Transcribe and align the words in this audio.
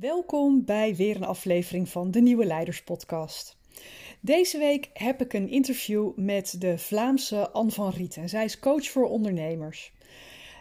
Welkom 0.00 0.64
bij 0.64 0.96
weer 0.96 1.16
een 1.16 1.24
aflevering 1.24 1.88
van 1.88 2.10
de 2.10 2.20
Nieuwe 2.20 2.44
Leiders 2.44 2.82
Podcast. 2.82 3.56
Deze 4.20 4.58
week 4.58 4.90
heb 4.92 5.20
ik 5.20 5.32
een 5.32 5.48
interview 5.48 6.16
met 6.16 6.60
de 6.60 6.78
Vlaamse 6.78 7.50
Anne 7.50 7.70
van 7.70 7.90
Riet. 7.90 8.16
En 8.16 8.28
zij 8.28 8.44
is 8.44 8.58
coach 8.58 8.88
voor 8.88 9.08
ondernemers. 9.08 9.92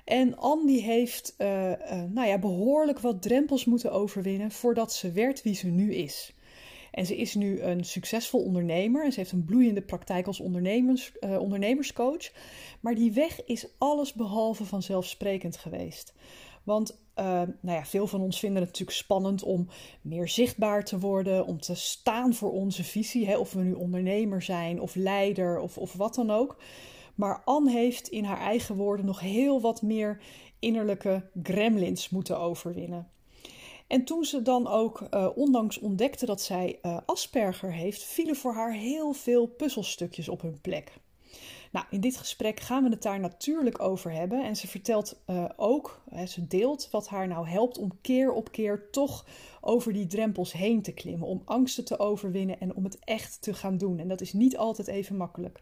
En 0.05 0.37
Anne 0.37 0.65
die 0.65 0.81
heeft 0.81 1.35
uh, 1.37 1.69
uh, 1.69 2.03
nou 2.09 2.27
ja, 2.27 2.39
behoorlijk 2.39 2.99
wat 2.99 3.21
drempels 3.21 3.65
moeten 3.65 3.91
overwinnen 3.91 4.51
voordat 4.51 4.93
ze 4.93 5.11
werd 5.11 5.41
wie 5.41 5.55
ze 5.55 5.67
nu 5.67 5.93
is. 5.93 6.33
En 6.91 7.05
ze 7.05 7.17
is 7.17 7.35
nu 7.35 7.61
een 7.61 7.83
succesvol 7.83 8.43
ondernemer 8.43 9.05
en 9.05 9.11
ze 9.11 9.19
heeft 9.19 9.31
een 9.31 9.45
bloeiende 9.45 9.81
praktijk 9.81 10.27
als 10.27 10.39
ondernemers, 10.39 11.11
uh, 11.21 11.39
ondernemerscoach. 11.39 12.31
Maar 12.79 12.95
die 12.95 13.11
weg 13.11 13.45
is 13.45 13.67
alles 13.77 14.13
behalve 14.13 14.65
vanzelfsprekend 14.65 15.57
geweest. 15.57 16.13
Want 16.69 16.99
uh, 17.19 17.25
nou 17.61 17.77
ja, 17.77 17.85
veel 17.85 18.07
van 18.07 18.21
ons 18.21 18.39
vinden 18.39 18.61
het 18.61 18.71
natuurlijk 18.71 18.97
spannend 18.97 19.43
om 19.43 19.67
meer 20.01 20.27
zichtbaar 20.27 20.83
te 20.83 20.99
worden, 20.99 21.45
om 21.45 21.59
te 21.59 21.75
staan 21.75 22.33
voor 22.33 22.51
onze 22.51 22.83
visie. 22.83 23.25
Hè? 23.25 23.37
Of 23.37 23.53
we 23.53 23.61
nu 23.61 23.73
ondernemer 23.73 24.41
zijn 24.41 24.81
of 24.81 24.95
leider 24.95 25.59
of, 25.59 25.77
of 25.77 25.93
wat 25.93 26.15
dan 26.15 26.31
ook. 26.31 26.57
Maar 27.15 27.41
Anne 27.45 27.71
heeft 27.71 28.07
in 28.07 28.23
haar 28.23 28.39
eigen 28.39 28.75
woorden 28.75 29.05
nog 29.05 29.19
heel 29.19 29.61
wat 29.61 29.81
meer 29.81 30.21
innerlijke 30.59 31.29
gremlins 31.43 32.09
moeten 32.09 32.39
overwinnen. 32.39 33.07
En 33.87 34.03
toen 34.03 34.23
ze 34.23 34.41
dan 34.41 34.67
ook 34.67 35.07
uh, 35.13 35.29
ondanks 35.35 35.79
ontdekte 35.79 36.25
dat 36.25 36.41
zij 36.41 36.79
uh, 36.81 36.97
Asperger 37.05 37.73
heeft, 37.73 38.03
vielen 38.03 38.35
voor 38.35 38.53
haar 38.53 38.73
heel 38.73 39.13
veel 39.13 39.47
puzzelstukjes 39.47 40.29
op 40.29 40.41
hun 40.41 40.61
plek. 40.61 40.93
Nou, 41.71 41.85
in 41.89 42.01
dit 42.01 42.17
gesprek 42.17 42.59
gaan 42.59 42.83
we 42.83 42.89
het 42.89 43.01
daar 43.01 43.19
natuurlijk 43.19 43.81
over 43.81 44.11
hebben. 44.11 44.43
En 44.43 44.55
ze 44.55 44.67
vertelt 44.67 45.21
uh, 45.27 45.45
ook, 45.55 46.01
hè, 46.09 46.25
ze 46.25 46.47
deelt 46.47 46.87
wat 46.91 47.07
haar 47.07 47.27
nou 47.27 47.47
helpt 47.47 47.77
om 47.77 47.91
keer 48.01 48.31
op 48.31 48.51
keer 48.51 48.89
toch 48.91 49.25
over 49.61 49.93
die 49.93 50.07
drempels 50.07 50.51
heen 50.51 50.81
te 50.81 50.93
klimmen. 50.93 51.27
Om 51.27 51.41
angsten 51.45 51.85
te 51.85 51.99
overwinnen 51.99 52.59
en 52.59 52.75
om 52.75 52.83
het 52.83 52.99
echt 52.99 53.41
te 53.41 53.53
gaan 53.53 53.77
doen. 53.77 53.99
En 53.99 54.07
dat 54.07 54.21
is 54.21 54.33
niet 54.33 54.57
altijd 54.57 54.87
even 54.87 55.17
makkelijk. 55.17 55.61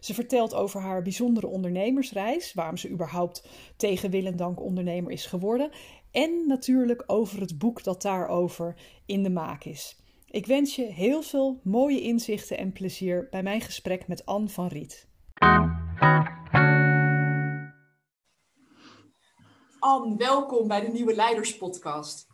Ze 0.00 0.14
vertelt 0.14 0.54
over 0.54 0.80
haar 0.80 1.02
bijzondere 1.02 1.46
ondernemersreis, 1.46 2.54
waarom 2.54 2.76
ze 2.76 2.90
überhaupt 2.90 3.48
tegen 3.76 4.10
wil 4.10 4.26
en 4.26 4.36
dank 4.36 4.60
ondernemer 4.60 5.12
is 5.12 5.26
geworden. 5.26 5.70
En 6.10 6.46
natuurlijk 6.46 7.02
over 7.06 7.40
het 7.40 7.58
boek 7.58 7.82
dat 7.84 8.02
daarover 8.02 8.76
in 9.06 9.22
de 9.22 9.30
maak 9.30 9.64
is. 9.64 9.96
Ik 10.30 10.46
wens 10.46 10.76
je 10.76 10.84
heel 10.84 11.22
veel 11.22 11.60
mooie 11.62 12.00
inzichten 12.00 12.58
en 12.58 12.72
plezier 12.72 13.28
bij 13.30 13.42
mijn 13.42 13.60
gesprek 13.60 14.08
met 14.08 14.26
Anne 14.26 14.48
van 14.48 14.66
Riet. 14.66 15.09
Anne, 19.78 20.16
welkom 20.16 20.68
bij 20.68 20.80
de 20.80 20.88
Nieuwe 20.92 21.14
Leiders 21.14 21.56
Podcast. 21.56 22.26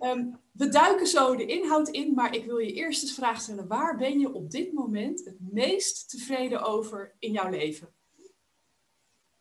Um, 0.00 0.40
we 0.52 0.68
duiken 0.68 1.06
zo 1.06 1.36
de 1.36 1.46
inhoud 1.46 1.88
in, 1.88 2.14
maar 2.14 2.34
ik 2.34 2.44
wil 2.44 2.58
je 2.58 2.72
eerst 2.72 3.02
eens 3.02 3.14
vraag 3.14 3.40
stellen: 3.40 3.68
waar 3.68 3.96
ben 3.96 4.18
je 4.18 4.32
op 4.32 4.50
dit 4.50 4.72
moment 4.72 5.24
het 5.24 5.36
meest 5.52 6.10
tevreden 6.10 6.62
over 6.62 7.14
in 7.18 7.32
jouw 7.32 7.50
leven? 7.50 7.88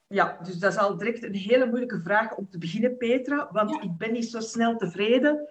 Ja, 0.08 0.39
dus 0.44 0.59
dat 0.59 0.72
is 0.72 0.78
al 0.78 0.97
direct 0.97 1.23
een 1.23 1.35
hele 1.35 1.66
moeilijke 1.66 2.02
vraag 2.02 2.35
om 2.35 2.50
te 2.50 2.58
beginnen, 2.58 2.97
Petra, 2.97 3.50
want 3.52 3.69
ja. 3.69 3.81
ik 3.81 3.97
ben 3.97 4.13
niet 4.13 4.30
zo 4.30 4.39
snel 4.39 4.78
tevreden. 4.78 5.47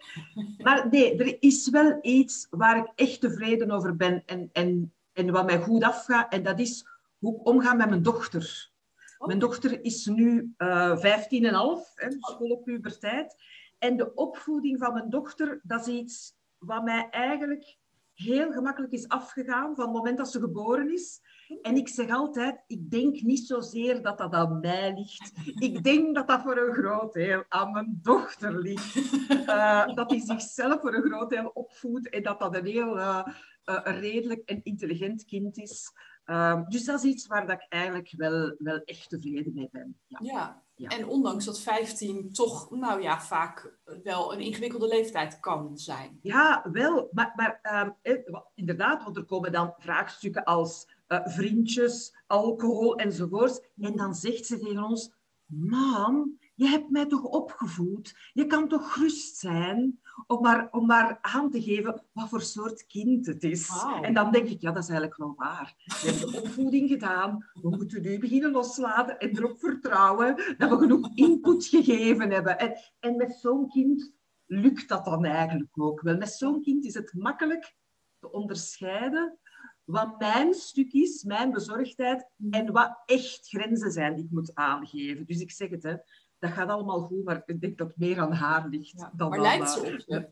Maar 0.59 0.89
nee, 0.91 1.19
er 1.19 1.37
is 1.41 1.71
wel 1.71 1.99
iets 2.03 2.47
waar 2.51 2.77
ik 2.77 2.93
echt 2.95 3.21
tevreden 3.21 3.71
over 3.71 3.97
ben 3.97 4.23
en, 4.27 4.51
en, 4.53 4.93
en 5.13 5.31
wat 5.31 5.47
mij 5.47 5.61
goed 5.61 5.83
afgaat, 5.83 6.33
en 6.33 6.43
dat 6.43 6.59
is 6.59 6.87
hoe 7.27 7.41
ik 7.41 7.47
omga 7.47 7.75
met 7.75 7.89
mijn 7.89 8.03
dochter. 8.03 8.71
Oh. 9.19 9.27
Mijn 9.27 9.39
dochter 9.39 9.85
is 9.85 10.07
nu 10.07 10.55
uh, 10.59 10.97
15 10.99 11.45
en 11.45 11.55
half, 11.55 11.93
schoolpuberteit. 12.21 13.37
En 13.79 13.97
de 13.97 14.15
opvoeding 14.15 14.79
van 14.79 14.93
mijn 14.93 15.11
dochter, 15.11 15.61
dat 15.63 15.87
is 15.87 15.95
iets 15.95 16.35
wat 16.59 16.85
mij 16.85 17.09
eigenlijk 17.11 17.77
heel 18.15 18.53
gemakkelijk 18.53 18.93
is 18.93 19.09
afgegaan 19.09 19.75
van 19.75 19.85
het 19.85 19.95
moment 19.95 20.19
dat 20.19 20.31
ze 20.31 20.41
geboren 20.41 20.93
is. 20.93 21.21
En 21.63 21.77
ik 21.77 21.89
zeg 21.89 22.11
altijd, 22.11 22.65
ik 22.67 22.91
denk 22.91 23.21
niet 23.21 23.47
zozeer 23.47 24.03
dat 24.03 24.19
dat 24.19 24.33
aan 24.33 24.61
mij 24.61 24.95
ligt. 24.95 25.33
Ik 25.59 25.85
denk 25.85 26.15
dat 26.15 26.29
dat 26.29 26.43
voor 26.43 26.57
een 26.57 26.75
groot 26.75 27.13
deel 27.13 27.45
aan 27.49 27.73
mijn 27.73 27.99
dochter 28.03 28.59
ligt. 28.59 28.97
Uh, 29.31 29.95
dat 29.95 30.11
hij 30.11 30.21
zichzelf 30.21 30.81
voor 30.81 30.95
een 30.95 31.11
groot 31.11 31.31
deel 31.31 31.51
opvoedt 31.55 32.09
en 32.09 32.23
dat 32.23 32.39
dat 32.39 32.57
een 32.57 32.67
heel 32.67 32.97
uh, 32.97 33.27
uh, 33.67 34.01
redelijk 34.01 34.49
en 34.49 34.61
intelligent 34.63 35.25
kind 35.25 35.59
is. 35.59 35.93
Ehm, 36.27 36.65
dus 36.69 36.85
dat 36.85 37.05
is 37.05 37.11
iets 37.11 37.27
waar 37.27 37.47
dat 37.47 37.61
ik 37.61 37.67
eigenlijk 37.69 38.13
wel, 38.17 38.55
wel 38.59 38.81
echt 38.85 39.09
tevreden 39.09 39.55
mee 39.55 39.69
ben. 39.73 39.99
Ja. 40.07 40.19
ja. 40.23 40.65
Ja. 40.77 40.89
En 40.89 41.07
ondanks 41.07 41.45
dat 41.45 41.61
15 41.61 42.33
toch, 42.33 42.71
nou 42.71 43.03
ja, 43.03 43.21
vaak 43.21 43.75
wel 44.03 44.33
een 44.33 44.41
ingewikkelde 44.41 44.87
leeftijd 44.87 45.41
kan 45.41 45.79
zijn. 45.79 46.19
Ja, 46.23 46.69
wel. 46.73 47.09
Maar, 47.13 47.33
maar 47.35 47.61
uh, 48.03 48.17
inderdaad, 48.55 49.05
want 49.05 49.17
er 49.17 49.25
komen 49.25 49.53
dan 49.53 49.75
vraagstukken 49.79 50.45
als 50.45 50.89
uh, 51.09 51.21
vriendjes, 51.25 52.17
alcohol 52.27 52.97
enzovoorts. 52.97 53.61
En 53.81 53.97
dan 53.97 54.15
zegt 54.15 54.47
ze 54.47 54.59
tegen 54.59 54.83
ons, 54.83 55.13
mam, 55.47 56.39
je 56.55 56.67
hebt 56.67 56.91
mij 56.91 57.07
toch 57.07 57.23
opgevoed? 57.23 58.31
Je 58.33 58.47
kan 58.47 58.69
toch 58.69 58.93
gerust 58.93 59.37
zijn? 59.37 60.01
Om 60.27 60.41
maar, 60.41 60.69
om 60.71 60.87
maar 60.87 61.19
aan 61.21 61.51
te 61.51 61.63
geven 61.63 62.03
wat 62.13 62.29
voor 62.29 62.43
soort 62.43 62.87
kind 62.87 63.27
het 63.27 63.43
is. 63.43 63.69
Wow. 63.69 64.05
En 64.05 64.15
dan 64.15 64.33
denk 64.33 64.49
ik, 64.49 64.61
ja, 64.61 64.73
dat 64.73 64.83
is 64.83 64.89
eigenlijk 64.89 65.19
wel 65.19 65.35
waar. 65.37 65.75
We 65.85 66.11
hebben 66.11 66.33
de 66.33 66.41
opvoeding 66.41 66.89
gedaan. 66.89 67.51
We 67.53 67.69
moeten 67.69 68.03
nu 68.03 68.19
beginnen 68.19 68.51
loslaten 68.51 69.19
en 69.19 69.37
erop 69.37 69.59
vertrouwen 69.59 70.55
dat 70.59 70.71
we 70.71 70.77
genoeg 70.77 71.11
input 71.15 71.67
gegeven 71.67 72.31
hebben. 72.31 72.59
En, 72.59 72.77
en 73.01 73.17
met 73.17 73.33
zo'n 73.33 73.69
kind 73.69 74.15
lukt 74.47 74.89
dat 74.89 75.05
dan 75.05 75.25
eigenlijk 75.25 75.79
ook 75.81 76.01
wel. 76.01 76.17
Met 76.17 76.33
zo'n 76.33 76.63
kind 76.63 76.85
is 76.85 76.95
het 76.95 77.15
makkelijk 77.15 77.75
te 78.19 78.33
onderscheiden 78.33 79.39
wat 79.87 80.19
mijn 80.19 80.55
stuk 80.55 80.93
is, 80.93 81.23
mijn 81.23 81.51
bezorgdheid, 81.51 82.29
en 82.51 82.73
wat 82.73 83.03
echt 83.05 83.49
grenzen 83.49 83.93
zijn 83.93 84.15
die 84.15 84.25
ik 84.25 84.31
moet 84.31 84.55
aangeven. 84.55 85.27
Dus 85.27 85.41
ik 85.41 85.51
zeg 85.51 85.71
het, 85.71 85.83
hè, 85.83 85.95
dat 86.39 86.51
gaat 86.51 86.69
allemaal 86.69 87.01
goed, 87.01 87.25
maar 87.25 87.43
ik 87.47 87.61
denk 87.61 87.79
dat 87.79 87.89
het 87.89 87.97
meer 87.97 88.21
aan 88.21 88.33
haar 88.33 88.69
ligt. 88.69 88.99
Ja, 89.01 89.13
dan 89.15 89.29
maar 89.29 89.41
lijkt 89.41 89.71
ze 89.71 89.81
op 89.81 90.05
je? 90.07 90.29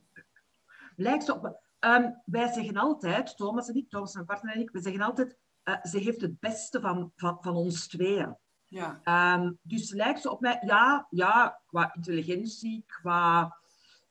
Lijkt 0.96 1.24
ze 1.24 1.34
op 1.34 1.42
me. 1.42 1.62
Um, 1.88 2.22
wij 2.24 2.52
zeggen 2.52 2.76
altijd, 2.76 3.36
Thomas 3.36 3.68
en 3.68 3.74
ik, 3.74 3.90
Thomas 3.90 4.14
mijn 4.14 4.26
partner 4.26 4.54
en 4.54 4.60
ik, 4.60 4.70
we 4.70 4.80
zeggen 4.80 5.02
altijd, 5.02 5.36
uh, 5.64 5.82
ze 5.82 5.98
heeft 5.98 6.20
het 6.20 6.40
beste 6.40 6.80
van, 6.80 7.12
van, 7.16 7.38
van 7.40 7.54
ons 7.54 7.88
tweeën. 7.88 8.36
Ja. 8.66 9.00
Um, 9.34 9.58
dus 9.62 9.92
lijkt 9.92 10.20
ze 10.20 10.30
op 10.30 10.40
mij? 10.40 10.58
Ja, 10.60 11.06
ja 11.10 11.60
qua 11.66 11.94
intelligentie, 11.94 12.84
qua 12.86 13.56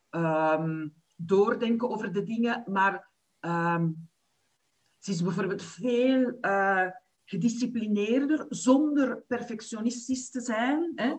um, 0.10 0.94
doordenken 1.16 1.90
over 1.90 2.14
de 2.14 2.24
dingen, 2.24 2.64
maar 2.66 3.12
ze 5.00 5.12
is 5.12 5.24
bijvoorbeeld 5.24 5.64
veel 5.64 6.38
uh, 6.42 6.88
gedisciplineerder, 7.26 8.46
zonder 8.50 9.24
perfectionistisch 9.28 10.30
te 10.30 10.42
zijn. 10.42 10.92
Hè. 10.96 11.12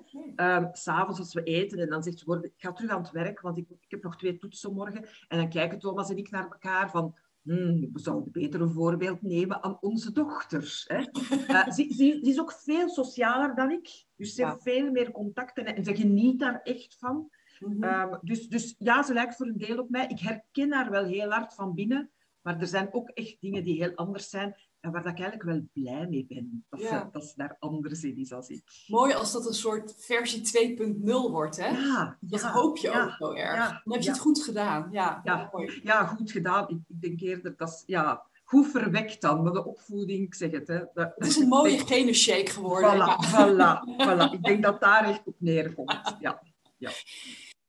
Um, 0.56 0.68
S'avonds 0.72 1.18
als 1.18 1.34
we 1.34 1.42
eten 1.42 1.78
en 1.78 1.88
dan 1.88 2.02
zegt 2.02 2.18
ze, 2.18 2.38
ik 2.42 2.52
ga 2.56 2.72
terug 2.72 2.90
aan 2.90 3.02
het 3.02 3.10
werk, 3.10 3.40
want 3.40 3.58
ik, 3.58 3.70
ik 3.70 3.90
heb 3.90 4.02
nog 4.02 4.16
twee 4.16 4.36
toetsen 4.36 4.74
morgen. 4.74 5.04
En 5.28 5.38
dan 5.38 5.48
kijken 5.48 5.78
Thomas 5.78 6.10
en 6.10 6.16
ik 6.16 6.30
naar 6.30 6.44
elkaar 6.50 6.90
van, 6.90 7.14
hmm, 7.42 7.90
we 7.92 8.00
zouden 8.00 8.32
beter 8.32 8.60
een 8.60 8.72
voorbeeld 8.72 9.22
nemen 9.22 9.62
aan 9.62 9.78
onze 9.80 10.12
dochters. 10.12 10.84
Hè. 10.88 10.98
Uh, 10.98 11.68
ze, 11.74 11.86
ze, 11.88 11.94
ze, 11.94 12.20
is 12.20 12.40
ook 12.40 12.52
veel 12.52 12.88
socialer 12.88 13.54
dan 13.54 13.70
ik, 13.70 14.04
dus 14.16 14.34
ze 14.34 14.40
ja. 14.40 14.50
heeft 14.50 14.62
veel 14.62 14.90
meer 14.90 15.10
contacten 15.10 15.64
en 15.64 15.84
ze 15.84 15.96
geniet 15.96 16.38
daar 16.38 16.60
echt 16.62 16.96
van. 16.98 17.30
Mm 17.58 17.82
-hmm. 17.82 18.12
um, 18.12 18.18
dus, 18.22 18.48
dus 18.48 18.74
ja, 18.78 19.02
ze 19.02 19.12
lijkt 19.12 19.36
voor 19.36 19.46
een 19.46 19.58
deel 19.58 19.78
op 19.78 19.90
mij. 19.90 20.06
Ik 20.06 20.18
herken 20.18 20.72
haar 20.72 20.90
wel 20.90 21.04
heel 21.04 21.30
hard 21.30 21.54
van 21.54 21.74
binnen. 21.74 22.10
Maar 22.44 22.60
er 22.60 22.66
zijn 22.66 22.92
ook 22.92 23.08
echt 23.08 23.36
dingen 23.40 23.62
die 23.62 23.82
heel 23.82 23.94
anders 23.94 24.30
zijn 24.30 24.56
en 24.84 24.90
waar 24.90 25.06
ik 25.06 25.18
eigenlijk 25.18 25.42
wel 25.42 25.62
blij 25.72 26.06
mee 26.08 26.26
ben. 26.28 26.64
Dat, 26.68 26.80
ja. 26.80 26.88
ze, 26.88 27.10
dat 27.12 27.24
ze 27.24 27.32
daar 27.36 27.56
anders 27.58 28.02
in 28.02 28.16
is 28.16 28.32
als 28.32 28.48
ik. 28.48 28.62
Mooi 28.86 29.14
als 29.14 29.32
dat 29.32 29.46
een 29.46 29.54
soort 29.54 29.94
versie 29.98 30.76
2.0 30.78 31.04
wordt, 31.04 31.56
hè? 31.56 31.68
Ja. 31.68 32.16
Dat 32.20 32.40
ja, 32.40 32.52
hoop 32.52 32.76
je 32.76 32.90
ook 32.90 33.10
zo 33.10 33.32
erg. 33.32 33.82
Dan 33.84 33.92
heb 33.92 34.02
je 34.02 34.10
het 34.10 34.18
goed 34.18 34.42
gedaan. 34.42 34.88
Ja, 34.90 35.20
ja, 35.24 35.48
mooi. 35.52 35.80
ja 35.82 36.06
goed 36.06 36.30
gedaan. 36.30 36.68
Ik, 36.68 36.78
ik 36.88 37.00
denk 37.00 37.20
eerder 37.20 37.56
dat 37.56 37.82
ja, 37.86 38.26
goed 38.44 38.66
verwekt 38.66 39.20
dan, 39.20 39.42
maar 39.42 39.52
de 39.52 39.64
opvoeding, 39.64 40.26
ik 40.26 40.34
zeg 40.34 40.50
het. 40.50 40.68
Hè, 40.68 40.78
dat, 40.94 41.12
het 41.14 41.26
is 41.26 41.36
een 41.36 41.48
mooie 41.48 41.76
denk, 41.76 41.88
gene 41.88 42.12
shake 42.12 42.50
geworden. 42.50 42.90
Voilà, 42.90 43.28
voilà, 43.30 44.06
voilà. 44.06 44.32
Ik 44.32 44.42
denk 44.42 44.62
dat 44.62 44.80
daar 44.80 45.08
echt 45.08 45.22
op 45.24 45.36
neerkomt. 45.38 46.16
Ja. 46.20 46.42
Ja. 46.76 46.90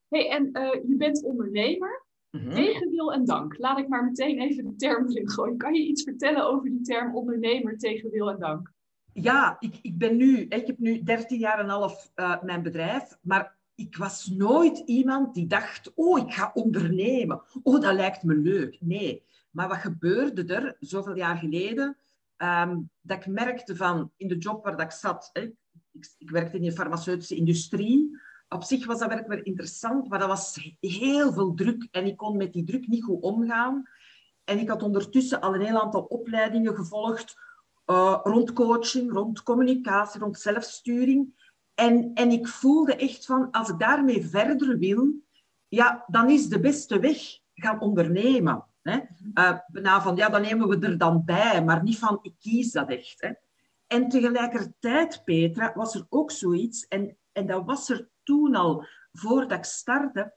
Hey, 0.08 0.30
en 0.30 0.50
uh, 0.54 0.74
je 0.74 0.96
bent 0.98 1.24
ondernemer. 1.24 2.06
Mm-hmm. 2.36 2.54
Tegen 2.54 2.90
wil 2.90 3.14
en 3.14 3.26
dank. 3.26 3.58
Laat 3.58 3.80
ik 3.80 3.88
maar 3.88 4.04
meteen 4.04 4.40
even 4.40 4.64
de 4.64 4.76
term 4.76 5.08
erin 5.10 5.30
gooien. 5.30 5.58
Kan 5.58 5.74
je 5.74 5.88
iets 5.88 6.04
vertellen 6.04 6.48
over 6.48 6.70
die 6.70 6.82
term 6.82 7.16
ondernemer 7.16 7.78
tegen 7.78 8.10
wil 8.10 8.30
en 8.30 8.40
dank? 8.40 8.74
Ja, 9.14 9.56
ik, 9.60 9.80
ik 9.82 9.98
ben 9.98 10.18
nu, 10.18 10.40
ik 10.40 10.68
heb 10.68 10.78
nu 10.78 11.04
13 11.04 11.40
jaar 11.40 11.60
en 11.60 11.70
half 11.70 12.12
uh, 12.16 12.44
mijn 12.44 12.64
bedrijf, 12.64 13.18
maar 13.22 13.58
ik 13.76 13.98
was 13.98 14.28
nooit 14.28 14.78
iemand 14.86 15.34
die 15.34 15.48
dacht, 15.48 15.92
oh, 15.96 16.20
ik 16.20 16.34
ga 16.34 16.52
ondernemen. 16.54 17.42
Oh, 17.64 17.82
dat 17.82 17.94
lijkt 17.94 18.24
me 18.24 18.36
leuk. 18.36 18.78
Nee. 18.80 19.24
Maar 19.52 19.68
wat 19.68 19.78
gebeurde 19.78 20.54
er 20.54 20.76
zoveel 20.80 21.16
jaar 21.16 21.38
geleden? 21.38 21.98
Um, 22.38 22.90
dat 23.02 23.18
ik 23.18 23.28
merkte 23.28 23.76
van 23.76 24.12
in 24.18 24.28
de 24.28 24.38
job 24.38 24.64
waar 24.64 24.78
dat 24.78 24.86
ik 24.86 24.92
zat, 24.92 25.30
hè, 25.34 25.42
ik, 25.92 26.16
ik 26.18 26.30
werkte 26.30 26.58
in 26.58 26.64
de 26.64 26.72
farmaceutische 26.72 27.36
industrie, 27.36 28.20
op 28.50 28.64
zich 28.64 28.86
was 28.86 29.00
dat 29.00 29.10
werk 29.10 29.28
wel 29.28 29.44
interessant, 29.44 30.10
maar 30.10 30.20
dat 30.20 30.28
was 30.28 30.76
heel 30.80 31.34
veel 31.34 31.54
druk. 31.54 31.88
En 31.92 32.06
ik 32.06 32.18
kon 32.18 32.38
met 32.38 32.54
die 32.54 32.64
druk 32.64 32.88
niet 32.88 33.04
goed 33.04 33.22
omgaan. 33.22 33.90
En 34.44 34.60
ik 34.60 34.70
had 34.70 34.84
ondertussen 34.84 35.42
al 35.42 35.54
een 35.54 35.62
heel 35.62 35.82
aantal 35.82 36.02
opleidingen 36.02 36.76
gevolgd 36.76 37.36
uh, 37.86 38.20
rond 38.24 38.54
coaching, 38.54 39.12
rond 39.12 39.44
communicatie, 39.44 40.20
rond 40.20 40.40
zelfsturing. 40.40 41.44
En, 41.76 42.12
en 42.14 42.32
ik 42.32 42.48
voelde 42.48 42.96
echt 42.96 43.26
van, 43.26 43.52
als 43.52 43.70
ik 43.70 43.80
daarmee 43.80 44.26
verder 44.26 44.78
wil, 44.78 45.14
ja, 45.68 46.04
dan 46.08 46.30
is 46.30 46.48
de 46.48 46.60
beste 46.60 47.00
weg 47.00 47.40
gaan 47.54 47.80
ondernemen. 47.80 48.66
Hè? 48.82 49.00
Uh, 49.74 50.02
van, 50.02 50.16
ja, 50.16 50.30
dan 50.30 50.42
nemen 50.42 50.68
we 50.68 50.88
er 50.88 50.98
dan 50.98 51.26
bij, 51.26 51.64
maar 51.64 51.84
niet 51.84 52.00
van, 52.00 52.20
ik 52.22 52.34
kies 52.40 52.72
dat 52.72 52.90
echt. 52.90 53.22
Hè? 53.22 53.32
En 53.88 54.10
tegelijkertijd, 54.10 55.22
Petra, 55.24 55.72
was 55.76 55.96
er 55.96 56.06
ook 56.10 56.32
zoiets, 56.32 56.88
en, 56.88 57.18
en 57.32 57.48
dat 57.48 57.66
was 57.66 57.90
er 57.90 58.10
toen 58.26 58.56
al, 58.56 58.86
voordat 59.12 59.58
ik 59.58 59.64
startte, 59.64 60.34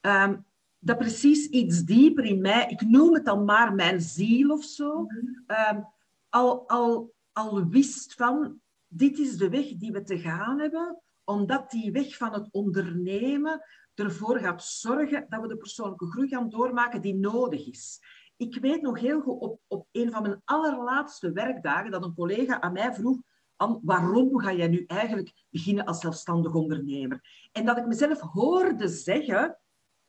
ehm, 0.00 0.36
dat 0.78 0.98
precies 0.98 1.46
iets 1.46 1.84
dieper 1.84 2.24
in 2.24 2.40
mij, 2.40 2.66
ik 2.68 2.80
noem 2.80 3.14
het 3.14 3.24
dan 3.24 3.44
maar 3.44 3.74
mijn 3.74 4.00
ziel 4.00 4.50
of 4.50 4.64
zo, 4.64 5.02
mhm. 5.02 5.16
ehm, 5.46 5.80
al, 6.28 6.68
al, 6.68 7.14
al 7.32 7.66
wist 7.68 8.14
van, 8.14 8.60
dit 8.88 9.18
is 9.18 9.36
de 9.36 9.48
weg 9.48 9.76
die 9.76 9.92
we 9.92 10.02
te 10.02 10.18
gaan 10.18 10.60
hebben, 10.60 11.02
omdat 11.24 11.70
die 11.70 11.92
weg 11.92 12.16
van 12.16 12.32
het 12.32 12.48
ondernemen 12.50 13.60
ervoor 13.94 14.38
gaat 14.38 14.64
zorgen 14.64 15.26
dat 15.28 15.40
we 15.40 15.48
de 15.48 15.56
persoonlijke 15.56 16.06
groei 16.06 16.28
gaan 16.28 16.48
doormaken 16.48 17.00
die 17.00 17.14
nodig 17.14 17.66
is. 17.66 18.00
Ik 18.36 18.58
weet 18.60 18.82
nog 18.82 19.00
heel 19.00 19.20
goed 19.20 19.40
op, 19.40 19.60
op 19.66 19.86
een 19.92 20.10
van 20.10 20.22
mijn 20.22 20.42
allerlaatste 20.44 21.32
werkdagen 21.32 21.90
dat 21.90 22.04
een 22.04 22.14
collega 22.14 22.60
aan 22.60 22.72
mij 22.72 22.94
vroeg, 22.94 23.20
waarom 23.82 24.38
ga 24.38 24.52
jij 24.52 24.68
nu 24.68 24.84
eigenlijk 24.86 25.32
beginnen 25.50 25.84
als 25.84 26.00
zelfstandig 26.00 26.54
ondernemer? 26.54 27.48
En 27.52 27.64
dat 27.64 27.78
ik 27.78 27.86
mezelf 27.86 28.20
hoorde 28.20 28.88
zeggen, 28.88 29.58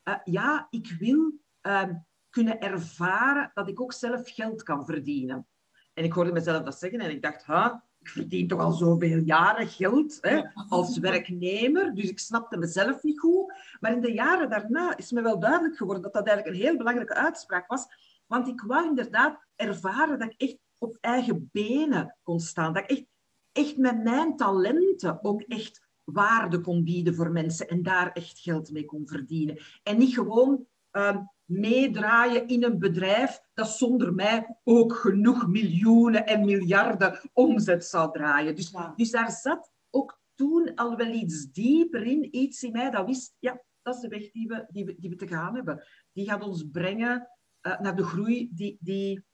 uh, 0.04 0.16
ja, 0.24 0.68
ik 0.70 0.96
wil 1.00 1.34
uh, 1.62 1.90
kunnen 2.30 2.60
ervaren 2.60 3.52
dat 3.54 3.68
ik 3.68 3.82
ook 3.82 3.94
zelf 3.94 4.30
geld 4.30 4.64
kan 4.64 4.86
verdienen. 4.86 5.48
En 5.94 6.04
ik 6.04 6.14
hoorde 6.14 6.32
mezelf 6.32 6.64
dat 6.64 6.80
zeggen 6.80 7.00
en 7.00 7.10
ik 7.10 7.22
dacht, 7.22 7.46
huh, 7.46 7.74
ik 8.00 8.10
verdien 8.10 8.48
toch 8.48 8.60
al 8.60 8.72
zoveel 8.72 9.18
jaren 9.18 9.68
geld 9.68 10.18
hè, 10.22 10.42
als 10.70 10.98
werknemer, 10.98 11.96
dus 11.96 12.10
ik 12.10 12.20
snapte 12.20 12.58
mezelf 12.58 13.04
niet 13.04 13.20
goed. 13.20 13.54
Maar 13.80 13.92
in 13.92 14.02
de 14.02 14.14
jaren 14.14 14.50
daarna 14.50 14.98
is 14.98 15.12
me 15.12 15.22
wel 15.22 15.40
duidelijk 15.40 15.78
geworden 15.78 16.04
dat 16.04 16.14
dat 16.14 16.28
eigenlijk 16.28 16.58
een 16.58 16.64
heel 16.64 16.78
belangrijke 16.78 17.14
uitspraak 17.14 17.68
was. 17.68 17.86
Want 18.28 18.48
ik 18.48 18.62
wou 18.62 18.88
inderdaad 18.88 19.46
ervaren 19.56 20.20
dat 20.20 20.32
ik 20.32 20.42
echt 20.42 20.58
op 20.78 20.98
eigen 21.02 21.50
benen 21.52 22.18
kon 22.24 22.40
staan. 22.40 22.74
Dat 22.74 22.84
ik 22.84 22.90
echt, 22.90 23.06
echt 23.54 23.78
met 23.78 24.04
mijn 24.04 24.36
talenten 24.36 25.24
ook 25.24 25.42
echt 25.42 25.88
waarde 26.04 26.62
kon 26.62 26.84
bieden 26.84 27.16
voor 27.16 27.32
mensen 27.32 27.68
en 27.68 27.84
daar 27.84 28.12
echt 28.12 28.40
geld 28.40 28.72
mee 28.72 28.86
kon 28.86 29.08
verdienen. 29.08 29.62
En 29.84 29.98
niet 29.98 30.14
gewoon 30.14 30.66
uh, 30.92 31.18
meedraaien 31.46 32.48
in 32.48 32.64
een 32.64 32.80
bedrijf 32.80 33.42
dat 33.54 33.70
zonder 33.70 34.14
mij 34.14 34.58
ook 34.64 34.94
genoeg 34.94 35.48
miljoenen 35.48 36.26
en 36.26 36.46
miljarden 36.46 37.20
omzet 37.34 37.86
zou 37.86 38.12
draaien. 38.12 38.56
Dus, 38.56 38.76
dus 38.96 39.12
daar 39.12 39.32
zat 39.32 39.72
ook 39.90 40.22
toen 40.36 40.76
al 40.76 40.96
wel 40.96 41.12
iets 41.12 41.52
dieper 41.52 42.04
in, 42.04 42.36
iets 42.36 42.64
in 42.64 42.72
mij 42.72 42.90
dat 42.90 43.06
wist, 43.06 43.36
ja, 43.40 43.64
dat 43.82 43.96
is 43.96 44.02
de 44.02 44.08
weg 44.08 44.32
die 44.32 44.48
we, 44.48 44.66
die 44.70 44.86
we, 44.86 44.96
die 45.00 45.10
we 45.10 45.16
te 45.16 45.28
gaan 45.28 45.56
hebben. 45.56 45.84
Die 46.12 46.30
gaat 46.30 46.44
ons 46.44 46.70
brengen 46.72 47.30
uh, 47.62 47.80
naar 47.80 47.96
de 47.96 48.04
groei 48.04 48.50
die, 48.54 48.78
die, 48.80 49.26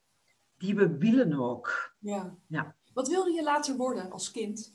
die 0.57 0.75
we 0.75 0.97
willen 0.97 1.33
ook. 1.33 1.95
Ja. 1.99 2.37
ja. 2.47 2.77
Wat 2.99 3.07
wilde 3.07 3.31
je 3.31 3.43
later 3.43 3.75
worden 3.75 4.11
als 4.11 4.31
kind? 4.31 4.73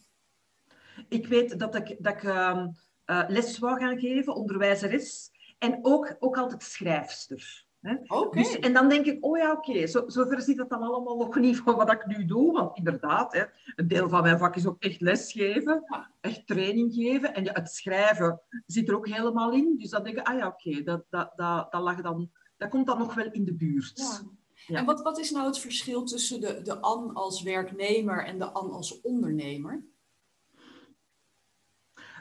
Ik 1.09 1.27
weet 1.27 1.59
dat 1.59 1.75
ik, 1.75 1.97
dat 1.99 2.13
ik 2.13 2.23
uh, 2.23 2.67
uh, 3.07 3.25
les 3.29 3.59
wou 3.59 3.79
gaan 3.79 3.99
geven, 3.99 4.35
onderwijzeres. 4.35 5.31
En 5.59 5.79
ook, 5.83 6.17
ook 6.19 6.39
altijd 6.39 6.63
schrijfster. 6.63 7.67
Hè? 7.81 7.97
Dus, 8.31 8.59
en 8.59 8.73
dan 8.73 8.89
denk 8.89 9.07
ik, 9.07 9.25
oh 9.25 9.39
ja, 9.39 9.53
oké, 9.53 9.71
okay, 9.71 9.87
zo, 9.87 10.05
zover 10.07 10.43
zit 10.43 10.59
het 10.59 10.69
dan 10.69 10.83
allemaal 10.83 11.17
nog 11.17 11.37
niet 11.37 11.57
van 11.57 11.75
wat 11.75 11.93
ik 11.93 12.07
nu 12.07 12.25
doe. 12.25 12.53
Want 12.53 12.77
inderdaad, 12.77 13.33
hè, 13.33 13.45
een 13.77 13.89
deel 13.89 14.09
van 14.09 14.23
mijn 14.23 14.39
vak 14.39 14.57
is 14.57 14.67
ook 14.67 14.83
echt 14.83 15.01
lesgeven, 15.01 15.85
echt 16.21 16.47
training 16.47 16.95
geven. 16.95 17.35
En 17.35 17.55
het 17.55 17.71
schrijven 17.71 18.41
zit 18.67 18.89
er 18.89 18.97
ook 18.97 19.09
helemaal 19.09 19.53
in. 19.53 19.75
Dus 19.79 19.91
dan 19.91 20.05
denk 20.05 20.17
ik, 20.17 20.27
ah 20.27 20.39
ja, 20.39 20.47
oké, 20.47 20.83
dat, 20.83 21.05
dat, 21.11 21.33
dat, 21.37 21.73
dat, 21.73 21.83
lag 21.83 22.01
dan, 22.01 22.31
dat 22.57 22.69
komt 22.69 22.87
dan 22.87 22.99
nog 22.99 23.15
wel 23.15 23.31
in 23.31 23.45
de 23.45 23.55
buurt. 23.55 23.99
Ja. 23.99 24.31
Ja. 24.67 24.79
En 24.79 24.85
wat, 24.85 25.03
wat 25.03 25.19
is 25.19 25.31
nou 25.31 25.47
het 25.47 25.59
verschil 25.59 26.05
tussen 26.05 26.41
de, 26.41 26.63
de 26.63 26.81
Anne 26.81 27.13
als 27.13 27.43
werknemer 27.43 28.25
en 28.25 28.39
de 28.39 28.51
Anne 28.53 28.73
als 28.73 29.01
ondernemer? 29.01 29.85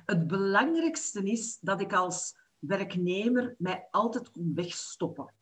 Het 0.05 0.27
belangrijkste 0.27 1.23
is 1.23 1.57
dat 1.59 1.81
ik 1.81 1.93
als 1.93 2.35
werknemer 2.59 3.55
mij 3.57 3.87
altijd 3.91 4.31
kon 4.31 4.51
wegstoppen. 4.55 5.33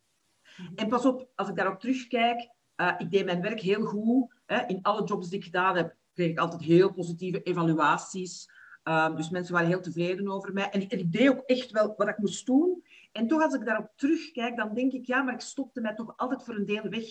Mhm. 0.57 0.75
En 0.75 0.87
pas 0.87 1.05
op, 1.05 1.29
als 1.35 1.49
ik 1.49 1.55
daarop 1.55 1.79
terugkijk, 1.79 2.49
uh, 2.77 2.93
ik 2.97 3.11
deed 3.11 3.25
mijn 3.25 3.41
werk 3.41 3.59
heel 3.59 3.85
goed. 3.85 4.33
Hè. 4.45 4.65
In 4.65 4.79
alle 4.81 5.03
jobs 5.03 5.29
die 5.29 5.37
ik 5.37 5.45
gedaan 5.45 5.75
heb, 5.75 5.95
kreeg 6.13 6.29
ik 6.29 6.39
altijd 6.39 6.61
heel 6.61 6.93
positieve 6.93 7.41
evaluaties. 7.43 8.49
Uh, 8.83 9.15
dus 9.15 9.29
mensen 9.29 9.53
waren 9.53 9.69
heel 9.69 9.81
tevreden 9.81 10.27
over 10.27 10.53
mij. 10.53 10.69
En 10.69 10.81
ik, 10.81 10.91
en 10.91 10.99
ik, 10.99 11.11
deed 11.11 11.29
ook 11.29 11.41
echt 11.45 11.71
wel 11.71 11.93
wat 11.97 12.07
ik 12.07 12.17
moest 12.17 12.45
doen. 12.45 12.83
En 13.11 13.27
toch, 13.27 13.41
als 13.41 13.53
ik 13.53 13.65
daarop 13.65 13.91
terugkijk, 13.95 14.57
dan 14.57 14.73
denk 14.73 14.91
ik, 14.91 15.05
ja, 15.05 15.21
maar 15.21 15.33
ik 15.33 15.41
stopte 15.41 15.81
mij 15.81 15.95
toch 15.95 16.13
altijd 16.17 16.43
voor 16.43 16.55
een 16.55 16.65
deel 16.65 16.89
weg. 16.89 17.05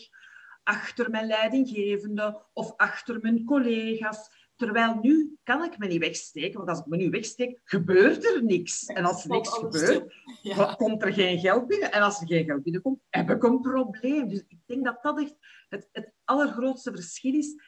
Achter 0.63 1.11
mijn 1.11 1.27
leidinggevende 1.27 2.43
of 2.53 2.73
achter 2.77 3.19
mijn 3.21 3.45
collega's. 3.45 4.49
Terwijl 4.57 4.99
nu 5.01 5.39
kan 5.43 5.65
ik 5.65 5.79
me 5.79 5.87
niet 5.87 6.01
wegsteken, 6.01 6.57
want 6.57 6.69
als 6.69 6.79
ik 6.79 6.87
me 6.87 6.97
nu 6.97 7.11
wegsteek, 7.11 7.61
gebeurt 7.65 8.25
er 8.25 8.45
niks. 8.45 8.87
En 8.87 9.05
als 9.05 9.25
er 9.25 9.31
niks 9.31 9.49
gebeurt, 9.49 10.77
komt 10.77 11.03
er 11.03 11.13
geen 11.13 11.39
geld 11.39 11.67
binnen. 11.67 11.93
En 11.93 12.03
als 12.03 12.21
er 12.21 12.27
geen 12.27 12.45
geld 12.45 12.63
binnenkomt, 12.63 13.01
heb 13.09 13.31
ik 13.31 13.43
een 13.43 13.61
probleem. 13.61 14.29
Dus 14.29 14.45
ik 14.49 14.59
denk 14.67 14.85
dat 14.85 15.03
dat 15.03 15.21
echt 15.21 15.35
het, 15.69 15.89
het 15.93 16.13
allergrootste 16.25 16.91
verschil 16.91 17.35
is. 17.35 17.63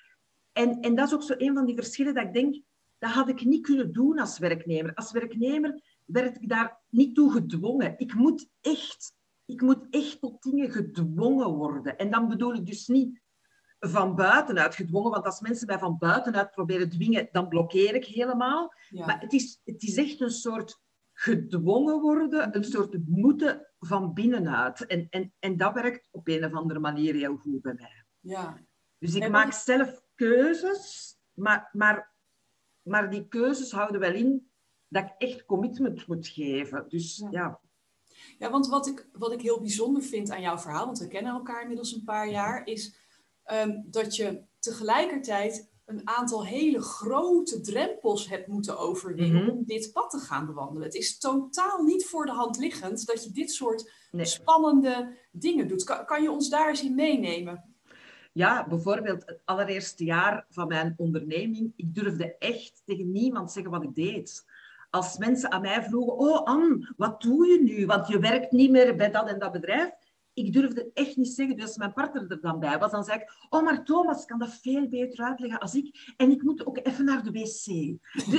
En, 0.53 0.81
en 0.81 0.95
dat 0.95 1.07
is 1.07 1.15
ook 1.15 1.23
zo 1.23 1.35
een 1.37 1.55
van 1.55 1.67
die 1.67 1.75
verschillen 1.75 2.15
dat 2.15 2.25
ik 2.25 2.33
denk, 2.33 2.63
dat 2.99 3.11
had 3.11 3.29
ik 3.29 3.45
niet 3.45 3.67
kunnen 3.67 3.93
doen 3.93 4.19
als 4.19 4.39
werknemer. 4.39 4.95
Als 4.95 5.13
werknemer 5.13 5.81
werd 6.13 6.37
ik 6.37 6.49
daar 6.49 6.81
niet 6.89 7.15
toe 7.15 7.33
gedwongen. 7.33 7.95
Ik 7.99 8.15
moet 8.15 8.49
echt, 8.61 9.15
ik 9.45 9.61
moet 9.61 9.87
echt 9.91 10.21
tot 10.21 10.43
dingen 10.43 10.71
gedwongen 10.71 11.49
worden. 11.49 11.97
En 11.97 12.11
dan 12.11 12.29
bedoel 12.29 12.55
ik 12.55 12.67
dus 12.67 12.87
niet 12.87 13.21
van 13.79 14.15
buitenuit 14.15 14.75
gedwongen. 14.75 15.11
Want 15.11 15.25
als 15.25 15.41
mensen 15.41 15.67
mij 15.67 15.79
van 15.79 15.99
buitenuit 15.99 16.51
proberen 16.51 16.89
dwingen, 16.89 17.29
dan 17.33 17.49
blokkeer 17.49 17.95
ik 17.95 18.05
helemaal. 18.05 18.75
Maar 18.91 19.21
het 19.21 19.33
is, 19.33 19.61
het 19.65 19.83
is 19.83 19.97
echt 19.97 20.21
een 20.21 20.31
soort 20.31 20.81
gedwongen 21.13 22.01
worden, 22.01 22.57
een 22.57 22.65
soort 22.65 23.07
moeten 23.07 23.69
van 23.79 24.13
binnenuit. 24.13 24.87
En, 24.87 25.07
en, 25.11 25.33
en 25.39 25.57
dat 25.57 25.75
werkt 25.75 26.09
op 26.11 26.29
een 26.29 26.45
of 26.45 26.53
andere 26.53 26.81
manier 26.81 27.15
heel 27.15 27.37
goed 27.37 27.63
bij 27.63 27.75
mij. 27.75 28.05
Ja. 28.21 28.61
Dus 28.99 29.15
ik 29.15 29.31
maak 29.31 29.53
zelf 29.53 30.03
keuzes, 30.15 31.17
maar, 31.33 31.69
maar, 31.73 32.13
maar 32.83 33.11
die 33.11 33.29
keuzes 33.29 33.73
houden 33.73 34.01
wel 34.01 34.15
in 34.15 34.52
dat 34.93 35.05
ik 35.05 35.29
echt 35.29 35.45
commitment 35.45 36.07
moet 36.07 36.27
geven. 36.29 36.85
Dus 36.89 37.17
ja. 37.17 37.29
ja. 37.31 37.61
ja. 38.39 38.51
want 38.51 38.69
wat 38.69 38.87
ik, 38.87 39.09
wat 39.13 39.33
ik 39.33 39.41
heel 39.41 39.61
bijzonder 39.61 40.03
vind 40.03 40.31
aan 40.31 40.41
jouw 40.41 40.59
verhaal, 40.59 40.85
want 40.85 40.99
we 40.99 41.09
kennen 41.09 41.33
elkaar 41.33 41.61
inmiddels 41.61 41.93
een 41.93 42.05
paar 42.05 42.31
jaar, 42.31 42.67
is 42.67 43.01
Ehm, 43.45 43.81
dat 43.85 44.17
je 44.17 44.43
tegelijkertijd 44.59 45.71
een 45.85 46.09
aantal 46.09 46.47
hele 46.47 46.81
grote 46.81 47.61
drempels 47.61 48.29
hebt 48.29 48.47
moeten 48.47 48.79
overwinnen 48.79 49.43
mhm. 49.43 49.51
om 49.51 49.65
dit 49.65 49.93
pad 49.93 50.11
te 50.11 50.19
gaan 50.19 50.47
bewandelen. 50.47 50.83
Het 50.83 50.95
is 50.95 51.19
totaal 51.19 51.83
niet 51.83 52.07
voor 52.07 52.27
de 52.27 52.33
hand 52.33 52.59
liggend 52.59 53.07
dat 53.07 53.25
je 53.25 53.31
dit 53.31 53.51
soort 53.51 53.93
spannende 54.13 55.17
dingen 55.31 55.69
doet. 55.69 55.85
Kan, 55.85 56.05
kan, 56.05 56.23
je 56.23 56.31
ons 56.31 56.49
daar 56.49 56.69
eens 56.69 56.83
in 56.83 56.95
meenemen? 56.95 57.65
Ja, 58.33 58.67
bijvoorbeeld 58.69 59.27
het 59.27 59.41
allereerste 59.45 60.05
jaar 60.05 60.47
van 60.49 60.69
mijn 60.69 60.95
onderneming. 60.97 61.73
Ik 61.77 61.95
durfde 61.95 62.37
echt 62.39 62.83
tegen 62.85 63.11
niemand 63.13 63.53
zeggen 63.53 63.73
wat 63.73 63.83
ik 63.83 63.95
deed. 63.95 64.45
Als 64.93 65.19
mensen 65.19 65.53
aan 65.53 65.61
mij 65.61 65.83
vroegen, 65.83 66.19
oh 66.19 66.43
Anne, 66.43 66.93
wat 66.97 67.21
doe 67.21 67.47
je 67.47 67.63
nu? 67.63 67.87
Want 67.87 68.09
je 68.09 68.19
werkt 68.19 68.53
niet 68.53 68.71
meer 68.71 68.97
bij 68.97 69.11
dat 69.11 69.29
en 69.29 69.39
dat 69.39 69.53
bedrijf 69.53 69.91
ik 70.35 70.53
durfde 70.53 70.91
echt 70.95 71.17
niet 71.17 71.29
zeggen. 71.29 71.57
Dus 71.57 71.77
mijn 71.77 71.93
partner 71.93 72.31
er 72.31 72.41
dan 72.41 72.59
bij 72.59 72.79
was, 72.79 72.91
dan 72.91 73.05
zei 73.05 73.19
ik... 73.19 73.33
Oh, 73.49 73.63
maar 73.63 73.85
Thomas 73.85 74.25
kan 74.25 74.39
dat 74.39 74.59
veel 74.63 74.89
beter 74.89 75.25
uitleggen 75.25 75.61
als 75.61 75.75
ik. 75.75 76.15
En 76.17 76.31
ik 76.31 76.43
moet 76.43 76.67
ook 76.67 76.79
even 76.83 77.05
naar 77.05 77.23
de 77.23 77.31
wc. 77.31 77.67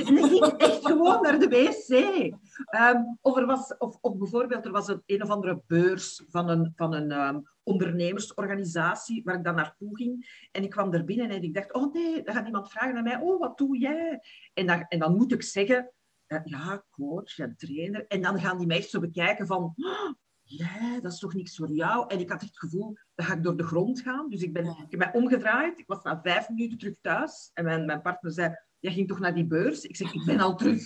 en 0.08 0.18
ik 0.18 0.24
ging 0.24 0.46
echt 0.46 0.86
gewoon 0.86 1.22
naar 1.22 1.38
de 1.38 1.48
wc. 1.48 1.88
Um, 2.80 3.18
of, 3.20 3.36
er 3.36 3.46
was, 3.46 3.76
of, 3.78 3.98
of, 4.00 4.16
bijvoorbeeld, 4.16 4.64
er 4.64 4.72
was 4.72 4.88
een, 4.88 5.02
een 5.06 5.22
of 5.22 5.28
andere 5.28 5.62
beurs 5.66 6.22
van 6.28 6.48
een, 6.48 6.72
van 6.76 6.94
een 6.94 7.12
um, 7.12 7.42
ondernemersorganisatie 7.62 9.22
waar 9.24 9.34
ik 9.34 9.44
dan 9.44 9.54
naartoe 9.54 9.96
ging. 9.96 10.46
En 10.52 10.62
ik 10.62 10.70
kwam 10.70 10.92
er 10.92 11.04
binnen 11.04 11.30
en 11.30 11.42
ik 11.42 11.54
dacht... 11.54 11.72
Oh 11.72 11.92
nee, 11.92 12.22
dan 12.22 12.34
gaat 12.34 12.46
iemand 12.46 12.70
vragen 12.70 12.94
naar 12.94 13.02
mij. 13.02 13.18
Oh, 13.20 13.40
wat 13.40 13.58
doe 13.58 13.78
jij? 13.78 14.20
En 14.54 14.66
dan, 14.66 14.84
en 14.88 14.98
dan 14.98 15.16
moet 15.16 15.32
ik 15.32 15.42
zeggen... 15.42 15.90
Uh, 16.28 16.40
ja, 16.44 16.84
coach 16.90 17.38
en 17.38 17.56
trainer. 17.56 18.06
En 18.06 18.22
dan 18.22 18.40
gaan 18.40 18.58
die 18.58 18.66
meisjes 18.66 18.90
zo 18.90 19.00
bekijken 19.00 19.46
van 19.46 19.74
ja, 20.44 21.00
dat 21.00 21.12
is 21.12 21.18
toch 21.18 21.34
niks 21.34 21.56
voor 21.56 21.70
jou? 21.70 22.04
En 22.08 22.20
ik 22.20 22.30
had 22.30 22.42
echt 22.42 22.50
het 22.50 22.58
gevoel, 22.58 22.96
dat 23.14 23.26
ga 23.26 23.34
ik 23.34 23.42
door 23.42 23.56
de 23.56 23.62
grond 23.62 24.00
gaan. 24.00 24.30
Dus 24.30 24.42
ik, 24.42 24.52
ben, 24.52 24.64
ik 24.66 24.86
heb 24.88 24.98
mij 24.98 25.12
omgedraaid. 25.12 25.78
Ik 25.78 25.86
was 25.86 26.02
na 26.02 26.20
vijf 26.22 26.48
minuten 26.48 26.78
terug 26.78 26.94
thuis. 27.00 27.50
En 27.54 27.64
mijn, 27.64 27.86
mijn 27.86 28.02
partner 28.02 28.32
zei, 28.32 28.56
jij 28.78 28.92
ging 28.92 29.08
toch 29.08 29.18
naar 29.18 29.34
die 29.34 29.46
beurs? 29.46 29.84
Ik 29.84 29.96
zeg, 29.96 30.12
ik 30.12 30.24
ben 30.24 30.40
al 30.40 30.56
terug. 30.56 30.82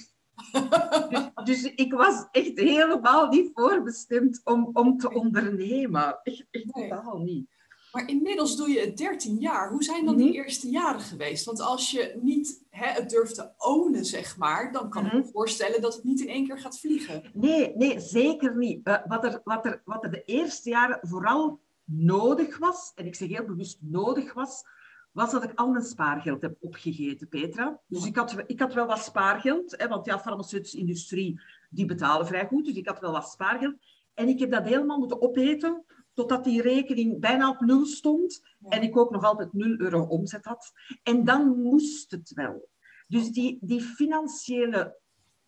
dus, 1.44 1.62
dus, 1.62 1.74
ik 1.74 1.92
was 1.92 2.28
echt 2.30 2.58
helemaal 2.58 3.28
niet 3.28 3.50
voorbestemd 3.52 4.40
om, 4.44 4.70
om 4.72 4.98
te 4.98 5.10
ondernemen. 5.10 6.20
Echt, 6.22 6.46
echt 6.50 6.72
totaal 6.72 7.18
niet. 7.18 7.56
Maar 7.92 8.08
inmiddels 8.08 8.56
doe 8.56 8.70
je 8.70 8.80
het 8.80 8.96
13 8.96 9.36
jaar. 9.36 9.70
Hoe 9.70 9.82
zijn 9.82 10.04
dan 10.04 10.16
die 10.16 10.28
mhm. 10.28 10.36
eerste 10.36 10.68
jaren 10.68 11.00
geweest? 11.00 11.44
Want 11.44 11.60
als 11.60 11.90
je 11.90 12.18
niet 12.22 12.64
hè, 12.70 12.86
het 12.86 13.10
durft 13.10 13.34
te 13.34 13.50
ownen, 13.56 14.04
zeg 14.04 14.36
maar, 14.36 14.72
dan 14.72 14.90
kan 14.90 15.06
ik 15.06 15.12
me 15.12 15.18
mhm. 15.18 15.28
voorstellen 15.28 15.80
dat 15.80 15.94
het 15.94 16.04
niet 16.04 16.20
in 16.20 16.28
één 16.28 16.46
keer 16.46 16.58
gaat 16.58 16.80
vliegen. 16.80 17.22
Nee, 17.32 17.76
nee 17.76 18.00
zeker 18.00 18.56
niet. 18.56 18.88
Uh, 18.88 18.96
wat, 19.06 19.24
er, 19.24 19.40
wat, 19.44 19.64
er, 19.64 19.82
wat 19.84 20.04
er 20.04 20.10
de 20.10 20.24
eerste 20.24 20.68
jaren 20.68 20.98
vooral 21.02 21.60
nodig 21.84 22.58
was, 22.58 22.92
en 22.94 23.06
ik 23.06 23.14
zeg 23.14 23.28
heel 23.28 23.44
bewust 23.44 23.78
nodig 23.80 24.32
was, 24.32 24.64
was 25.12 25.30
dat 25.30 25.44
ik 25.44 25.52
al 25.54 25.68
mijn 25.68 25.84
spaargeld 25.84 26.42
heb 26.42 26.56
opgegeten, 26.60 27.28
Petra. 27.28 27.80
Dus 27.86 28.06
ik 28.06 28.16
had, 28.16 28.34
ik 28.46 28.60
had 28.60 28.74
wel 28.74 28.86
wat 28.86 29.04
spaargeld, 29.04 29.74
hè, 29.76 29.88
want 29.88 30.06
ja, 30.06 30.18
farmaceutische 30.18 30.78
industrie, 30.78 31.40
die 31.70 31.84
betalen 31.84 32.26
vrij 32.26 32.46
goed, 32.46 32.64
dus 32.64 32.76
ik 32.76 32.88
had 32.88 33.00
wel 33.00 33.12
wat 33.12 33.30
spaargeld. 33.30 33.74
En 34.14 34.28
ik 34.28 34.38
heb 34.38 34.50
dat 34.50 34.64
helemaal 34.64 34.98
moeten 34.98 35.22
opeten, 35.22 35.84
totdat 36.18 36.44
die 36.44 36.62
rekening 36.62 37.20
bijna 37.20 37.48
op 37.48 37.60
nul 37.60 37.86
stond 37.86 38.42
en 38.68 38.82
ik 38.82 38.96
ook 38.96 39.10
nog 39.10 39.24
altijd 39.24 39.52
0 39.52 39.78
euro 39.78 40.02
omzet 40.02 40.44
had. 40.44 40.72
En 41.02 41.24
dan 41.24 41.62
moest 41.62 42.10
het 42.10 42.32
wel. 42.34 42.68
Dus 43.08 43.30
die, 43.30 43.58
die 43.60 43.80
financiële 43.80 44.98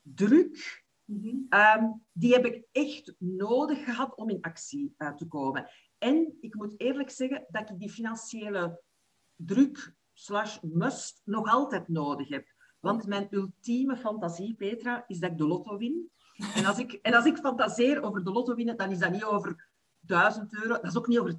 druk, 0.03 0.85
mhm. 1.05 1.37
ehm, 1.49 1.85
die 2.13 2.33
heb 2.33 2.45
ik 2.45 2.65
echt 2.73 3.15
nodig 3.19 3.85
gehad 3.85 4.17
om 4.17 4.29
in 4.31 4.41
actie 4.41 4.95
uh, 4.99 5.15
te 5.15 5.27
komen. 5.27 5.71
En 5.99 6.37
ik 6.41 6.55
moet 6.55 6.75
eerlijk 6.77 7.11
zeggen 7.11 7.47
dat 7.49 7.71
ik 7.71 7.79
die 7.79 7.91
financiële 7.91 8.81
druk 9.37 9.95
slash 10.13 10.59
must 10.63 11.21
nog 11.25 11.49
altijd 11.49 11.89
nodig 11.89 12.29
heb. 12.29 12.47
Want 12.81 13.07
mijn 13.07 13.27
ultieme 13.31 13.97
fantasie, 13.97 14.55
Petra, 14.55 15.05
is 15.07 15.19
dat 15.19 15.31
ik 15.31 15.39
de 15.39 15.47
lotto 15.47 15.77
win. 15.77 16.11
En 16.55 16.65
als 16.65 16.79
ik, 16.79 16.93
en 16.93 17.15
als 17.15 17.25
ik 17.25 17.37
fantaseer 17.37 18.03
over 18.03 18.25
de 18.25 18.31
lotto 18.31 18.55
winnen, 18.55 18.77
dan 18.77 18.91
is 18.91 18.99
dat 18.99 19.13
niet 19.13 19.25
over 19.25 19.70
1000 20.11 20.55
euro, 20.55 20.69
dat 20.69 20.85
is 20.85 20.97
ook 20.97 21.07
niet 21.07 21.19
over 21.19 21.33
10.000 21.33 21.39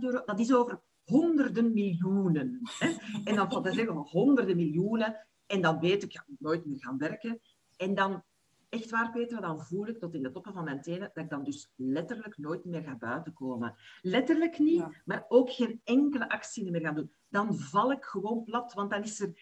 euro, 0.00 0.22
dat 0.24 0.38
is 0.38 0.54
over 0.54 0.80
honderden 1.04 1.72
miljoenen. 1.72 2.60
Hè? 2.78 2.92
En 3.24 3.36
dan 3.36 3.52
fantaseer 3.52 3.82
ik 3.82 3.90
over 3.90 4.10
honderden 4.10 4.56
miljoenen. 4.56 5.26
En 5.46 5.60
dan 5.60 5.80
weet 5.80 6.02
ik, 6.02 6.12
ja, 6.12 6.24
nooit 6.38 6.66
meer 6.66 6.78
gaan 6.80 6.98
werken. 6.98 7.40
En 7.76 7.94
dan, 7.94 8.22
echt 8.68 8.90
waar 8.90 9.10
Petra, 9.10 9.40
dan 9.40 9.60
voel 9.60 9.86
ik 9.86 9.98
tot 9.98 10.14
in 10.14 10.22
de 10.22 10.30
toppen 10.30 10.52
van 10.52 10.64
mijn 10.64 10.82
tenen 10.82 11.10
dat 11.14 11.24
ik 11.24 11.30
dan 11.30 11.44
dus 11.44 11.72
letterlijk 11.76 12.38
nooit 12.38 12.64
meer 12.64 12.82
ga 12.82 12.96
buiten 12.96 13.32
komen. 13.32 13.74
Letterlijk 14.02 14.58
niet, 14.58 14.84
maar 15.04 15.24
ook 15.28 15.50
geen 15.50 15.80
enkele 15.84 16.28
actie 16.28 16.70
meer 16.70 16.80
gaan 16.80 16.94
doen. 16.94 17.12
Dan 17.28 17.54
val 17.54 17.92
ik 17.92 18.04
gewoon 18.04 18.44
plat, 18.44 18.72
want 18.72 18.90
dan 18.90 19.02
is 19.02 19.20
er 19.20 19.32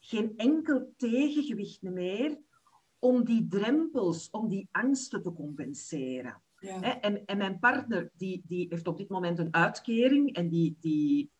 geen 0.00 0.36
enkel 0.36 0.92
tegengewicht 0.96 1.82
meer 1.82 2.38
om 2.98 3.24
die 3.24 3.46
drempels, 3.48 4.30
om 4.30 4.48
die 4.48 4.68
angsten 4.70 5.22
te 5.22 5.32
compenseren. 5.32 6.42
Ja. 6.60 7.00
En, 7.00 7.24
en, 7.26 7.38
mijn 7.38 7.58
partner 7.58 8.10
die, 8.16 8.42
die 8.46 8.66
heeft 8.68 8.86
op 8.86 8.96
dit 8.96 9.08
moment 9.08 9.38
een 9.38 9.54
uitkering 9.54 10.34
en 10.34 10.48
die, 10.48 10.76
die, 10.80 11.30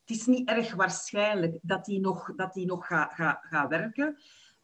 het 0.00 0.16
is 0.16 0.26
niet 0.26 0.48
erg 0.48 0.74
waarschijnlijk 0.74 1.58
dat 1.62 1.86
hij 1.86 1.98
nog, 1.98 2.34
dat 2.36 2.54
die 2.54 2.66
nog 2.66 2.86
gaat 2.86 3.12
ga, 3.12 3.38
ga 3.42 3.68
werken. 3.68 4.16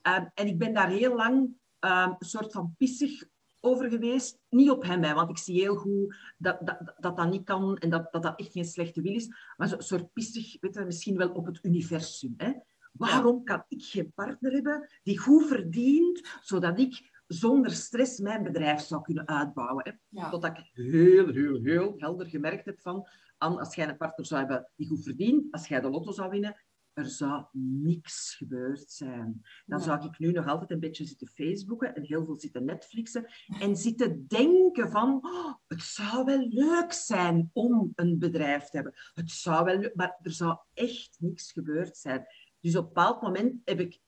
Ehm, 0.03 0.25
en 0.35 0.47
ik 0.47 0.59
ben 0.59 0.75
daar 0.75 0.89
heel 0.89 1.15
lang 1.15 1.35
um, 1.35 1.55
een 1.81 2.17
soort 2.19 2.53
van 2.53 2.75
pissig 2.79 3.25
over 3.61 3.91
geweest. 3.91 4.39
Niet 4.49 4.71
op 4.71 4.83
hem, 4.83 5.03
hè, 5.03 5.15
want 5.15 5.31
ik 5.31 5.39
zie 5.39 5.61
heel 5.61 5.77
goed 5.77 6.17
dat 6.39 6.67
dat, 6.67 6.95
dat, 6.99 7.17
dat 7.17 7.31
niet 7.31 7.45
kan 7.45 7.77
en 7.77 7.91
dat, 7.91 8.13
dat 8.13 8.23
dat 8.23 8.41
echt 8.41 8.53
geen 8.53 8.65
slechte 8.65 9.03
wil 9.03 9.15
is. 9.15 9.29
Maar 9.57 9.73
een 9.73 9.83
soort 9.83 10.13
pissig, 10.13 10.57
weet 10.61 10.85
misschien 10.85 11.17
wel 11.17 11.31
op 11.31 11.47
het 11.47 11.59
universum. 11.63 12.35
Hè. 12.37 12.53
Waarom 12.93 13.45
kan 13.45 13.65
ik 13.69 13.83
geen 13.83 14.13
partner 14.13 14.53
hebben 14.53 14.89
die 15.03 15.19
goed 15.19 15.47
verdient, 15.47 16.29
zodat 16.41 16.79
ik 16.79 17.18
zonder 17.29 17.71
stress 17.71 18.19
mijn 18.19 18.43
bedrijf 18.43 18.81
zou 18.81 19.03
kunnen 19.03 19.29
uitbouwen? 19.29 19.99
Hè? 20.11 20.31
Totdat 20.31 20.59
ik 20.59 20.71
heel, 20.73 21.29
heel, 21.29 21.63
heel 21.63 21.95
helder 21.97 22.27
gemerkt 22.27 22.65
heb 22.65 22.81
van, 22.81 23.09
als 23.39 23.75
jij 23.75 23.89
een 23.89 23.97
partner 23.97 24.27
zou 24.27 24.41
hebben 24.41 24.71
die 24.77 24.87
goed 24.87 25.03
verdient, 25.03 25.53
als 25.53 25.69
jij 25.69 25.81
de 25.81 25.91
lotto 25.91 26.13
zou 26.13 26.31
winnen, 26.31 26.57
er 26.99 27.07
zou 27.07 27.45
niks 27.83 28.35
gebeurd 28.35 28.91
zijn. 28.91 29.43
Dan 29.67 29.81
zou 29.81 30.07
ik 30.07 30.19
nu 30.19 30.33
nog 30.33 30.47
altijd 30.47 30.71
een 30.71 30.81
beetje 30.81 31.05
zitten 31.05 31.29
Facebooken 31.29 31.95
en 31.95 32.03
heel 32.03 32.25
veel 32.25 32.37
zitten 32.37 32.65
Netflixen 32.65 33.27
en 33.61 33.77
zitten 33.77 34.27
denken 34.29 34.91
van, 34.91 35.19
oh, 35.23 35.55
het 35.67 35.83
zou 35.83 36.25
wel 36.25 36.47
leuk 36.49 36.93
zijn 36.93 37.51
om 37.53 37.93
een 37.95 38.19
bedrijf 38.19 38.65
te 38.65 38.77
hebben. 38.77 38.95
Het 39.15 39.31
zou 39.31 39.65
wel 39.65 39.91
maar 39.95 40.19
er 40.23 40.33
zou 40.33 40.59
echt 40.75 41.17
niks 41.21 41.53
gebeurd 41.53 41.97
zijn. 41.97 42.27
Dus 42.61 42.77
op 42.77 42.83
een 42.83 42.93
bepaald 42.93 43.23
moment 43.23 43.61
heb 43.65 43.81
ik, 43.81 44.01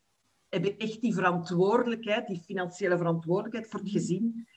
heb 0.50 0.64
ik 0.64 0.80
echt 0.80 1.00
die 1.00 1.14
verantwoordelijkheid, 1.14 2.26
die 2.26 2.40
financiële 2.40 2.96
verantwoordelijkheid 2.96 3.68
voor 3.68 3.80
het 3.80 3.88
mhm. 3.88 3.98
gezin, 3.98 4.48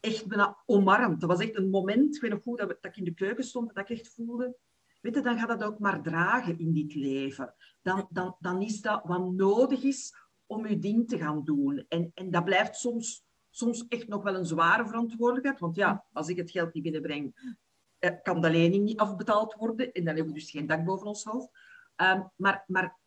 echt 0.00 0.26
bijna 0.26 0.62
omarmd. 0.66 1.20
Dat 1.20 1.30
was 1.30 1.40
echt 1.40 1.56
een 1.56 1.70
moment, 1.70 2.14
ik 2.14 2.20
weet 2.20 2.30
nog 2.30 2.42
goed, 2.42 2.58
dat, 2.58 2.76
ik 2.80 2.96
in 2.96 3.04
de 3.04 3.14
keuken 3.14 3.44
stond, 3.44 3.74
dat 3.74 3.90
ik 3.90 3.98
echt 3.98 4.14
voelde, 4.14 4.56
weet 5.00 5.14
je, 5.14 5.20
dan 5.20 5.38
gaat 5.38 5.48
dat 5.48 5.62
ook 5.62 5.78
maar 5.78 6.02
dragen 6.02 6.58
in 6.58 6.72
dit 6.72 6.94
leven. 6.94 7.54
Dan, 7.82 8.06
dan, 8.10 8.36
dan 8.40 8.62
is 8.62 8.80
dat 8.80 9.02
wat 9.04 9.32
nodig 9.32 9.82
is 9.82 10.14
om 10.46 10.66
je 10.66 10.78
ding 10.78 11.08
te 11.08 11.18
gaan 11.18 11.44
doen. 11.44 11.84
En, 11.88 12.10
en 12.14 12.30
dat 12.30 12.44
blijft 12.44 12.76
soms, 12.76 13.24
soms 13.50 13.86
echt 13.88 14.08
nog 14.08 14.22
wel 14.22 14.34
een 14.34 14.46
zware 14.46 14.86
verantwoordelijkheid. 14.86 15.58
Want 15.58 15.76
ja, 15.76 16.04
als 16.12 16.28
ik 16.28 16.36
het 16.36 16.50
geld 16.50 16.74
niet 16.74 16.82
binnenbreng, 16.82 17.56
eh, 17.98 18.10
kan 18.22 18.40
de 18.40 18.50
lening 18.50 18.84
niet 18.84 18.98
afbetaald 18.98 19.54
worden. 19.54 19.92
En 19.92 20.04
dan 20.04 20.14
hebben 20.14 20.32
we 20.32 20.40
dus 20.40 20.50
geen 20.50 20.66
dak 20.66 20.84
boven 20.84 21.06
ons 21.06 21.24
hoofd. 21.24 21.50
Um, 21.96 22.30
maar, 22.36 22.64
maar 22.66 22.98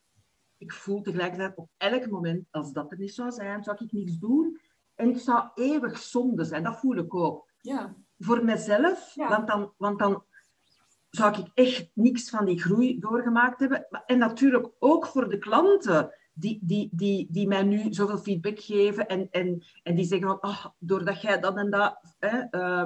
ik 0.65 0.73
voel 0.73 1.01
tegelijkertijd 1.01 1.55
op 1.55 1.69
elk 1.77 2.09
moment, 2.09 2.47
als 2.51 2.71
dat 2.71 2.91
er 2.91 2.97
niet 2.97 3.13
zou 3.13 3.31
zijn, 3.31 3.63
zou 3.63 3.77
ik 3.83 3.91
niks 3.91 4.17
doen. 4.17 4.59
En 4.95 5.09
ik 5.09 5.17
zou 5.17 5.49
eeuwig 5.55 5.97
zonde 5.97 6.43
zijn. 6.43 6.63
Dat 6.63 6.79
voel 6.79 6.97
ik 6.97 7.15
ook. 7.15 7.49
Ja. 7.61 7.95
Voor 8.19 8.43
mezelf, 8.43 9.15
want, 9.15 9.47
dan, 9.47 9.73
want 9.77 9.99
dan 9.99 10.23
zou 11.09 11.39
ik 11.39 11.47
echt 11.53 11.89
niks 11.93 12.29
van 12.29 12.45
die 12.45 12.59
groei 12.59 12.99
doorgemaakt 12.99 13.59
hebben. 13.59 13.87
En 14.05 14.17
natuurlijk 14.17 14.69
ook 14.79 15.05
voor 15.05 15.29
de 15.29 15.37
klanten 15.37 16.13
die, 16.33 16.59
die, 16.61 16.89
die, 16.91 17.27
die 17.29 17.47
mij 17.47 17.63
nu 17.63 17.93
zoveel 17.93 18.17
feedback 18.17 18.59
geven 18.59 19.07
en, 19.07 19.27
en, 19.31 19.63
en 19.83 19.95
die 19.95 20.05
zeggen 20.05 20.27
van, 20.27 20.43
oh, 20.43 20.65
doordat 20.79 21.21
jij 21.21 21.39
dat 21.39 21.57
en 21.57 21.69
dat 21.69 22.15
hè, 22.19 22.43
uh, 22.51 22.85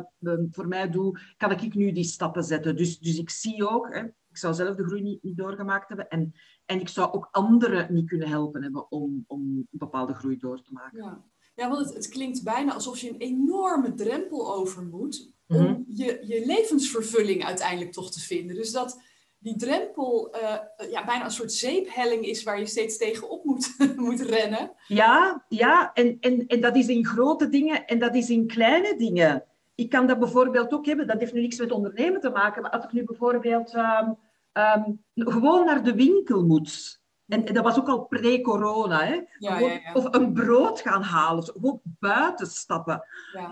voor 0.51 0.67
mij 0.67 0.89
doet, 0.89 1.33
kan 1.37 1.51
ik 1.51 1.75
nu 1.75 1.91
die 1.91 2.03
stappen 2.03 2.43
zetten. 2.43 2.75
Dus, 2.75 2.99
dus 2.99 3.17
ik 3.17 3.29
zie 3.29 3.69
ook, 3.69 3.93
hè, 3.93 4.03
ik 4.03 4.37
zou 4.37 4.53
zelf 4.53 4.75
de 4.75 4.85
groei 4.85 5.01
niet, 5.01 5.23
niet 5.23 5.37
doorgemaakt 5.37 5.87
hebben 5.87 6.09
en, 6.09 6.33
en 6.69 6.79
ik 6.79 6.89
zou 6.89 7.11
ook 7.11 7.27
anderen 7.31 7.93
niet 7.93 8.07
kunnen 8.07 8.27
helpen 8.27 8.63
hebben 8.63 8.91
om, 8.91 9.23
om 9.27 9.39
een 9.41 9.67
bepaalde 9.69 10.13
groei 10.13 10.37
door 10.37 10.61
te 10.61 10.73
maken. 10.73 10.97
Ja, 10.97 11.23
ja 11.55 11.69
want 11.69 11.85
het, 11.85 11.95
het 11.95 12.09
klinkt 12.09 12.43
bijna 12.43 12.73
alsof 12.73 12.99
je 12.99 13.09
een 13.09 13.19
enorme 13.19 13.93
drempel 13.93 14.55
over 14.55 14.83
moet 14.83 15.31
om 15.47 15.63
mhm. 15.63 15.81
je, 15.87 16.19
je 16.21 16.45
levensvervulling 16.45 17.45
uiteindelijk 17.45 17.91
toch 17.91 18.11
te 18.11 18.19
vinden. 18.19 18.55
Dus 18.55 18.71
dat 18.71 19.01
die 19.39 19.55
drempel 19.55 20.35
uh, 20.35 20.89
ja, 20.91 21.05
bijna 21.05 21.25
een 21.25 21.31
soort 21.31 21.51
zeephelling 21.51 22.25
is 22.25 22.43
waar 22.43 22.59
je 22.59 22.65
steeds 22.65 22.97
tegenop 22.97 23.43
moet, 23.43 23.75
moet 24.07 24.21
rennen. 24.21 24.71
Ja, 24.87 25.45
ja 25.47 25.93
en, 25.93 26.17
en, 26.19 26.47
en 26.47 26.61
dat 26.61 26.75
is 26.75 26.87
in 26.87 27.05
grote 27.05 27.49
dingen 27.49 27.85
en 27.85 27.99
dat 27.99 28.15
is 28.15 28.29
in 28.29 28.47
kleine 28.47 28.95
dingen. 28.97 29.43
Ik 29.75 29.89
kan 29.89 30.07
dat 30.07 30.19
bijvoorbeeld 30.19 30.73
ook 30.73 30.85
hebben, 30.85 31.07
dat 31.07 31.19
heeft 31.19 31.33
nu 31.33 31.41
niks 31.41 31.59
met 31.59 31.71
ondernemen 31.71 32.21
te 32.21 32.29
maken, 32.29 32.61
maar 32.61 32.71
als 32.71 32.83
ik 32.83 32.91
nu 32.91 33.03
bijvoorbeeld 33.03 33.73
um, 33.73 34.17
um, 34.59 35.03
gewoon 35.13 35.65
naar 35.65 35.83
de 35.83 35.93
winkel 35.93 36.45
moet. 36.45 37.01
En, 37.29 37.45
dat 37.45 37.63
was 37.63 37.77
ook 37.77 37.87
al 37.87 38.05
pre-corona. 38.05 39.05
Hè? 39.05 39.13
Ja, 39.13 39.59
ja, 39.59 39.59
ja. 39.59 39.93
Of 39.93 40.13
een 40.13 40.33
brood 40.33 40.81
gaan 40.81 41.01
halen, 41.01 41.43
gewoon 41.43 41.81
buiten 41.83 42.47
stappen. 42.47 43.03
Uh, 43.33 43.51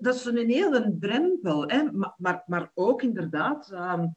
dat 0.00 0.14
is 0.14 0.24
een 0.24 0.50
hele 0.50 0.96
drempel. 1.00 1.68
Hè? 1.68 1.92
Maar, 1.92 2.14
maar, 2.16 2.42
maar 2.46 2.70
ook 2.74 3.02
inderdaad, 3.02 3.72
um, 3.72 4.16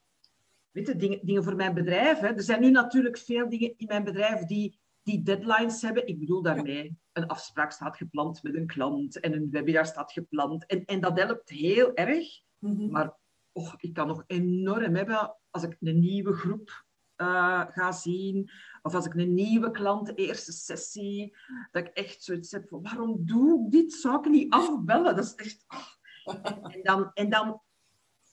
weet 0.72 0.88
je, 0.88 0.96
dingen, 0.96 1.20
dingen 1.22 1.44
voor 1.44 1.56
mijn 1.56 1.74
bedrijf. 1.74 2.20
Hè? 2.20 2.28
Er 2.28 2.44
zijn 2.44 2.62
nu 2.62 2.72
natuurlijk 2.72 3.18
veel 3.18 3.50
dingen 3.50 3.74
in 3.78 3.88
mijn 3.88 4.04
bedrijf 4.04 4.44
die, 4.46 4.80
die 5.04 5.24
deadlines 5.24 5.82
hebben. 5.82 6.08
Ik 6.08 6.20
bedoel 6.20 6.42
daarmee, 6.42 6.98
een 7.12 7.28
afspraak 7.28 7.72
staat 7.72 7.98
gepland 7.98 8.44
met 8.44 8.56
een 8.56 8.68
klant 8.68 9.20
en 9.20 9.34
een 9.34 9.48
webinar 9.52 9.86
staat 9.86 10.12
gepland. 10.12 10.66
En, 10.66 10.86
en 10.86 11.02
dat 11.02 11.20
helpt 11.20 11.50
heel 11.50 11.94
erg. 11.94 12.28
Mm 12.60 12.92
Maar 12.92 13.14
oh, 13.56 13.74
ik 13.78 13.94
kan 13.94 14.08
nog 14.08 14.24
enorm 14.28 14.96
hebben 14.96 15.36
als 15.50 15.64
ik 15.64 15.78
een 15.80 16.00
nieuwe 16.00 16.34
groep 16.34 16.86
uh, 17.18 17.64
ga 17.68 17.92
zien. 17.92 18.50
Of 18.82 18.94
als 18.94 19.06
ik 19.06 19.14
een 19.14 19.34
nieuwe 19.34 19.72
klant, 19.72 20.06
de 20.06 20.14
eerste 20.14 20.52
sessie, 20.52 21.36
dat 21.72 21.88
ik 21.88 21.94
echt 21.94 22.24
zoiets 22.24 22.52
heb 22.52 22.68
van, 22.68 22.82
waarom 22.82 23.26
doe 23.26 23.66
ik 23.66 23.72
dit? 23.72 23.94
Zou 23.94 24.18
ik 24.18 24.30
niet 24.30 24.54
afbellen? 24.54 25.16
Dat 25.16 25.26
is 25.26 25.36
echt... 25.36 25.66
Oh. 25.68 25.88
En, 26.74 26.84
dan, 26.84 27.12
en 27.14 27.30
dan, 27.30 27.62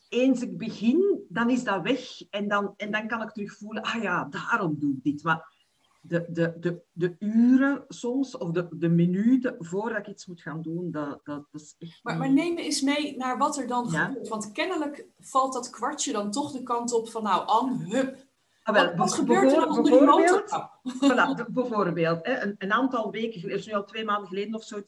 eens 0.09 0.43
ik 0.43 0.59
begin, 0.59 1.25
dan 1.29 1.51
is 1.51 1.65
dat 1.65 1.83
weg. 1.83 2.29
En 2.31 2.49
dan, 2.49 2.75
en 2.77 2.91
dan 2.91 3.07
kan 3.07 3.23
ik 3.23 3.31
terug 3.31 3.57
voelen, 3.57 3.83
ah 3.83 4.03
ja, 4.03 4.25
daarom 4.25 4.79
doe 4.79 4.95
ik 4.97 5.03
dit. 5.03 5.23
Maar 5.23 5.62
de, 6.05 6.27
de, 6.29 6.57
de, 6.61 6.83
de 6.93 7.17
uren 7.19 7.85
soms, 7.89 8.37
of 8.37 8.51
de, 8.51 8.69
de 8.71 8.89
minuten 8.89 9.57
voordat 9.59 9.99
ik 9.99 10.07
iets 10.07 10.27
moet 10.27 10.41
gaan 10.41 10.63
doen, 10.63 10.91
dat, 10.91 11.21
dat, 11.25 11.47
dat 11.51 11.61
is 11.61 11.75
echt... 11.79 12.01
Maar, 12.03 12.17
maar 12.17 12.33
neem 12.33 12.55
me 12.55 12.63
eens 12.63 12.81
mee 12.81 13.17
naar 13.17 13.39
wat 13.39 13.59
er 13.59 13.67
dan 13.67 13.89
gebeurt. 13.89 14.29
Want 14.29 14.53
kennelijk 14.53 15.07
valt 15.19 15.53
dat 15.53 15.71
kwartje 15.71 16.13
dan 16.13 16.31
toch 16.31 16.53
de 16.53 16.63
kant 16.63 16.93
op 16.93 17.09
van, 17.09 17.23
nou 17.23 17.47
Anne, 17.47 17.85
hup, 17.89 18.31
Ah, 18.63 18.75
wel, 18.75 18.95
wat, 18.95 19.13
gebeurt 19.13 19.53
er 19.53 19.69
onder 19.69 19.93
die 19.93 20.01
motorkap? 20.01 20.81
Voilà, 21.05 21.53
bijvoorbeeld, 21.53 22.27
hè, 22.27 22.43
een, 22.43 22.55
een, 22.59 22.73
aantal 22.73 23.11
weken 23.11 23.41
geleden, 23.41 23.65
nu 23.67 23.73
al 23.73 23.85
twee 23.85 24.05
maanden 24.05 24.29
geleden 24.29 24.55
of 24.55 24.65
zo, 24.65 24.83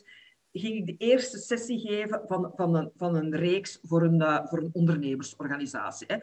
ging 0.52 0.74
ik 0.74 0.86
de 0.86 1.06
eerste 1.06 1.38
sessie 1.38 1.78
geven 1.78 2.22
van, 2.26 2.52
van, 2.56 2.74
een, 2.74 2.90
van 2.96 3.14
een 3.14 3.36
reeks 3.36 3.78
voor 3.82 4.02
een, 4.02 4.20
uh, 4.20 4.46
voor 4.46 4.58
een 4.58 4.70
ondernemersorganisatie. 4.72 6.06
Hè. 6.06 6.16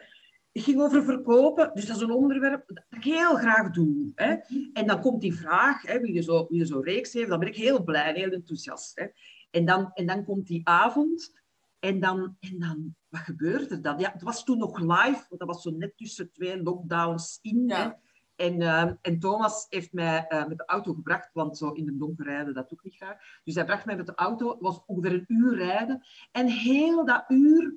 Ging 0.52 0.80
over 0.80 1.04
verkopen, 1.04 1.70
dus 1.74 1.86
dat 1.86 1.96
is 1.96 2.02
een 2.02 2.10
onderwerp 2.10 2.64
dat 2.66 2.84
ik 2.90 3.04
heel 3.04 3.34
graag 3.34 3.70
doe. 3.70 4.12
Hè. 4.14 4.36
En 4.72 4.86
dan 4.86 5.00
komt 5.00 5.20
die 5.20 5.34
vraag, 5.34 5.82
hè, 5.82 6.00
wie 6.00 6.12
je 6.12 6.22
zo, 6.22 6.46
wie 6.48 6.58
je 6.58 6.66
zo 6.66 6.80
reeks 6.80 7.12
heeft, 7.12 7.28
dan 7.28 7.38
ben 7.38 7.48
ik 7.48 7.56
heel 7.56 7.82
blij, 7.82 8.12
heel 8.14 8.30
enthousiast. 8.30 8.98
Hè. 8.98 9.06
En, 9.50 9.64
dan, 9.64 9.90
en 9.94 10.06
dan 10.06 10.24
komt 10.24 10.46
die 10.46 10.60
avond 10.68 11.40
en 11.78 12.00
dan, 12.00 12.36
en 12.40 12.58
dan, 12.58 12.94
wat 13.08 13.20
gebeurde 13.20 13.74
er 13.74 13.82
dan? 13.82 13.98
Ja, 13.98 14.12
het 14.12 14.22
was 14.22 14.44
toen 14.44 14.58
nog 14.58 14.78
live, 14.78 15.26
want 15.28 15.38
dat 15.38 15.48
was 15.48 15.62
zo 15.62 15.70
net 15.70 15.96
tussen 15.96 16.32
twee 16.32 16.62
lockdowns 16.62 17.38
in. 17.42 17.64
Ja. 17.66 17.98
En, 18.36 18.60
uh, 18.60 18.90
en, 19.02 19.18
Thomas 19.18 19.66
heeft 19.68 19.92
mij 19.92 20.26
uh, 20.28 20.46
met 20.46 20.58
de 20.58 20.66
auto 20.66 20.94
gebracht, 20.94 21.30
want 21.32 21.58
zo 21.58 21.70
in 21.70 21.84
de 21.84 21.96
donker 21.96 22.24
rijden, 22.24 22.54
dat 22.54 22.72
ook 22.72 22.84
niet 22.84 22.96
graag. 22.96 23.16
Dus 23.44 23.54
hij 23.54 23.64
bracht 23.64 23.84
mij 23.84 23.96
met 23.96 24.06
de 24.06 24.14
auto, 24.14 24.50
het 24.50 24.60
was 24.60 24.82
ongeveer 24.86 25.12
een 25.12 25.24
uur 25.28 25.56
rijden. 25.56 26.02
En 26.32 26.46
heel 26.46 27.04
dat 27.04 27.24
uur 27.28 27.74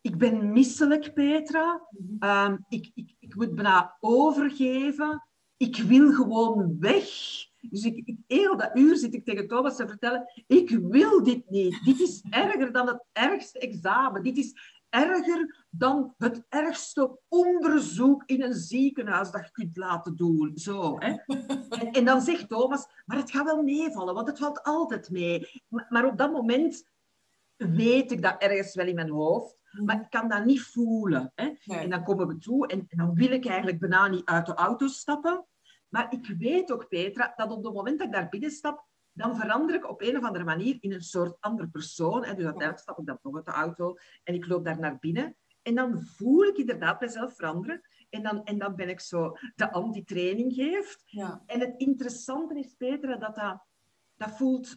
ik 0.00 0.18
ben 0.18 0.52
misselijk, 0.52 1.14
Petra. 1.14 1.86
Um, 2.20 2.64
ik, 2.68 2.90
ik, 2.94 3.14
ik 3.18 3.34
moet 3.34 3.54
bijna 3.54 3.96
overgeven. 4.00 5.26
Ik 5.56 5.76
wil 5.76 6.12
gewoon 6.12 6.76
weg. 6.78 7.04
Dus 7.60 7.84
ik, 7.84 8.02
ik, 8.04 8.16
heel 8.26 8.56
dat 8.56 8.70
uur 8.74 8.96
zit 8.96 9.14
ik 9.14 9.24
tegen 9.24 9.48
Thomas 9.48 9.76
te 9.76 9.88
vertellen, 9.88 10.44
ik 10.46 10.70
wil 10.70 11.22
dit 11.22 11.50
niet. 11.50 11.84
Dit 11.84 12.00
is 12.00 12.22
erger 12.30 12.72
dan 12.72 12.86
het 12.86 13.04
ergste 13.12 13.58
examen. 13.58 14.22
Dit 14.22 14.36
is 14.36 14.54
erger 14.88 15.66
dan 15.70 16.14
het 16.18 16.44
ergste 16.48 17.18
onderzoek 17.28 18.22
in 18.26 18.42
een 18.42 18.54
ziekenhuis 18.54 19.30
dat 19.30 19.44
je 19.44 19.52
kunt 19.52 19.76
laten 19.76 20.16
doen. 20.16 20.52
Zo, 20.54 20.98
hè? 20.98 21.14
En, 21.68 21.90
en 21.92 22.04
dan 22.04 22.20
zegt 22.20 22.48
Thomas, 22.48 22.86
maar 23.06 23.16
het 23.16 23.30
gaat 23.30 23.44
wel 23.44 23.62
meevallen, 23.62 24.14
want 24.14 24.28
het 24.28 24.38
valt 24.38 24.62
altijd 24.62 25.10
mee. 25.10 25.62
Maar, 25.68 25.86
maar 25.88 26.06
op 26.06 26.18
dat 26.18 26.32
moment 26.32 26.88
weet 27.56 28.12
ik 28.12 28.22
dat 28.22 28.42
ergens 28.42 28.74
wel 28.74 28.86
in 28.86 28.94
mijn 28.94 29.10
hoofd. 29.10 29.58
Mhm. 29.70 29.84
Maar 29.84 30.00
ik 30.00 30.10
kan 30.10 30.28
dat 30.28 30.44
niet 30.44 30.62
voelen. 30.62 31.32
Hè? 31.34 31.50
En 31.66 31.90
dan 31.90 32.04
komen 32.04 32.26
we 32.26 32.38
toe 32.38 32.66
en, 32.66 32.84
en, 32.88 32.98
dan 32.98 33.14
wil 33.14 33.30
ik 33.30 33.46
eigenlijk 33.46 33.78
bijna 33.78 34.08
niet 34.08 34.24
uit 34.24 34.46
de 34.46 34.54
auto 34.54 34.86
stappen. 34.86 35.46
Maar 35.88 36.12
ik 36.12 36.34
weet 36.38 36.72
ook, 36.72 36.88
Petra, 36.88 37.32
dat 37.36 37.50
op 37.50 37.64
het 37.64 37.74
moment 37.74 37.98
dat 37.98 38.06
ik 38.06 38.12
daar 38.12 38.28
binnen 38.28 38.50
stap, 38.50 38.88
dan 39.12 39.36
verander 39.36 39.74
ik 39.74 39.88
op 39.88 40.02
een 40.02 40.16
of 40.16 40.24
andere 40.24 40.44
manier 40.44 40.76
in 40.80 40.92
een 40.92 41.02
soort 41.02 41.36
andere 41.40 41.68
persoon. 41.68 42.24
Hè? 42.24 42.34
Dus 42.34 42.44
uiteindelijk 42.44 42.78
stap 42.78 42.98
ik 42.98 43.06
dan 43.06 43.18
toch 43.22 43.34
uit 43.34 43.44
de 43.44 43.52
auto 43.52 43.96
en 44.22 44.34
ik 44.34 44.46
loop 44.46 44.64
daar 44.64 44.78
naar 44.78 44.98
binnen. 44.98 45.36
En 45.62 45.74
dan 45.74 46.00
voel 46.00 46.44
ik 46.44 46.56
inderdaad 46.56 47.00
mezelf 47.00 47.34
veranderen. 47.34 47.80
En 48.10 48.22
dan, 48.22 48.44
en 48.44 48.58
dan 48.58 48.74
ben 48.74 48.88
ik 48.88 49.00
zo 49.00 49.36
de 49.54 49.72
anti-training 49.72 50.54
geeft. 50.54 51.02
Ja. 51.06 51.42
En 51.46 51.60
het 51.60 51.74
interessante 51.76 52.58
is, 52.58 52.74
Petra, 52.74 53.16
dat 53.16 53.34
dat, 53.34 53.66
dat, 54.14 54.36
voelt, 54.36 54.76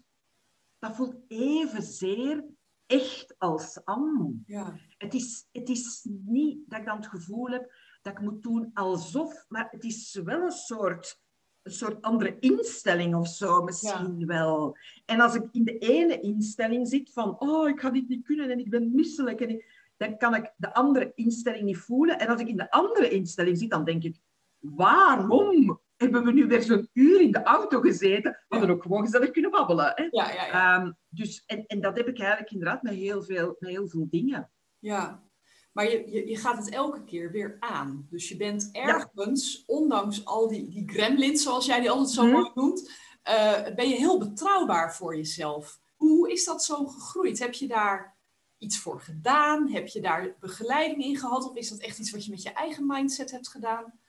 dat 0.79 0.95
voelt 0.95 1.15
evenzeer 1.27 2.45
echt 2.93 3.35
als 3.37 3.79
Anne. 3.83 4.33
Ja. 4.45 4.77
Het, 4.97 5.13
is, 5.13 5.47
het 5.51 5.69
is 5.69 6.07
niet 6.25 6.59
dat 6.69 6.79
ik 6.79 6.85
dan 6.85 6.95
het 6.97 7.07
gevoel 7.07 7.47
heb 7.47 7.71
dat 8.03 8.13
ik 8.13 8.19
moet 8.19 8.43
doen 8.43 8.71
alsof, 8.73 9.45
maar 9.47 9.67
het 9.71 9.83
is 9.83 10.19
wel 10.23 10.41
een 10.41 10.51
soort, 10.51 11.21
een 11.61 11.71
soort 11.71 12.01
andere 12.01 12.39
instelling 12.39 13.15
of 13.15 13.27
zo 13.27 13.63
misschien 13.63 14.25
wel. 14.25 14.77
En 15.05 15.19
als 15.19 15.35
ik 15.35 15.47
in 15.51 15.63
de 15.63 15.77
ene 15.77 16.19
instelling 16.19 16.87
zit 16.87 17.11
van, 17.13 17.39
oh, 17.39 17.69
ik 17.69 17.79
ga 17.79 17.89
dit 17.89 18.07
niet 18.07 18.25
kunnen 18.25 18.49
en 18.49 18.59
ik 18.59 18.69
ben 18.69 18.95
misselijk, 18.95 19.41
en 19.41 19.63
dan 19.97 20.17
kan 20.17 20.35
ik 20.35 20.53
de 20.57 20.73
andere 20.73 21.11
instelling 21.15 21.63
niet 21.63 21.77
voelen. 21.77 22.19
En 22.19 22.27
als 22.27 22.41
ik 22.41 22.47
in 22.47 22.57
de 22.57 22.71
andere 22.71 23.09
instelling 23.09 23.57
zit, 23.57 23.69
dan 23.69 23.85
denk 23.85 24.03
ik, 24.03 24.19
waarom 24.59 25.81
hebben 26.03 26.23
we 26.23 26.31
nu 26.31 26.47
weer 26.47 26.61
zo'n 26.61 26.89
uur 26.93 27.21
in 27.21 27.31
de 27.31 27.43
auto 27.43 27.79
gezeten. 27.79 28.31
We 28.47 28.57
hadden 28.57 28.75
ook 28.75 28.81
gewoon 28.81 29.03
gezellig 29.03 29.31
kunnen 29.31 29.51
babbelen. 29.51 29.91
Hè? 29.95 30.03
Ja, 30.03 30.31
ja, 30.31 30.45
ja. 30.45 30.81
Um, 30.81 30.97
dus, 31.09 31.43
en, 31.45 31.65
en 31.65 31.81
dat 31.81 31.97
heb 31.97 32.07
ik 32.07 32.19
eigenlijk 32.19 32.51
inderdaad 32.51 32.81
met 32.81 32.93
heel 32.93 33.23
veel, 33.23 33.55
met 33.59 33.69
heel 33.69 33.87
veel 33.87 34.07
dingen. 34.09 34.51
Ja, 34.79 35.23
maar 35.71 35.89
je, 35.89 36.11
je, 36.11 36.27
je 36.27 36.37
gaat 36.37 36.57
het 36.57 36.69
elke 36.69 37.03
keer 37.03 37.31
weer 37.31 37.57
aan. 37.59 38.07
Dus 38.09 38.29
je 38.29 38.37
bent 38.37 38.69
ergens, 38.71 39.63
ondanks 39.65 40.25
al 40.25 40.47
die, 40.47 40.69
die 40.69 40.89
gremlins, 40.89 41.43
zoals 41.43 41.65
jij 41.65 41.79
die 41.79 41.89
altijd 41.89 42.09
zo 42.09 42.23
mhm. 42.23 42.33
mooi 42.33 42.51
noemt, 42.53 42.91
uh, 43.29 43.75
ben 43.75 43.89
je 43.89 43.95
heel 43.95 44.19
betrouwbaar 44.19 44.95
voor 44.95 45.15
jezelf. 45.15 45.79
Hoe 45.95 46.31
is 46.31 46.45
dat 46.45 46.63
zo 46.63 46.85
gegroeid? 46.85 47.39
Heb 47.39 47.53
je 47.53 47.67
daar 47.67 48.17
iets 48.57 48.79
voor 48.79 49.01
gedaan? 49.01 49.69
Heb 49.69 49.87
je 49.87 50.01
daar 50.01 50.35
begeleiding 50.39 51.03
in 51.03 51.17
gehad? 51.17 51.49
Of 51.49 51.55
is 51.55 51.69
dat 51.69 51.79
echt 51.79 51.99
iets 51.99 52.11
wat 52.11 52.25
je 52.25 52.31
met 52.31 52.41
je 52.41 52.53
eigen 52.53 52.85
mindset 52.85 53.31
hebt 53.31 53.49
gedaan? 53.49 53.99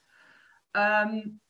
Um, 0.71 1.41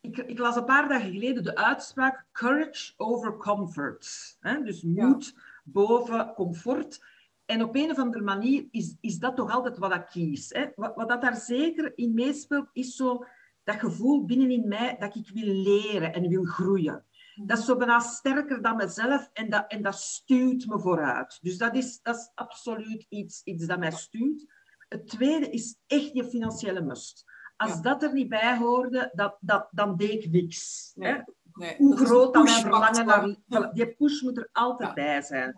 ik, 0.00 0.16
ik, 0.16 0.38
las 0.38 0.56
een 0.56 0.64
paar 0.64 0.88
dagen 0.88 1.12
geleden 1.12 1.42
de 1.42 1.56
uitspraak 1.56 2.26
courage 2.32 2.92
over 2.96 3.36
comfort. 3.36 4.36
Hè? 4.40 4.62
Dus 4.62 4.82
moed 4.82 5.34
boven 5.64 6.32
comfort. 6.34 7.04
En 7.44 7.62
op 7.62 7.74
een 7.74 7.90
of 7.90 7.98
andere 7.98 8.24
manier 8.24 8.66
is, 8.70 8.96
is 9.00 9.18
dat 9.18 9.36
toch 9.36 9.50
altijd 9.50 9.78
wat 9.78 9.94
ik 9.94 10.06
kies. 10.06 10.48
Hè? 10.48 10.66
Wat, 10.74 10.94
wat 10.94 11.08
dat 11.08 11.22
daar 11.22 11.36
zeker 11.36 11.92
in 11.94 12.14
meespeelt, 12.14 12.68
is 12.72 12.96
zo 12.96 13.24
dat 13.64 13.78
gevoel 13.78 14.24
binnenin 14.24 14.68
mij 14.68 14.96
dat 14.98 15.14
ik 15.14 15.30
wil 15.34 15.54
leren 15.54 16.12
en 16.12 16.28
wil 16.28 16.44
groeien. 16.44 17.04
Dat 17.44 17.58
is 17.58 17.64
zo 17.64 17.76
bijna 17.76 17.98
sterker 17.98 18.62
dan 18.62 18.76
mezelf 18.76 19.30
en 19.32 19.50
dat, 19.50 19.64
en 19.68 19.82
dat 19.82 20.00
stuurt 20.00 20.66
me 20.66 20.80
vooruit. 20.80 21.38
Dus 21.42 21.58
dat 21.58 21.74
is, 21.74 22.00
dat 22.02 22.16
is 22.16 22.30
absoluut 22.34 23.06
iets, 23.08 23.42
iets 23.44 23.66
dat 23.66 23.78
mij 23.78 23.90
stuurt. 23.90 24.44
Het 24.88 25.08
tweede 25.08 25.50
is 25.50 25.76
echt 25.86 26.12
je 26.12 26.24
financiële 26.24 26.80
must. 26.80 27.24
Als 27.56 27.82
dat 27.82 28.02
er 28.02 28.12
niet 28.12 28.28
bij 28.28 28.56
hoorde, 28.56 29.10
dat, 29.14 29.36
dat, 29.40 29.68
dan 29.70 29.96
deed 29.96 30.24
ik 30.24 30.30
niks. 30.30 30.92
hè? 30.94 31.18
Nee, 31.52 31.76
Hoe 31.76 31.96
groot 31.96 32.34
dan 32.34 32.42
mijn 32.42 32.60
verlangen 32.60 33.42
naar... 33.46 33.72
Die 33.72 33.94
push 33.94 34.20
moet 34.20 34.36
er 34.38 34.48
altijd 34.52 34.94
bij 34.94 35.22
zijn. 35.22 35.56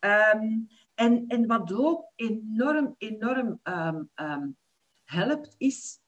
Um, 0.00 0.68
en, 0.94 1.24
en 1.28 1.46
wat 1.46 1.72
ook 1.72 2.04
enorm, 2.14 2.94
enorm 2.98 3.60
um, 3.62 4.10
um, 4.14 4.56
helpt, 5.04 5.54
is 5.58 6.00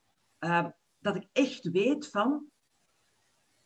dat 0.98 1.16
ik 1.16 1.29
echt 1.33 1.70
weet 1.70 2.09
van... 2.09 2.46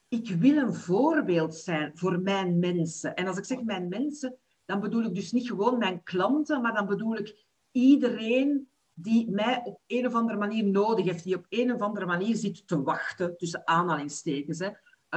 Ik 0.09 0.29
wil 0.29 0.57
een 0.57 0.75
voorbeeld 0.75 1.55
zijn 1.55 1.91
voor 1.95 2.21
mijn 2.21 2.59
mensen. 2.59 3.15
En 3.15 3.27
als 3.27 3.39
ik 3.39 3.45
zeg 3.45 3.63
mijn 3.63 3.89
mensen, 3.89 4.37
dan 4.65 4.81
bedoel 4.81 5.03
ik 5.03 5.15
dus 5.15 5.33
niet 5.33 5.49
gewoon 5.49 5.79
mijn 5.79 6.03
klanten, 6.03 6.63
maar 6.63 6.75
dan 6.75 6.87
bedoel 6.87 7.17
ik 7.17 7.45
iedereen 7.71 8.69
die 8.95 9.31
mij 9.31 9.61
op 9.65 9.81
een 9.87 10.07
of 10.07 10.15
andere 10.15 10.39
manier 10.39 10.65
nodig 10.65 11.05
heeft, 11.05 11.25
die 11.25 11.37
op 11.37 11.47
een 11.49 11.73
of 11.73 11.81
andere 11.81 12.07
manier 12.07 12.37
zit 12.37 12.67
te 12.67 12.83
wachten, 12.83 13.37
tussen 13.37 13.67
aanhalingstekens, 13.67 14.59
hè, 14.59 14.71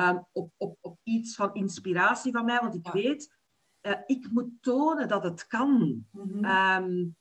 um, 0.10 0.26
op, 0.32 0.52
op, 0.58 0.78
op 0.82 1.00
iets 1.04 1.36
van 1.36 1.54
inspiratie 1.54 2.32
van 2.32 2.46
mij, 2.46 2.60
want 2.60 2.76
ik 2.76 2.88
weet, 2.88 3.36
uh, 3.82 3.94
ik 4.06 4.30
moet 4.32 4.50
tonen 4.62 5.08
dat 5.08 5.24
het 5.24 5.48
kan. 5.48 6.06
Mm 6.12 6.32
-hmm. 6.32 6.46
um, 6.46 7.16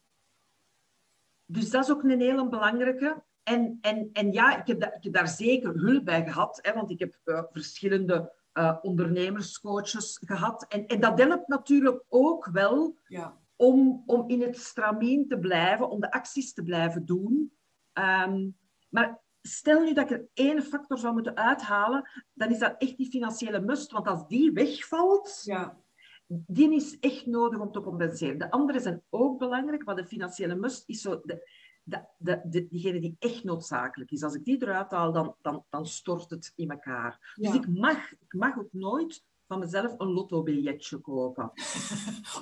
dus 1.45 1.71
dat 1.71 1.85
is 1.85 1.91
ook 1.91 2.03
een 2.03 2.21
hele 2.21 2.49
belangrijke. 2.49 3.25
En, 3.43 3.79
en, 3.81 4.11
en 4.13 4.33
ja, 4.33 4.59
ik 4.61 4.67
heb, 4.67 4.81
da, 4.81 4.95
ik 4.95 5.05
heb 5.05 5.13
daar 5.13 5.29
zeker 5.29 5.75
hulp 5.75 6.05
bij 6.05 6.25
gehad, 6.25 6.59
hè, 6.63 6.73
want 6.73 6.91
ik 6.91 6.99
heb 6.99 7.19
uh, 7.25 7.43
verschillende 7.51 8.33
uh, 8.53 8.77
ondernemerscoaches 8.83 10.21
gehad. 10.25 10.67
En, 10.69 10.87
en 10.87 11.01
dat 11.01 11.19
helpt 11.19 11.49
natuurlijk 11.49 12.05
ook 12.09 12.47
wel 12.47 12.99
ja 13.07 13.43
om, 13.57 14.03
om 14.07 14.29
in 14.29 14.43
het 14.43 14.59
stramien 14.59 15.29
te 15.29 15.39
blijven, 15.39 15.91
om 15.91 16.01
de 16.01 16.13
acties 16.13 16.53
te 16.53 16.63
blijven 16.63 17.05
doen. 17.05 17.53
Um, 17.93 18.57
maar 18.89 19.23
stel 19.43 19.83
nu 19.83 19.93
dat 19.93 20.11
ik 20.11 20.17
er 20.17 20.29
één 20.35 20.63
factor 20.63 20.99
zou 20.99 21.13
moeten 21.13 21.37
uithalen, 21.37 22.09
dan 22.33 22.51
is 22.51 22.59
dat 22.59 22.75
echt 22.79 22.97
die 22.97 23.11
financiële 23.11 23.61
must. 23.61 23.93
Want 23.93 24.07
als 24.07 24.27
die 24.29 24.53
wegvalt, 24.53 25.41
ja. 25.45 25.79
die 26.27 26.75
is 26.75 26.99
echt 26.99 27.27
nodig 27.27 27.61
om 27.61 27.73
te 27.73 27.81
compenseren. 27.81 28.39
De 28.39 28.51
andere 28.51 28.81
zijn 28.81 29.03
ook 29.11 29.39
belangrijk, 29.39 29.85
maar 29.85 29.97
de 29.97 30.07
financiële 30.07 30.55
must 30.55 30.89
is 30.89 31.01
zo 31.01 31.21
de, 31.23 31.51
de, 31.83 32.05
de, 32.19 32.41
de, 32.45 32.69
diegene 32.69 33.01
die 33.01 33.17
echt 33.19 33.45
noodzakelijk 33.45 34.11
is. 34.11 34.23
Als 34.23 34.35
ik 34.35 34.45
die 34.45 34.63
eruit 34.63 34.91
haal, 34.91 35.13
dan, 35.13 35.35
dan, 35.43 35.65
dan 35.71 35.87
stort 35.87 36.31
het 36.31 36.53
in 36.55 36.71
elkaar. 36.71 37.35
Dus 37.41 37.55
ik, 37.55 37.69
mag, 37.69 38.13
ik 38.13 38.33
mag 38.33 38.59
ook 38.59 38.73
nooit 38.73 39.25
van 39.47 39.59
mezelf 39.59 39.95
een 39.99 40.13
lottobiljetje 40.13 40.99
kopen. 40.99 41.53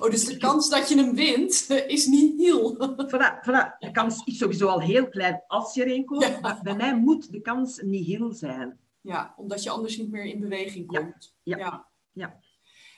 Oh, 0.01 0.09
dus 0.09 0.25
de 0.25 0.37
kans 0.37 0.69
dat 0.69 0.89
je 0.89 0.95
hem 0.95 1.15
wint 1.15 1.69
is 1.87 2.05
niet 2.05 2.39
heel. 2.41 2.75
Voilà, 3.11 3.47
voilà. 3.47 3.77
De 3.79 3.91
kans 3.91 4.23
is 4.25 4.37
sowieso 4.37 4.67
al 4.67 4.81
heel 4.81 5.09
klein 5.09 5.43
als 5.47 5.73
je 5.73 5.83
er 5.83 5.91
een 5.91 6.05
koopt. 6.05 6.41
Maar 6.41 6.59
bij 6.63 6.75
mij 6.75 6.97
moet 6.97 7.31
de 7.31 7.41
kans 7.41 7.81
niet 7.81 8.05
heel 8.05 8.31
zijn. 8.31 8.79
Ja, 9.01 9.33
omdat 9.37 9.63
je 9.63 9.69
anders 9.69 9.97
niet 9.97 10.11
meer 10.11 10.25
in 10.25 10.39
beweging 10.39 10.87
komt. 10.87 11.35
Ja. 11.43 11.57
ja. 11.57 11.87
ja. 12.11 12.39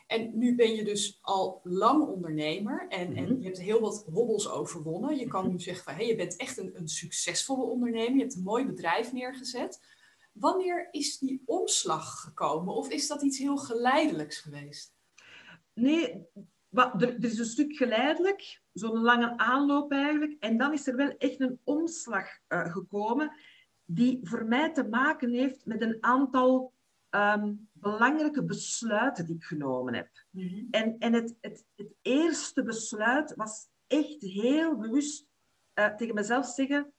En 0.08 0.32
nu 0.38 0.56
ben 0.56 0.76
je 0.76 0.84
dus 0.84 1.20
al 1.22 1.60
lang 1.63 2.08
ondernemer 2.08 2.86
en, 2.89 3.15
en 3.15 3.24
mhm. 3.24 3.39
je 3.39 3.46
hebt 3.46 3.62
heel 3.62 3.80
wat 3.80 4.06
hobbels 4.12 4.50
overwonnen. 4.50 5.18
Je 5.18 5.28
kan 5.28 5.50
nu 5.50 5.60
zeggen 5.60 5.84
van, 5.84 5.94
hey, 5.94 6.08
je 6.08 6.15
bent 6.15 6.36
echt 6.36 6.58
een, 6.58 6.72
een 6.74 6.88
succesvolle 6.88 7.63
ondernemer. 7.63 8.13
Je 8.13 8.22
hebt 8.22 8.36
een 8.36 8.44
mooi 8.44 8.65
bedrijf 8.65 9.13
neergezet. 9.13 9.80
Wanneer 10.39 10.88
is 10.91 11.17
die 11.17 11.41
omslag 11.45 12.21
gekomen? 12.21 12.74
Of 12.74 12.89
is 12.89 13.08
dat 13.08 13.21
iets 13.21 13.38
heel 13.38 13.58
geleidelijks 13.58 14.39
geweest? 14.39 14.93
Nee, 15.74 16.28
er, 16.71 17.24
is 17.24 17.39
een 17.39 17.45
stuk 17.45 17.76
geleidelijk, 17.76 18.62
zo'n 18.74 19.02
lange 19.02 19.38
aanloop 19.38 19.91
eigenlijk. 19.91 20.36
En 20.39 20.58
dan 20.58 20.74
is 20.74 20.88
er 20.88 20.95
wel 20.95 21.17
echt 21.17 21.39
een 21.39 21.60
omslag 21.63 22.28
uh, 22.48 22.71
gekomen 22.71 23.32
die 23.86 24.19
voor 24.24 24.45
mij 24.45 24.74
te 24.74 24.84
maken 24.84 25.34
heeft 25.34 25.65
met 25.65 25.82
een 25.82 25.98
aantal 26.00 26.74
Ehm, 27.15 27.54
belangrijke 27.71 28.43
besluiten 28.43 29.26
die 29.26 29.36
ik 29.36 29.43
genomen 29.43 29.93
heb. 29.93 30.10
Mhm. 30.30 30.63
En, 30.71 30.95
en 31.00 31.13
het, 31.13 31.36
het, 31.41 31.65
het, 31.76 31.93
eerste 32.02 32.63
besluit 32.63 33.36
was 33.36 33.67
echt 33.88 34.21
heel 34.21 34.78
bewust 34.78 35.28
uh, 35.76 35.95
tegen 35.95 36.15
mezelf 36.15 36.45
zeggen, 36.45 36.93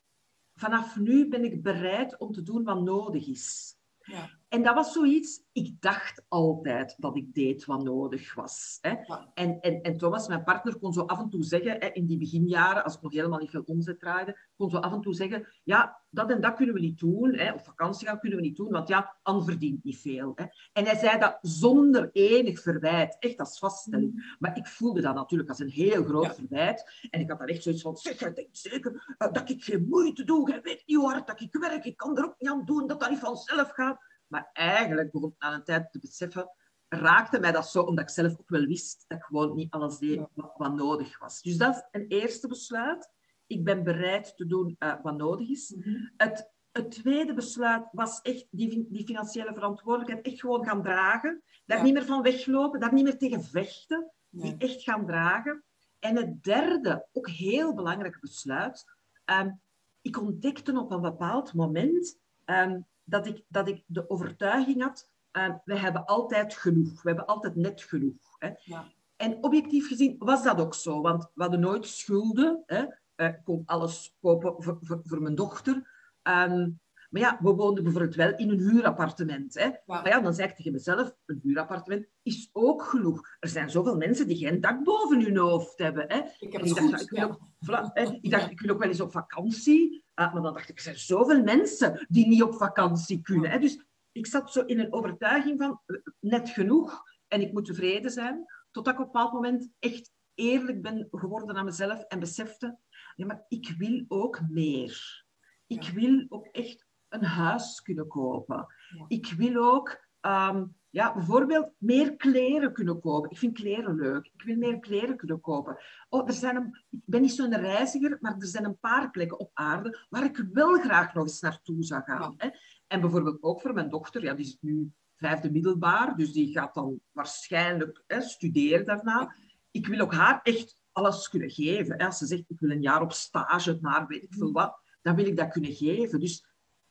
vanaf 0.56 0.96
nu 0.96 1.28
ben 1.28 1.44
ik 1.44 1.62
bereid 1.62 2.18
om 2.18 2.32
te 2.32 2.42
doen 2.42 2.64
wat 2.64 2.82
nodig 2.82 3.26
is. 3.26 3.76
Ja. 3.98 4.30
En 4.56 4.62
dat 4.62 4.74
was 4.74 4.92
zoiets, 4.92 5.42
ik 5.52 5.80
dacht 5.80 6.24
altijd 6.28 6.94
dat 6.98 7.16
ik 7.16 7.34
deed 7.34 7.64
wat 7.64 7.82
nodig 7.82 8.34
was. 8.34 8.78
Hè. 8.80 8.94
En, 9.34 9.60
en, 9.60 9.82
en 9.82 9.96
Thomas, 9.96 10.28
mijn 10.28 10.44
partner, 10.44 10.78
kon 10.78 10.92
zo 10.92 11.00
af 11.00 11.18
en 11.18 11.30
toe 11.30 11.44
zeggen, 11.44 11.76
hè, 11.78 11.88
in 11.92 12.06
die 12.06 12.18
beginjaren, 12.18 12.84
als 12.84 12.94
ik 12.94 13.02
nog 13.02 13.12
helemaal 13.12 13.38
niet 13.38 13.50
veel 13.50 13.62
omzet 13.66 14.00
draaide, 14.00 14.38
kon 14.56 14.70
zo 14.70 14.76
af 14.76 14.92
en 14.92 15.00
toe 15.00 15.14
zeggen, 15.14 15.48
ja, 15.64 16.00
dat 16.10 16.30
en 16.30 16.40
dat 16.40 16.54
kunnen 16.54 16.74
we 16.74 16.80
niet 16.80 16.98
doen, 16.98 17.34
hè, 17.34 17.52
of 17.52 17.64
vakantie 17.64 18.06
gaan 18.06 18.18
kunnen 18.18 18.38
we 18.38 18.44
niet 18.44 18.56
doen, 18.56 18.70
want 18.70 18.88
ja, 18.88 19.16
Anne 19.22 19.44
verdient 19.44 19.84
niet 19.84 19.98
veel. 19.98 20.32
Hè. 20.34 20.44
En 20.72 20.84
hij 20.84 20.96
zei 20.96 21.18
dat 21.18 21.38
zonder 21.40 22.10
enig 22.12 22.60
verwijt, 22.60 23.16
echt 23.18 23.38
als 23.38 23.58
vaststelling. 23.58 24.12
Mm. 24.12 24.22
Maar 24.38 24.56
ik 24.56 24.66
voelde 24.66 25.00
dat 25.00 25.14
natuurlijk 25.14 25.48
als 25.48 25.58
een 25.58 25.68
heel 25.68 26.04
groot 26.04 26.34
verwijt. 26.34 27.06
En 27.10 27.20
ik 27.20 27.30
had 27.30 27.38
daar 27.38 27.48
echt 27.48 27.62
zoiets 27.62 27.82
van, 27.82 27.96
zeg, 27.96 28.18
jij 28.18 28.32
denkt 28.32 28.58
zeker 28.58 29.16
uh, 29.18 29.32
dat 29.32 29.50
ik 29.50 29.64
geen 29.64 29.86
moeite 29.88 30.24
doe, 30.24 30.50
jij 30.50 30.60
weet 30.62 30.82
niet 30.86 30.96
hoe 30.96 31.08
hard 31.08 31.26
dat 31.26 31.40
ik 31.40 31.56
werk, 31.56 31.84
ik 31.84 31.96
kan 31.96 32.16
er 32.16 32.24
ook 32.24 32.34
niet 32.38 32.50
aan 32.50 32.64
doen, 32.64 32.86
dat 32.86 33.00
dat 33.00 33.10
niet 33.10 33.18
vanzelf 33.18 33.70
gaat. 33.70 34.14
Maar 34.26 34.50
eigenlijk 34.52 35.10
begon 35.10 35.30
ik 35.30 35.38
na 35.38 35.54
een 35.54 35.64
tijd 35.64 35.92
te 35.92 35.98
beseffen, 35.98 36.50
raakte 36.88 37.40
mij 37.40 37.52
dat 37.52 37.68
zo, 37.68 37.82
omdat 37.82 38.04
ik 38.04 38.10
zelf 38.10 38.32
ook 38.32 38.48
wel 38.48 38.64
wist 38.64 39.04
dat 39.08 39.18
ik 39.18 39.24
gewoon 39.24 39.54
niet 39.54 39.70
alles 39.70 39.98
deed 39.98 40.20
wat, 40.34 40.74
nodig 40.74 41.18
was. 41.18 41.42
Dus 41.42 41.56
dat 41.56 41.74
is 41.74 41.82
een 41.90 42.06
eerste 42.08 42.48
besluit. 42.48 43.10
Ik 43.46 43.64
ben 43.64 43.84
bereid 43.84 44.36
te 44.36 44.46
doen 44.46 44.76
uh, 44.78 44.94
wat 45.02 45.16
nodig 45.16 45.48
is. 45.48 45.74
Mhm. 45.76 45.96
het, 46.16 46.50
het, 46.72 46.90
tweede 46.90 47.34
besluit 47.34 47.88
was 47.92 48.20
echt 48.20 48.46
die, 48.50 48.86
die, 48.88 49.04
financiële 49.04 49.54
verantwoordelijkheid 49.54 50.26
echt 50.26 50.40
gewoon 50.40 50.64
gaan 50.64 50.82
dragen. 50.82 51.42
Daar 51.64 51.82
niet 51.82 51.92
meer 51.92 52.04
van 52.04 52.22
weglopen, 52.22 52.80
daar 52.80 52.92
niet 52.92 53.04
meer 53.04 53.18
tegen 53.18 53.44
vechten. 53.44 54.10
Die 54.30 54.54
echt 54.58 54.82
gaan 54.82 55.06
dragen. 55.06 55.64
En 55.98 56.16
het 56.16 56.42
derde, 56.42 57.06
ook 57.12 57.28
heel 57.28 57.74
belangrijk 57.74 58.20
besluit. 58.20 58.84
Um, 59.24 59.60
ik 60.00 60.20
ontdekte 60.20 60.78
op 60.78 60.90
een 60.90 61.00
bepaald 61.00 61.54
moment 61.54 62.18
um, 62.44 62.86
dat 63.06 63.26
ik, 63.26 63.44
dat 63.48 63.68
ik 63.68 63.82
de 63.86 64.10
overtuiging 64.10 64.82
had, 64.82 65.10
uh, 65.32 65.54
we 65.64 65.78
hebben 65.78 66.04
altijd 66.04 66.54
genoeg. 66.54 67.02
We 67.02 67.08
hebben 67.08 67.26
altijd 67.26 67.56
net 67.56 67.82
genoeg. 67.82 68.36
Hè. 68.38 68.50
Ja. 68.64 68.84
En 69.16 69.44
objectief 69.44 69.88
gezien 69.88 70.16
was 70.18 70.42
dat 70.42 70.60
ook 70.60 70.74
zo, 70.74 71.00
want 71.00 71.30
we 71.34 71.42
hadden 71.42 71.60
nooit 71.60 71.86
schulden. 71.86 72.62
Hè. 72.66 72.84
Uh, 73.16 73.26
ik 73.26 73.40
kon 73.44 73.62
alles 73.66 74.16
kopen 74.20 74.62
voor, 74.62 74.78
voor, 74.80 75.00
voor 75.04 75.22
mijn 75.22 75.34
dochter. 75.34 75.74
Um, 76.22 76.80
maar 77.10 77.20
ja, 77.20 77.38
we 77.40 77.54
woonden 77.54 77.82
bijvoorbeeld 77.84 78.14
wel 78.14 78.34
in 78.36 78.50
een 78.50 78.58
huurappartement. 78.58 79.54
Hè. 79.54 79.70
Maar 79.86 80.08
ja, 80.08 80.20
dan 80.20 80.34
zeg 80.34 80.50
ik 80.50 80.56
tegen 80.56 80.72
mezelf, 80.72 81.14
een 81.26 81.40
huurappartement 81.42 82.06
is 82.22 82.50
ook 82.52 82.82
genoeg. 82.82 83.36
Er 83.40 83.48
zijn 83.48 83.70
zoveel 83.70 83.96
mensen 83.96 84.28
die 84.28 84.36
geen 84.36 84.60
dak 84.60 84.84
boven 84.84 85.22
hun 85.22 85.36
hoofd 85.36 85.78
hebben. 85.78 86.04
Hè. 86.08 86.20
Ik, 86.38 86.52
heb 86.52 86.62
ik, 86.62 86.74
dacht, 86.74 87.02
ik, 87.02 87.10
wil 87.10 87.22
ook, 87.22 87.38
voilà, 87.38 87.92
ik 88.20 88.30
dacht, 88.30 88.50
ik 88.50 88.60
wil 88.60 88.74
ook 88.74 88.80
wel 88.80 88.88
eens 88.88 89.00
op 89.00 89.12
vakantie. 89.12 90.04
Ah, 90.16 90.32
maar 90.32 90.42
dan 90.42 90.52
dacht 90.54 90.68
ik, 90.68 90.76
er 90.76 90.82
zijn 90.82 90.98
zoveel 90.98 91.42
mensen 91.42 92.06
die 92.08 92.26
niet 92.26 92.42
op 92.42 92.54
vakantie 92.54 93.22
kunnen. 93.22 93.50
Hè. 93.50 93.58
Dus 93.58 93.84
ik 94.12 94.26
zat 94.26 94.52
zo 94.52 94.60
in 94.60 94.78
een 94.78 94.92
overtuiging 94.92 95.58
van, 95.58 95.80
eh, 95.86 95.96
net 96.20 96.48
genoeg 96.48 97.02
en 97.28 97.40
ik 97.40 97.52
moet 97.52 97.64
tevreden 97.64 98.10
zijn. 98.10 98.44
Totdat 98.70 98.94
ik 98.94 99.00
op 99.00 99.06
een 99.06 99.12
bepaald 99.12 99.32
moment 99.32 99.68
echt 99.78 100.12
eerlijk 100.34 100.82
ben 100.82 101.08
geworden 101.10 101.56
aan 101.56 101.64
mezelf 101.64 102.02
en 102.02 102.18
besefte, 102.18 102.78
ja, 103.14 103.26
maar 103.26 103.44
ik 103.48 103.74
wil 103.78 104.04
ook 104.08 104.40
meer. 104.48 105.24
Ik 105.66 105.88
wil 105.88 106.26
ook 106.28 106.46
echt 106.46 106.86
een 107.08 107.24
huis 107.24 107.80
kunnen 107.80 108.08
kopen. 108.08 108.66
Ik 109.08 109.26
wil 109.26 109.56
ook 109.74 110.04
ehm, 110.20 110.64
ja, 110.96 111.14
bijvoorbeeld 111.14 111.70
meer 111.78 112.16
kleren 112.16 112.72
kunnen 112.72 113.00
kopen. 113.00 113.30
Ik 113.30 113.38
vind 113.38 113.54
kleren 113.54 113.94
leuk. 113.94 114.30
Ik 114.34 114.42
wil 114.42 114.56
meer 114.56 114.78
kleren 114.78 115.16
kunnen 115.16 115.40
kopen. 115.40 115.78
Oh, 116.08 116.28
er 116.28 116.34
zijn 116.34 116.56
een, 116.56 116.84
ik 116.90 117.00
ben 117.04 117.20
niet 117.20 117.32
zo'n 117.32 117.56
reiziger, 117.56 118.18
maar 118.20 118.34
er 118.38 118.46
zijn 118.46 118.64
een 118.64 118.78
paar 118.78 119.10
plekken 119.10 119.38
op 119.38 119.50
aarde 119.54 120.06
waar 120.08 120.24
ik 120.24 120.44
wel 120.52 120.78
graag 120.78 121.14
nog 121.14 121.24
eens 121.24 121.40
naartoe 121.40 121.84
zou 121.84 122.02
gaan. 122.02 122.34
Hè? 122.36 122.48
En 122.86 123.00
bijvoorbeeld 123.00 123.42
ook 123.42 123.60
voor 123.60 123.74
mijn 123.74 123.88
dochter, 123.88 124.22
ja, 124.22 124.34
die 124.34 124.44
is 124.44 124.58
nu 124.60 124.92
vijfde 125.16 125.50
middelbaar, 125.50 126.16
dus 126.16 126.32
die 126.32 126.52
gaat 126.52 126.74
dan 126.74 127.00
waarschijnlijk 127.12 128.04
hè, 128.06 128.20
studeren 128.20 128.86
daarna. 128.86 129.34
Ik 129.70 129.86
wil 129.86 130.00
ook 130.00 130.14
haar 130.14 130.40
echt 130.42 130.80
alles 130.92 131.28
kunnen 131.28 131.50
geven. 131.50 131.96
Als 131.96 132.18
ze 132.18 132.26
zegt, 132.26 132.44
ik 132.48 132.60
wil 132.60 132.70
een 132.70 132.82
jaar 132.82 133.02
op 133.02 133.12
stage 133.12 133.78
naar 133.80 134.06
weet 134.06 134.22
ik 134.22 134.34
veel 134.34 134.52
wat, 134.52 134.80
dan 135.02 135.14
wil 135.14 135.26
ik 135.26 135.36
dat 135.36 135.52
kunnen 135.52 135.74
geven. 135.74 136.20
Dus 136.20 136.44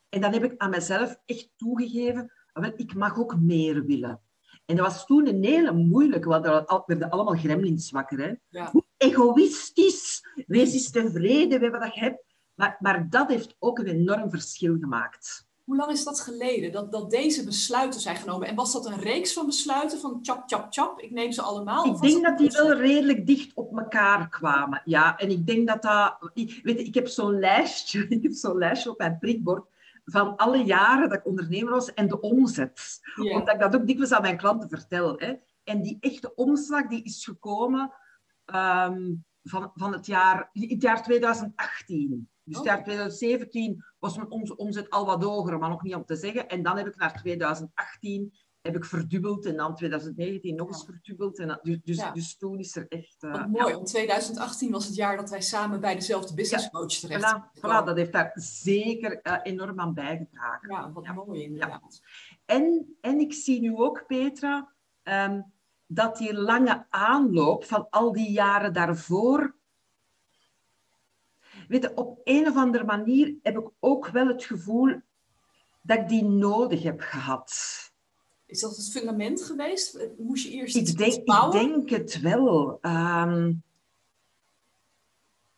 en 0.09 0.21
dan 0.21 0.33
heb 0.33 0.43
ik 0.43 0.53
aan 0.57 0.69
mezelf 0.69 1.17
echt 1.25 1.49
toegegeven, 1.55 2.31
wel, 2.61 2.73
ik 2.75 2.95
mag 2.95 3.19
ook 3.19 3.39
meer 3.39 3.85
willen. 3.85 4.21
En 4.65 4.75
dat 4.75 4.85
was 4.85 5.05
toen 5.05 5.27
een 5.27 5.43
hele 5.43 5.71
moeilijke, 5.71 6.27
want 6.29 6.45
er 6.45 6.83
werden 6.85 7.09
allemaal 7.09 7.35
gremlins 7.35 7.91
wakker. 7.91 8.19
Hè? 8.19 8.33
Ja. 8.49 8.71
Egoïstisch, 8.97 10.27
wees 10.47 10.73
eens 10.73 10.91
tevreden 10.91 11.61
met 11.61 11.71
wat 11.71 11.93
je 11.93 11.99
hebt. 11.99 12.23
Maar, 12.53 12.77
maar 12.79 13.09
dat 13.09 13.27
heeft 13.27 13.55
ook 13.59 13.79
een 13.79 13.87
enorm 13.87 14.29
verschil 14.29 14.77
gemaakt. 14.79 15.47
Hoe 15.63 15.75
lang 15.75 15.91
is 15.91 16.03
dat 16.03 16.19
geleden 16.19 16.71
dat, 16.71 16.91
dat 16.91 17.09
deze 17.09 17.43
besluiten 17.43 17.99
zijn 17.99 18.15
genomen? 18.15 18.47
En 18.47 18.55
was 18.55 18.73
dat 18.73 18.85
een 18.85 18.99
reeks 18.99 19.33
van 19.33 19.45
besluiten 19.45 19.99
van 19.99 20.19
chap, 20.21 20.43
chap, 20.45 20.65
chap? 20.69 20.99
Ik 20.99 21.11
neem 21.11 21.31
ze 21.31 21.41
allemaal. 21.41 21.85
Ik 21.85 22.01
denk 22.01 22.23
dat 22.23 22.37
die 22.37 22.51
wel 22.51 22.73
redelijk 22.73 23.27
dicht 23.27 23.51
op 23.53 23.77
elkaar 23.77 24.29
kwamen. 24.29 24.81
Ja, 24.85 25.17
en 25.17 25.29
ik 25.29 25.47
denk 25.47 25.67
dat 25.67 25.81
dat... 25.81 26.31
Ik, 26.33 26.59
weet, 26.63 26.79
ik 26.79 26.93
heb 26.93 27.07
zo'n 27.07 27.39
lijstje, 27.39 28.07
ik 28.09 28.23
heb 28.23 28.33
zo'n 28.33 28.57
lijstje 28.57 28.89
op 28.89 28.97
mijn 28.97 29.17
prikbord 29.19 29.67
van 30.05 30.35
alle 30.35 30.63
jaren 30.63 31.09
dat 31.09 31.17
ik 31.17 31.25
ondernemer 31.25 31.73
was 31.73 31.93
en 31.93 32.07
de 32.07 32.19
omzet. 32.19 32.99
Omdat 33.15 33.53
ik 33.53 33.59
dat 33.59 33.75
ook 33.75 33.87
dikwijls 33.87 34.13
aan 34.13 34.21
mijn 34.21 34.37
klanten 34.37 34.69
vertel. 34.69 35.17
Hè. 35.17 35.33
En 35.63 35.81
die 35.81 35.97
echte 35.99 36.35
omslag 36.35 36.87
die 36.87 37.03
is 37.03 37.25
gekomen 37.25 37.93
ehm, 38.45 39.13
van, 39.43 39.71
van 39.73 39.93
het, 39.93 40.05
jaar, 40.05 40.49
het 40.51 40.81
jaar 40.81 41.03
2018. 41.03 42.29
Dus 42.43 42.55
het 42.55 42.65
jaar 42.65 42.83
2017 42.83 43.83
was 43.99 44.17
mijn 44.17 44.57
omzet 44.57 44.89
al 44.89 45.05
wat 45.05 45.23
hoger, 45.23 45.59
maar 45.59 45.69
nog 45.69 45.83
niet 45.83 45.95
om 45.95 46.05
te 46.05 46.15
zeggen. 46.15 46.49
En 46.49 46.63
dan 46.63 46.77
heb 46.77 46.87
ik 46.87 46.95
naar 46.95 47.13
2018 47.13 48.33
heb 48.65 48.75
ik 48.75 48.85
verdubbeld 48.85 49.45
en 49.45 49.55
dan 49.55 49.75
2019 49.75 50.55
nog 50.55 50.67
eens 50.67 50.85
verdubbeld. 50.85 51.39
En 51.39 51.59
dus, 51.61 51.77
dus, 51.83 52.03
dus, 52.13 52.37
toen 52.37 52.59
is 52.59 52.75
er 52.75 52.85
echt... 52.87 53.23
Uh, 53.23 53.45
mooi, 53.45 53.73
want 53.73 53.87
2018 53.87 54.71
was 54.71 54.85
het 54.85 54.95
jaar 54.95 55.17
dat 55.17 55.29
wij 55.29 55.41
samen 55.41 55.79
bij 55.79 55.95
dezelfde 55.95 56.33
business 56.33 56.69
coach 56.69 56.93
terecht 56.93 57.35
voilà, 57.35 57.59
voilà, 57.59 57.85
dat 57.85 57.95
heeft 57.95 58.11
daar 58.11 58.31
zeker 58.35 59.19
uh, 59.23 59.37
enorm 59.43 59.79
aan 59.79 59.93
bijgedragen. 59.93 60.69
Ja, 60.69 60.91
wat 60.91 61.25
mooi 61.25 61.43
inderdaad. 61.43 62.01
En, 62.45 62.95
en 63.01 63.19
ik 63.19 63.33
zie 63.33 63.61
nu 63.61 63.75
ook, 63.75 64.03
Petra, 64.07 64.73
um, 65.03 65.53
dat 65.85 66.17
die 66.17 66.33
lange 66.33 66.85
aanloop 66.89 67.65
van 67.65 67.87
al 67.89 68.11
die 68.11 68.31
jaren 68.31 68.73
daarvoor... 68.73 69.55
Weet 71.67 71.83
je, 71.83 71.95
op 71.95 72.19
een 72.23 72.47
of 72.47 72.55
andere 72.55 72.83
manier 72.83 73.35
heb 73.41 73.57
ik 73.57 73.69
ook 73.79 74.07
wel 74.07 74.27
het 74.27 74.43
gevoel 74.43 75.01
dat 75.81 75.97
ik 75.97 76.07
die 76.07 76.23
nodig 76.23 76.83
heb 76.83 76.99
gehad. 76.99 77.53
Is 78.45 78.59
dat 78.59 78.75
het 78.75 78.91
fundament 78.91 79.43
geweest? 79.43 80.07
Moest 80.17 80.45
je 80.45 80.51
eerst 80.51 80.75
iets, 80.75 80.91
ik 80.91 80.97
denk, 80.97 81.25
bouwen? 81.25 81.61
Ik 81.61 81.67
denk 81.67 81.89
het 81.89 82.19
wel. 82.21 82.79
Um, 82.81 83.63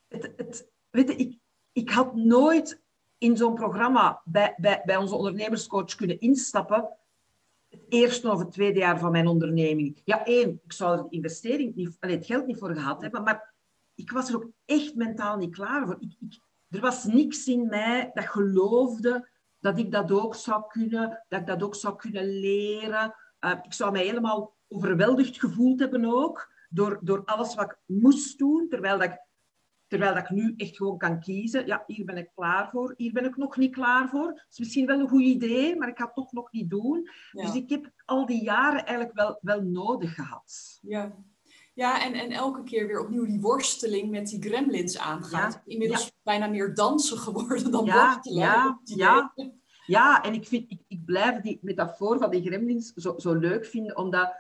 het, 0.08 0.34
het, 0.36 0.68
weet 0.90 1.08
je, 1.10 1.16
ik, 1.16 1.38
ik 1.72 1.90
had 1.90 2.16
nooit 2.16 2.82
in 3.18 3.38
zo'n 3.38 3.54
programma 3.54 4.22
bij, 4.26 4.54
bij, 4.58 4.82
bij 4.86 4.98
onze 4.98 5.16
ondernemerscoach 5.16 5.96
kunnen 5.96 6.20
instappen. 6.20 6.90
Het 7.70 7.82
eerste 7.90 8.32
of 8.32 8.40
het 8.40 8.52
tweede 8.52 8.80
jaar 8.80 9.00
van 9.00 9.12
mijn 9.12 9.28
onderneming. 9.28 10.02
Ja, 10.06 10.26
één, 10.26 10.62
ik 10.64 10.74
zou 10.74 10.98
er 10.98 11.04
de 11.04 11.16
investering 11.16 11.76
niet, 11.76 11.98
het 12.00 12.26
geld 12.26 12.46
niet 12.46 12.58
voor 12.58 12.74
gehad 12.74 13.02
hebben, 13.02 13.24
maar 13.24 13.54
ik 13.96 14.12
was 14.12 14.30
er 14.30 14.36
ook 14.36 14.50
echt 14.66 14.96
mentaal 14.96 15.38
niet 15.38 15.56
klaar 15.56 15.86
voor. 15.86 15.98
Ik, 16.00 16.16
ik, 16.20 16.40
er 16.70 16.82
was 16.82 17.04
niks 17.04 17.48
in 17.48 17.68
mij 17.68 18.12
dat 18.14 18.26
geloofde 18.26 19.28
dat 19.68 19.78
ik 19.78 19.92
dat 19.92 20.12
ook 20.12 20.36
zou 20.36 20.64
kunnen, 20.68 21.26
dat 21.28 21.40
ik 21.40 21.48
dat 21.48 21.64
ook 21.64 21.76
zou 21.76 21.96
kunnen 21.96 22.40
leren. 22.40 23.16
Uh, 23.40 23.52
ik 23.62 23.74
zou 23.74 23.92
mij 23.92 24.06
helemaal 24.06 24.56
overweldigd 24.68 25.40
gevoeld 25.40 25.80
hebben 25.80 26.06
ook, 26.06 26.54
door, 26.70 27.00
door 27.02 27.26
alles 27.26 27.56
wat 27.56 27.66
ik 27.66 27.78
moest 27.86 28.38
doen, 28.38 28.68
terwijl, 28.70 28.98
dat 28.98 29.10
ik, 29.10 29.22
terwijl 29.88 30.14
dat 30.14 30.24
ik 30.24 30.30
nu 30.30 30.54
echt 30.58 30.76
gewoon 30.76 30.98
kan 30.98 31.20
kiezen. 31.20 31.66
Ja, 31.66 31.84
hier 31.88 32.06
ben 32.06 32.18
ik 32.18 32.32
klaar 32.36 32.70
voor, 32.70 32.94
hier 32.98 33.14
ben 33.14 33.26
ik 33.26 33.38
nog 33.38 33.58
niet 33.58 33.74
klaar 33.74 34.10
voor. 34.10 34.28
Het 34.28 34.46
is 34.50 34.60
misschien 34.60 34.86
wel 34.86 35.00
een 35.00 35.10
goed 35.10 35.22
idee, 35.22 35.76
maar 35.76 35.88
ik 35.88 35.98
ga 35.98 36.06
het 36.06 36.14
toch 36.14 36.32
nog 36.32 36.52
niet 36.52 36.70
doen. 36.70 37.10
Dus 37.32 37.56
ik 37.56 37.70
heb 37.70 37.92
al 38.06 38.26
die 38.26 38.44
jaren 38.44 38.86
eigenlijk 38.86 39.18
wel, 39.18 39.40
wel 39.42 39.62
nodig 39.62 40.16
gehad. 40.16 40.80
Ja. 40.82 41.16
Ja, 41.78 42.04
en, 42.04 42.14
en 42.14 42.32
elke 42.32 42.64
keer 42.64 42.88
weer 42.88 43.00
opnieuw 43.00 43.26
die 43.26 43.42
worsteling 43.42 44.10
met 44.10 44.28
die 44.28 44.42
gremlins 44.42 44.98
aangaat. 44.98 45.62
Inmiddels 45.66 46.12
bijna 46.24 46.48
meer 46.48 46.74
dansen 46.74 47.18
geworden 47.18 47.72
dan 47.72 47.86
ja, 47.86 48.14
worstelen. 48.14 48.40
Ja, 48.40 48.80
ja, 48.84 49.34
ja, 49.86 50.24
en 50.24 50.34
ik, 50.34 50.48
vind, 50.48 50.72
ik, 50.72 50.82
ik 50.88 51.06
blijf 51.06 51.42
die 51.42 51.60
metafoor 51.62 52.18
van 52.20 52.30
die 52.30 52.42
gremlins 52.42 52.94
zo, 52.94 53.14
zo 53.18 53.34
leuk 53.34 53.66
vinden, 53.66 53.98
omdat, 53.98 54.36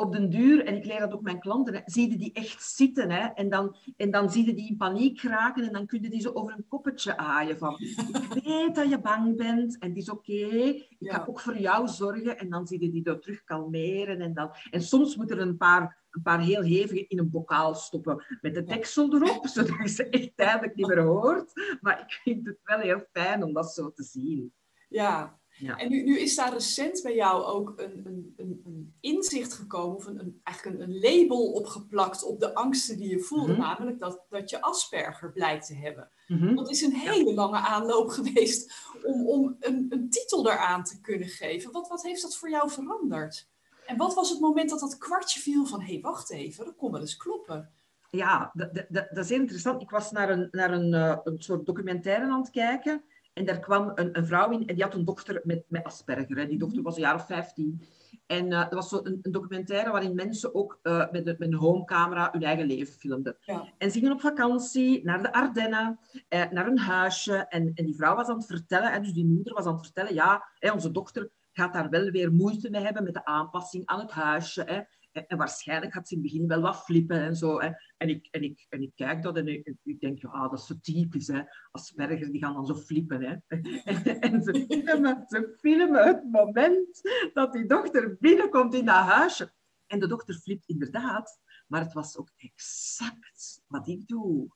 op 0.00 0.12
den 0.12 0.30
duur, 0.30 0.64
en 0.64 0.76
ik 0.76 0.84
leer 0.84 0.98
dat 0.98 1.12
ook 1.12 1.22
mijn 1.22 1.40
klanten, 1.40 1.82
zie 1.84 2.10
je 2.10 2.16
die 2.16 2.32
echt 2.32 2.62
zitten. 2.62 3.10
Hè? 3.10 3.26
En, 3.26 3.48
dan, 3.48 3.76
en 3.96 4.10
dan 4.10 4.30
zie 4.30 4.46
je 4.46 4.54
die 4.54 4.68
in 4.68 4.76
paniek 4.76 5.22
raken 5.22 5.66
en 5.66 5.72
dan 5.72 5.86
kun 5.86 6.02
je 6.02 6.10
die 6.10 6.20
zo 6.20 6.32
over 6.32 6.54
een 6.56 6.66
koppetje 6.68 7.16
aaien 7.16 7.58
van 7.58 7.76
ik 7.78 8.42
weet 8.44 8.74
dat 8.74 8.88
je 8.88 9.00
bang 9.00 9.36
bent 9.36 9.78
en 9.78 9.88
het 9.88 9.98
is 9.98 10.10
oké, 10.10 10.32
ik 10.32 10.96
ga 10.98 11.24
ook 11.28 11.40
voor 11.40 11.58
jou 11.58 11.88
zorgen. 11.88 12.38
En 12.38 12.50
dan 12.50 12.66
zie 12.66 12.80
je 12.82 12.90
die 12.90 13.04
er 13.04 13.20
terug 13.20 13.44
kalmeren. 13.44 14.20
En, 14.20 14.34
dan, 14.34 14.50
en 14.70 14.82
soms 14.82 15.16
moet 15.16 15.30
er 15.30 15.40
een 15.40 15.56
paar, 15.56 16.06
een 16.10 16.22
paar 16.22 16.40
heel 16.40 16.62
hevige 16.62 17.06
in 17.06 17.18
een 17.18 17.30
bokaal 17.30 17.74
stoppen 17.74 18.24
met 18.40 18.54
de 18.54 18.64
deksel 18.64 19.14
erop, 19.14 19.46
zodat 19.54 19.76
je 19.76 19.88
ze 19.88 20.08
echt 20.08 20.36
tijdelijk 20.36 20.74
niet 20.74 20.86
meer 20.86 21.02
hoort. 21.02 21.78
Maar 21.80 22.00
ik 22.00 22.12
vind 22.12 22.46
het 22.46 22.58
wel 22.62 22.78
heel 22.78 23.04
fijn 23.12 23.44
om 23.44 23.52
dat 23.52 23.72
zo 23.72 23.92
te 23.92 24.02
zien. 24.02 24.52
Ja, 24.88 25.39
ja. 25.60 25.76
En 25.76 25.90
nu, 25.90 26.02
nu, 26.02 26.18
is 26.18 26.34
daar 26.34 26.52
recent 26.52 27.02
bij 27.02 27.14
jou 27.14 27.44
ook 27.44 27.72
een, 27.76 28.02
een, 28.36 28.62
een, 28.64 28.94
inzicht 29.00 29.52
gekomen, 29.52 29.96
of 29.96 30.06
een, 30.06 30.40
eigenlijk 30.42 30.80
een, 30.80 30.98
label 30.98 31.52
opgeplakt 31.52 32.24
op 32.24 32.40
de 32.40 32.54
angsten 32.54 32.96
die 32.96 33.08
je 33.08 33.20
voelde, 33.20 33.52
mhm. 33.52 33.60
namelijk 33.60 33.98
dat, 33.98 34.24
dat 34.28 34.50
je 34.50 34.60
Asperger 34.60 35.32
blijkt 35.32 35.66
te 35.66 35.74
hebben. 35.74 36.10
Mm 36.26 36.54
Dat 36.56 36.70
is 36.70 36.82
een 36.82 36.94
hele 36.94 37.34
lange 37.34 37.58
aanloop 37.58 38.08
geweest 38.18 38.72
om, 39.04 39.26
om 39.26 39.56
een, 39.60 39.86
een 39.88 40.10
titel 40.10 40.42
daaraan 40.42 40.84
te 40.84 41.00
kunnen 41.00 41.28
geven. 41.28 41.72
Wat, 41.72 41.88
wat 41.88 42.02
heeft 42.02 42.22
dat 42.22 42.36
voor 42.36 42.50
jou 42.50 42.70
veranderd? 42.70 43.48
En 43.86 43.96
wat 43.96 44.14
was 44.14 44.30
het 44.30 44.40
moment 44.40 44.70
dat 44.70 44.80
dat 44.80 44.98
kwartje 44.98 45.40
viel 45.40 45.66
van, 45.66 45.80
hé, 45.80 45.92
hey, 45.92 46.00
wacht 46.00 46.30
even, 46.30 46.64
dat 46.64 46.76
kon 46.76 46.92
wel 46.92 47.00
eens 47.00 47.16
kloppen. 47.16 47.70
Ja, 48.10 48.50
dat, 48.54 48.74
dat, 48.74 48.86
dat 48.88 49.24
is 49.24 49.30
interessant. 49.30 49.82
Ik 49.82 49.90
was 49.90 50.10
naar 50.10 50.30
een, 50.30 50.48
naar 50.50 50.72
een, 50.72 50.94
uh, 50.94 51.16
een 51.24 51.42
soort 51.42 51.66
documentaire 51.66 52.30
aan 52.30 52.40
het 52.40 52.50
kijken. 52.50 53.04
En 53.40 53.46
daar 53.46 53.60
kwam 53.60 53.92
een, 53.94 54.18
een, 54.18 54.26
vrouw 54.26 54.50
in 54.50 54.66
en 54.66 54.74
die 54.74 54.84
had 54.84 54.94
een 54.94 55.04
dochter 55.04 55.40
met, 55.44 55.64
met 55.68 55.84
Asperger. 55.84 56.36
Hè. 56.36 56.46
Die 56.46 56.58
dochter 56.58 56.82
was 56.82 56.94
een 56.94 57.02
jaar 57.02 57.14
of 57.14 57.26
15. 57.26 57.82
En 58.26 58.46
uh, 58.46 58.58
er 58.58 58.74
was 58.74 58.88
zo 58.88 59.00
een, 59.02 59.18
een, 59.22 59.32
documentaire 59.32 59.90
waarin 59.90 60.14
mensen 60.14 60.54
ook 60.54 60.78
uh, 60.82 61.10
met, 61.10 61.24
met, 61.24 61.40
een 61.40 61.54
homecamera 61.54 62.28
hun 62.32 62.42
eigen 62.42 62.66
leven 62.66 62.94
filmden. 62.94 63.36
Ja. 63.40 63.72
En 63.78 63.90
ze 63.90 63.98
gingen 63.98 64.12
op 64.12 64.20
vakantie 64.20 65.04
naar 65.04 65.22
de 65.22 65.32
Ardennen, 65.32 65.98
uh, 66.12 66.50
naar 66.50 66.66
een 66.66 66.78
huisje. 66.78 67.36
En, 67.36 67.72
en 67.74 67.84
die 67.84 67.94
vrouw 67.94 68.14
was 68.14 68.28
aan 68.28 68.36
het 68.36 68.46
vertellen, 68.46 68.92
en 68.92 69.02
dus 69.02 69.12
die 69.12 69.26
moeder 69.26 69.54
was 69.54 69.64
aan 69.64 69.72
het 69.74 69.84
vertellen, 69.84 70.14
ja, 70.14 70.44
hè, 70.58 70.72
onze 70.72 70.90
dochter 70.90 71.30
gaat 71.52 71.72
daar 71.72 71.90
wel 71.90 72.10
weer 72.10 72.32
moeite 72.32 72.70
mee 72.70 72.82
hebben 72.82 73.04
met 73.04 73.14
de 73.14 73.24
aanpassing 73.24 73.86
aan 73.86 74.00
het 74.00 74.10
huisje. 74.10 74.62
Hè. 74.66 74.80
En, 75.12 75.36
waarschijnlijk 75.36 75.92
gaat 75.92 76.08
ze 76.08 76.14
in 76.14 76.22
het 76.22 76.32
begin 76.32 76.48
wel 76.48 76.60
wat 76.60 76.84
flippen 76.84 77.20
en 77.20 77.36
zo. 77.36 77.60
Hè. 77.60 77.70
En, 77.96 78.08
ik, 78.08 78.28
en, 78.30 78.42
ik, 78.42 78.66
en 78.68 78.82
ik 78.82 78.92
kijk 78.94 79.22
dat 79.22 79.36
en 79.36 79.48
ik, 79.48 80.00
denk, 80.00 80.20
ja, 80.20 80.48
dat 80.48 80.58
is 80.58 80.66
zo 80.66 80.74
typisch. 80.82 81.26
Hè. 81.26 81.42
Asperger, 81.70 82.32
die 82.32 82.40
gaan 82.40 82.54
dan 82.54 82.66
zo 82.66 82.74
flippen. 82.74 83.22
Hè. 83.22 83.36
En, 83.46 83.62
en 84.30 84.42
ze, 84.42 84.64
filmen, 84.68 85.24
ze 85.26 85.56
filmen 85.60 86.06
het 86.06 86.24
moment 86.30 87.00
dat 87.32 87.52
die 87.52 87.66
dochter 87.66 88.16
binnenkomt 88.20 88.74
in 88.74 88.84
dat 88.84 88.94
huisje. 88.94 89.52
En 89.86 90.00
de 90.00 90.06
dochter 90.06 90.34
flipt 90.34 90.68
inderdaad, 90.68 91.40
maar 91.66 91.80
het 91.80 91.92
was 91.92 92.16
ook 92.16 92.30
exact 92.36 93.62
wat 93.66 93.88
ik 93.88 94.08
doe. 94.08 94.48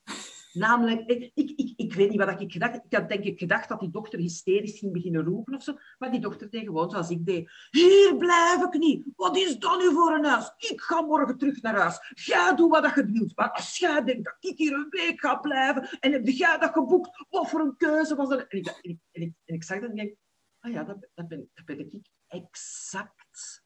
Namelijk, 0.54 1.08
ik, 1.08 1.32
ik, 1.34 1.72
ik, 1.76 1.94
weet 1.94 2.10
niet 2.10 2.18
wat 2.18 2.40
ik 2.40 2.52
gedacht 2.52 2.74
Ik 2.74 2.94
had 2.94 3.08
denk 3.08 3.24
ik 3.24 3.38
gedacht 3.38 3.68
dat 3.68 3.80
die 3.80 3.90
dochter 3.90 4.18
hysterisch 4.18 4.78
ging 4.78 4.92
beginnen 4.92 5.24
roepen 5.24 5.54
of 5.54 5.62
zo. 5.62 5.76
Maar 5.98 6.10
die 6.10 6.20
dochter 6.20 6.50
deed 6.50 6.64
gewoon 6.64 6.90
zoals 6.90 7.10
ik 7.10 7.26
deed. 7.26 7.50
Hier 7.70 8.16
blijf 8.16 8.62
ik 8.62 8.78
niet. 8.78 9.04
Wat 9.16 9.36
is 9.36 9.58
dat 9.58 9.78
nu 9.78 9.92
voor 9.92 10.14
een 10.14 10.24
huis? 10.24 10.52
Ik 10.56 10.80
ga 10.80 11.00
morgen 11.00 11.38
terug 11.38 11.62
naar 11.62 11.76
huis. 11.76 11.98
Ga 12.00 12.52
doen 12.52 12.68
wat 12.68 12.94
je 12.94 13.06
wilt. 13.06 13.36
Maar 13.36 13.50
als 13.50 13.78
jij 13.78 14.04
denkt 14.04 14.24
dat 14.24 14.36
ik 14.40 14.58
hier 14.58 14.72
een 14.72 14.86
week 14.90 15.20
ga 15.20 15.34
blijven 15.34 15.88
en 16.00 16.12
heb 16.12 16.26
jij 16.26 16.58
dat 16.58 16.72
geboekt, 16.72 17.26
wat 17.30 17.48
voor 17.48 17.60
een 17.60 17.76
keuze 17.76 18.14
was 18.14 18.28
dat? 18.28 18.46
En 18.48 18.58
ik, 18.58 18.66
en 18.66 19.22
ik, 19.22 19.32
en 19.44 19.54
ik, 19.54 19.64
zag 19.64 19.80
dat 19.80 19.90
en 19.90 19.96
denk 19.96 20.14
ah 20.60 20.72
ja, 20.72 20.84
dat, 20.84 21.08
dat, 21.14 21.28
ben, 21.28 21.50
dat 21.54 21.64
ben 21.64 21.78
ik 21.78 22.08
exact. 22.26 23.62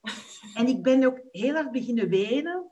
En 0.54 0.66
ik 0.66 0.82
ben 0.82 1.04
ook 1.04 1.20
heel 1.30 1.54
erg 1.54 1.70
beginnen 1.70 2.08
wenen. 2.08 2.70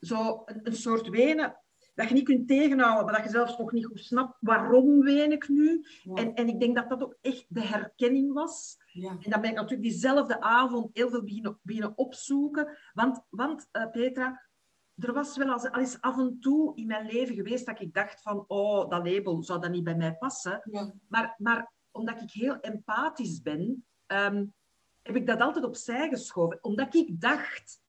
Zo 0.00 0.42
een 0.46 0.76
soort 0.76 1.08
wenen 1.08 1.56
dat 1.98 2.08
je 2.08 2.14
niet 2.14 2.24
kunt 2.24 2.48
tegenhouden, 2.48 3.04
maar 3.04 3.14
dat 3.14 3.24
je 3.24 3.30
zelfs 3.30 3.58
nog 3.58 3.72
niet 3.72 3.86
goed 3.86 4.00
snapt 4.00 4.36
waarom 4.40 5.00
ween 5.00 5.32
ik 5.32 5.48
nu. 5.48 5.84
En, 6.14 6.34
en 6.34 6.48
ik 6.48 6.60
denk 6.60 6.76
dat 6.76 6.88
dat 6.88 7.02
ook 7.02 7.16
echt 7.20 7.46
de 7.48 7.60
herkenning 7.60 8.32
was. 8.32 8.76
Ja. 8.92 9.10
En 9.10 9.30
dan 9.30 9.40
ben 9.40 9.50
ik 9.50 9.56
natuurlijk 9.56 9.82
diezelfde 9.82 10.40
avond 10.40 10.90
heel 10.92 11.10
veel 11.10 11.22
beginnen, 11.22 11.58
beginnen 11.62 11.98
opzoeken. 11.98 12.78
Want, 12.92 13.24
want 13.30 13.68
uh, 13.72 13.90
Petra, 13.90 14.48
er 14.94 15.12
was 15.12 15.36
wel 15.36 15.52
al 15.52 15.78
eens 15.78 16.00
af 16.00 16.18
en 16.18 16.36
toe 16.40 16.76
in 16.76 16.86
mijn 16.86 17.06
leven 17.06 17.34
geweest 17.34 17.66
dat 17.66 17.80
ik 17.80 17.94
dacht 17.94 18.22
van, 18.22 18.44
oh, 18.46 18.90
dat 18.90 19.08
label 19.08 19.42
zou 19.42 19.60
dat 19.60 19.70
niet 19.70 19.84
bij 19.84 19.96
mij 19.96 20.14
passen. 20.14 20.60
Ja. 20.70 20.92
Maar, 21.08 21.34
maar 21.38 21.72
omdat 21.90 22.22
ik 22.22 22.30
heel 22.30 22.60
empathisch 22.60 23.42
ben, 23.42 23.86
ehm, 24.06 24.44
heb 25.02 25.16
ik 25.16 25.26
dat 25.26 25.40
altijd 25.40 25.64
opzij 25.64 26.08
geschoven. 26.08 26.58
Omdat 26.60 26.94
ik 26.94 27.20
dacht, 27.20 27.80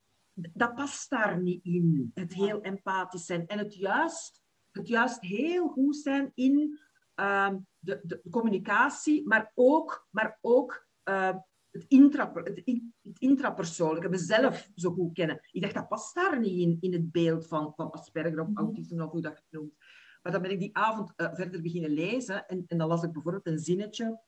dat 0.54 0.76
past 0.76 1.10
daar 1.10 1.42
niet 1.42 1.64
in, 1.64 2.12
het 2.14 2.34
heel 2.34 2.62
empathisch 2.62 3.26
zijn. 3.26 3.48
En 3.48 3.58
het 3.58 3.76
juist, 3.76 4.44
het 4.72 4.88
juist 4.88 5.22
heel 5.22 5.68
goed 5.68 5.98
zijn 5.98 6.32
in 6.34 6.80
uh, 7.16 7.54
de, 7.80 8.00
de, 8.04 8.22
communicatie, 8.30 9.28
maar 9.28 9.52
ook, 9.56 10.08
maar 10.10 10.38
ook 10.42 10.88
uh, 11.04 11.36
het, 11.72 11.86
intra, 11.88 12.32
het, 12.34 12.62
het 13.02 13.20
intrapersoonlijke, 13.20 14.10
mezelf 14.10 14.70
zo 14.76 14.92
goed 14.92 15.14
kennen. 15.14 15.40
Ik 15.52 15.62
dacht, 15.62 15.74
dat 15.74 15.88
past 15.88 16.16
daar 16.16 16.40
niet 16.40 16.60
in, 16.60 16.78
in 16.80 16.94
het 16.94 17.12
beeld 17.12 17.48
van, 17.48 17.74
van 17.76 17.92
Asperger 17.92 18.40
of 18.40 18.48
mhm. 18.48 18.58
autisme, 18.58 19.06
of 19.06 19.12
hoe 19.12 19.22
dat 19.22 19.32
je 19.32 19.44
het 19.50 19.60
noemt. 19.60 19.74
Maar 20.22 20.32
dan 20.32 20.42
ben 20.42 20.52
ik 20.52 20.60
die 20.60 20.78
avond 20.78 21.14
uh, 21.16 21.34
verder 21.34 21.62
beginnen 21.62 21.92
lezen 21.92 22.48
en, 22.48 22.64
en 22.68 22.78
dan 22.78 22.88
las 22.88 23.04
ik 23.04 23.12
bijvoorbeeld 23.12 23.48
een 23.48 23.60
zinnetje 23.60 24.20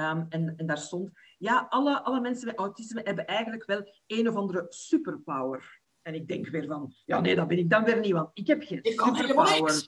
Um, 0.00 0.26
en, 0.28 0.56
en, 0.56 0.66
daar 0.66 0.78
stond, 0.78 1.10
ja, 1.38 1.66
alle, 1.68 2.02
alle 2.02 2.20
mensen 2.20 2.46
met 2.46 2.58
autisme 2.58 3.00
hebben 3.04 3.26
eigenlijk 3.26 3.64
wel 3.64 3.92
een 4.06 4.28
of 4.28 4.34
andere 4.34 4.66
superpower. 4.68 5.80
En 6.02 6.14
ik 6.14 6.28
denk 6.28 6.48
weer 6.48 6.66
van, 6.66 6.92
ja 7.04 7.20
nee, 7.20 7.34
dat 7.34 7.48
ben 7.48 7.58
ik 7.58 7.70
dan 7.70 7.84
weer 7.84 8.00
niet, 8.00 8.12
want 8.12 8.30
ik 8.32 8.46
heb 8.46 8.62
geen 8.62 8.82
ik 8.82 9.00
superpower. 9.00 9.84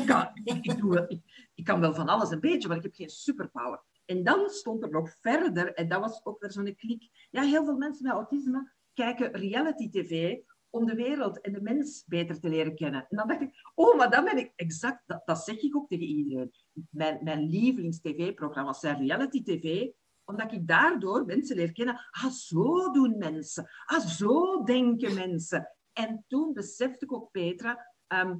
ik, 0.00 0.06
kan, 0.06 0.30
ik, 0.44 0.64
ik, 0.64 0.78
doe, 0.78 1.04
ik, 1.08 1.50
ik 1.54 1.64
kan 1.64 1.80
wel 1.80 1.94
van 1.94 2.08
alles 2.08 2.30
een 2.30 2.40
beetje, 2.40 2.68
maar 2.68 2.76
ik 2.76 2.82
heb 2.82 2.94
geen 2.94 3.08
superpower. 3.08 3.82
En 4.04 4.22
dan 4.22 4.48
stond 4.48 4.82
er 4.82 4.90
nog 4.90 5.10
verder, 5.20 5.74
en 5.74 5.88
dat 5.88 6.00
was 6.00 6.24
ook 6.24 6.40
weer 6.40 6.52
zo'n 6.52 6.74
klik. 6.76 7.28
Ja, 7.30 7.42
heel 7.42 7.64
veel 7.64 7.76
mensen 7.76 8.04
met 8.04 8.12
autisme 8.12 8.72
kijken 8.94 9.32
reality 9.32 9.90
tv 9.90 10.38
om 10.74 10.86
de 10.86 10.94
wereld 10.94 11.40
en 11.40 11.52
de 11.52 11.60
mens 11.60 12.04
beter 12.06 12.40
te 12.40 12.48
leren 12.48 12.74
kennen. 12.74 13.06
En 13.08 13.16
dan 13.16 13.28
dacht 13.28 13.40
ik, 13.40 13.70
oh, 13.74 13.96
maar 13.96 14.10
dan 14.10 14.24
ben 14.24 14.38
ik 14.38 14.52
exact, 14.56 15.02
dat, 15.06 15.22
dat 15.24 15.44
zeg 15.44 15.56
ik 15.56 15.76
ook 15.76 15.88
tegen 15.88 16.06
iedereen. 16.06 16.52
Mijn, 16.90 17.18
mijn 17.22 17.48
lievelings-tv-programma's 17.48 18.80
zijn 18.80 19.06
reality-tv, 19.06 19.90
omdat 20.24 20.52
ik 20.52 20.66
daardoor 20.66 21.24
mensen 21.24 21.56
leer 21.56 21.72
kennen. 21.72 22.00
Ah, 22.10 22.30
zo 22.30 22.90
doen 22.90 23.18
mensen. 23.18 23.68
Ah, 23.84 24.06
zo 24.06 24.62
denken 24.62 25.14
mensen. 25.14 25.68
En 25.92 26.24
toen 26.28 26.52
besefte 26.52 27.04
ik 27.04 27.12
ook, 27.12 27.30
Petra, 27.30 27.94
ehm, 28.06 28.36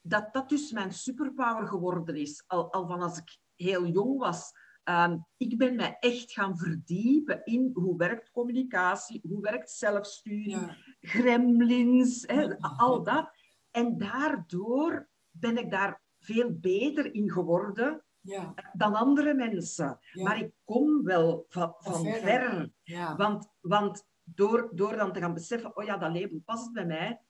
dat 0.00 0.32
dat 0.32 0.48
dus 0.48 0.72
mijn 0.72 0.92
superpower 0.92 1.66
geworden 1.66 2.16
is. 2.16 2.44
Al, 2.46 2.72
al 2.72 2.86
van 2.86 3.00
als 3.00 3.18
ik 3.18 3.38
heel 3.56 3.86
jong 3.86 4.18
was. 4.18 4.52
Um, 4.84 5.26
ik 5.36 5.58
ben 5.58 5.76
mij 5.76 5.96
echt 6.00 6.32
gaan 6.32 6.58
verdiepen 6.58 7.44
in 7.44 7.70
hoe 7.72 7.96
werkt 7.96 8.30
communicatie, 8.30 9.20
hoe 9.28 9.40
werkt 9.40 9.70
zelfsturing, 9.70 10.87
gremlins, 11.00 12.24
hè, 12.26 12.58
al 12.58 13.02
dat. 13.02 13.30
En 13.70 13.98
daardoor 13.98 15.08
ben 15.30 15.58
ik 15.58 15.70
daar 15.70 16.00
veel 16.18 16.58
beter 16.58 17.14
in 17.14 17.30
geworden 17.30 18.04
ja. 18.20 18.54
dan 18.72 18.94
andere 18.94 19.34
mensen. 19.34 19.98
Maar 20.12 20.38
ik 20.38 20.52
kom 20.64 21.02
wel 21.02 21.46
van, 21.48 21.74
van 21.78 22.04
ver. 22.04 22.70
Want, 23.16 23.48
want 23.60 24.06
door, 24.24 24.70
door 24.72 24.96
dan 24.96 25.12
te 25.12 25.20
gaan 25.20 25.34
beseffen, 25.34 25.76
oh 25.76 25.84
ja, 25.84 25.96
dat 25.96 26.12
label 26.12 26.40
past 26.44 26.72
bij 26.72 26.86
mij, 26.86 27.20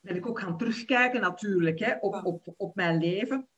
ben 0.00 0.16
ik 0.16 0.26
ook 0.26 0.40
gaan 0.40 0.58
terugkijken 0.58 1.20
natuurlijk 1.20 1.78
hè, 1.78 1.96
op, 2.00 2.24
op, 2.24 2.54
op 2.56 2.74
mijn 2.74 2.98
leven. 2.98 3.48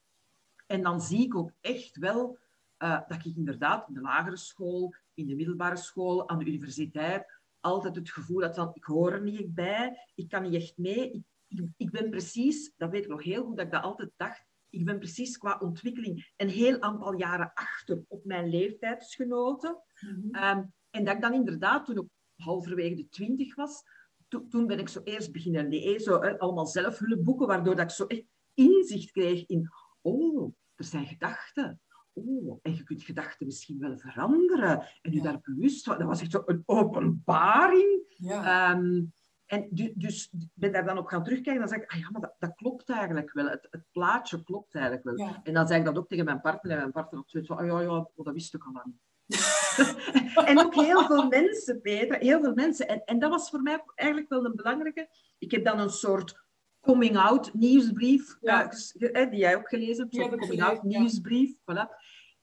En 0.66 0.82
dan 0.82 1.00
zie 1.00 1.24
ik 1.24 1.36
ook 1.36 1.50
echt 1.60 1.96
wel 1.96 2.38
uh, 2.78 3.00
dat 3.08 3.24
ik 3.24 3.36
inderdaad 3.36 3.88
in 3.88 3.94
de 3.94 4.00
lagere 4.00 4.36
school, 4.36 4.94
in 5.14 5.26
de 5.26 5.34
middelbare 5.34 5.76
school, 5.76 6.28
aan 6.28 6.38
de 6.38 6.44
universiteit, 6.44 7.40
altijd 7.64 7.96
het 7.96 8.10
gevoel 8.10 8.42
had 8.42 8.54
van, 8.54 8.70
ik 8.74 8.84
hoor 8.84 9.12
er 9.12 9.22
niet 9.22 9.54
bij, 9.54 10.10
ik 10.14 10.28
kan 10.28 10.42
niet 10.42 10.54
echt 10.54 10.76
mee. 10.76 11.10
Ik, 11.10 11.22
ik, 11.48 11.66
ik, 11.76 11.90
ben 11.90 12.10
precies, 12.10 12.72
dat 12.76 12.90
weet 12.90 13.04
ik 13.04 13.10
nog 13.10 13.22
heel 13.22 13.44
goed, 13.44 13.56
dat 13.56 13.64
ik 13.64 13.72
dat 13.72 13.82
altijd 13.82 14.10
dacht, 14.16 14.44
ik 14.70 14.84
ben 14.84 14.98
precies 14.98 15.38
qua 15.38 15.58
ontwikkeling 15.58 16.32
een 16.36 16.48
heel 16.48 16.80
aantal 16.80 17.14
jaren 17.14 17.52
achter 17.54 18.04
op 18.08 18.24
mijn 18.24 18.48
leeftijdsgenoten. 18.48 19.82
Mm 20.00 20.72
en 20.90 21.04
dat 21.04 21.14
ik 21.14 21.20
dan 21.20 21.34
inderdaad, 21.34 21.84
toen 21.84 21.96
ik 21.96 22.08
halverwege 22.36 22.94
de 22.94 23.08
twintig 23.08 23.54
was, 23.54 23.82
toen 24.28 24.66
ben 24.66 24.78
ik 24.78 24.88
zo 24.88 25.00
eerst 25.04 25.32
beginnen 25.32 25.68
lezen, 25.68 26.22
hè, 26.22 26.38
allemaal 26.38 26.66
zelfhulpboeken, 26.66 27.46
waardoor 27.46 27.76
dat 27.76 27.84
ik 27.84 27.90
zo 27.90 28.06
echt 28.06 28.24
inzicht 28.54 29.10
kreeg 29.10 29.46
in, 29.46 29.68
oh, 30.00 30.54
er 30.74 30.84
zijn 30.84 31.06
gedachten 31.06 31.80
oh, 32.14 32.58
en 32.62 32.74
je 32.74 32.82
kunt 32.82 33.02
gedachten 33.02 33.46
misschien 33.46 33.78
wel 33.78 33.98
veranderen 33.98 34.86
en 35.02 35.12
je 35.12 35.22
daar 35.22 35.40
bewust 35.42 35.84
van. 35.84 35.98
Dat 35.98 36.06
was 36.06 36.20
echt 36.20 36.30
zo 36.30 36.42
een 36.46 36.62
openbaring. 36.66 38.14
Ja. 38.16 38.72
Ehm, 38.72 39.02
en 39.46 39.68
dus 39.94 40.30
ik 40.32 40.48
ben 40.54 40.72
daar 40.72 40.84
dan 40.84 40.98
op 40.98 41.06
gaan 41.06 41.24
terugkijken 41.24 41.62
en 41.62 41.68
dan 41.68 41.78
zeg 41.78 41.86
ik, 41.86 41.92
ah 41.92 41.98
ja, 41.98 42.10
maar 42.10 42.20
dat, 42.20 42.34
dat 42.38 42.54
klopt 42.54 42.90
eigenlijk 42.90 43.32
wel. 43.32 43.48
Het, 43.48 43.66
het, 43.70 43.84
plaatje 43.92 44.42
klopt 44.42 44.74
eigenlijk 44.74 45.04
wel. 45.04 45.36
En 45.42 45.54
dan 45.54 45.66
zeg 45.66 45.78
ik 45.78 45.84
dat 45.84 45.98
ook 45.98 46.08
tegen 46.08 46.24
mijn 46.24 46.40
partner 46.40 46.72
en 46.72 46.78
mijn 46.78 46.92
partner 46.92 47.20
had 47.20 47.30
zoiets 47.30 47.48
van, 47.48 47.58
oh 47.58 47.66
ja, 47.66 47.80
ja, 47.80 48.08
dat 48.14 48.34
wist 48.34 48.54
ik 48.54 48.64
al 48.64 48.72
lang. 48.72 48.94
en 50.50 50.58
ook 50.58 50.74
heel 50.74 51.06
veel 51.06 51.28
mensen, 51.28 51.80
Peter, 51.80 52.18
heel 52.18 52.40
veel 52.40 52.54
mensen. 52.54 52.88
En, 52.88 53.04
en 53.04 53.18
dat 53.18 53.30
was 53.30 53.50
voor 53.50 53.62
mij 53.62 53.84
eigenlijk 53.94 54.30
wel 54.30 54.44
een 54.44 54.56
belangrijke. 54.56 55.08
Ik 55.38 55.50
heb 55.50 55.64
dan 55.64 55.78
een 55.78 55.90
soort 55.90 56.43
coming-out 56.84 57.54
nieuwsbrief, 57.54 58.36
ja. 58.40 58.72
uh, 58.94 59.30
die 59.30 59.38
jij 59.38 59.56
ook 59.56 59.68
gelezen 59.68 60.06
hebt, 60.10 60.32
een 60.32 60.38
coming-out 60.38 60.82
nieuwsbrief. 60.82 61.54
Voilà. 61.54 61.86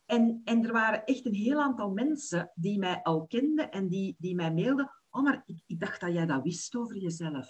En, 0.05 0.41
en 0.43 0.65
er 0.65 0.71
waren 0.71 1.05
echt 1.05 1.25
een 1.25 1.33
heel 1.33 1.61
aantal 1.61 1.91
mensen 1.91 2.51
die 2.55 2.79
mij 2.79 3.01
al 3.01 3.25
kenden 3.27 3.71
en 3.71 3.87
die, 3.87 4.15
die 4.17 4.35
mij 4.35 4.53
mailden. 4.53 4.91
Oh, 5.09 5.23
maar 5.23 5.43
ik, 5.45 5.63
ik 5.67 5.79
dacht 5.79 6.01
dat 6.01 6.13
jij 6.13 6.25
dat 6.25 6.43
wist 6.43 6.75
over 6.75 6.97
jezelf. 6.97 7.47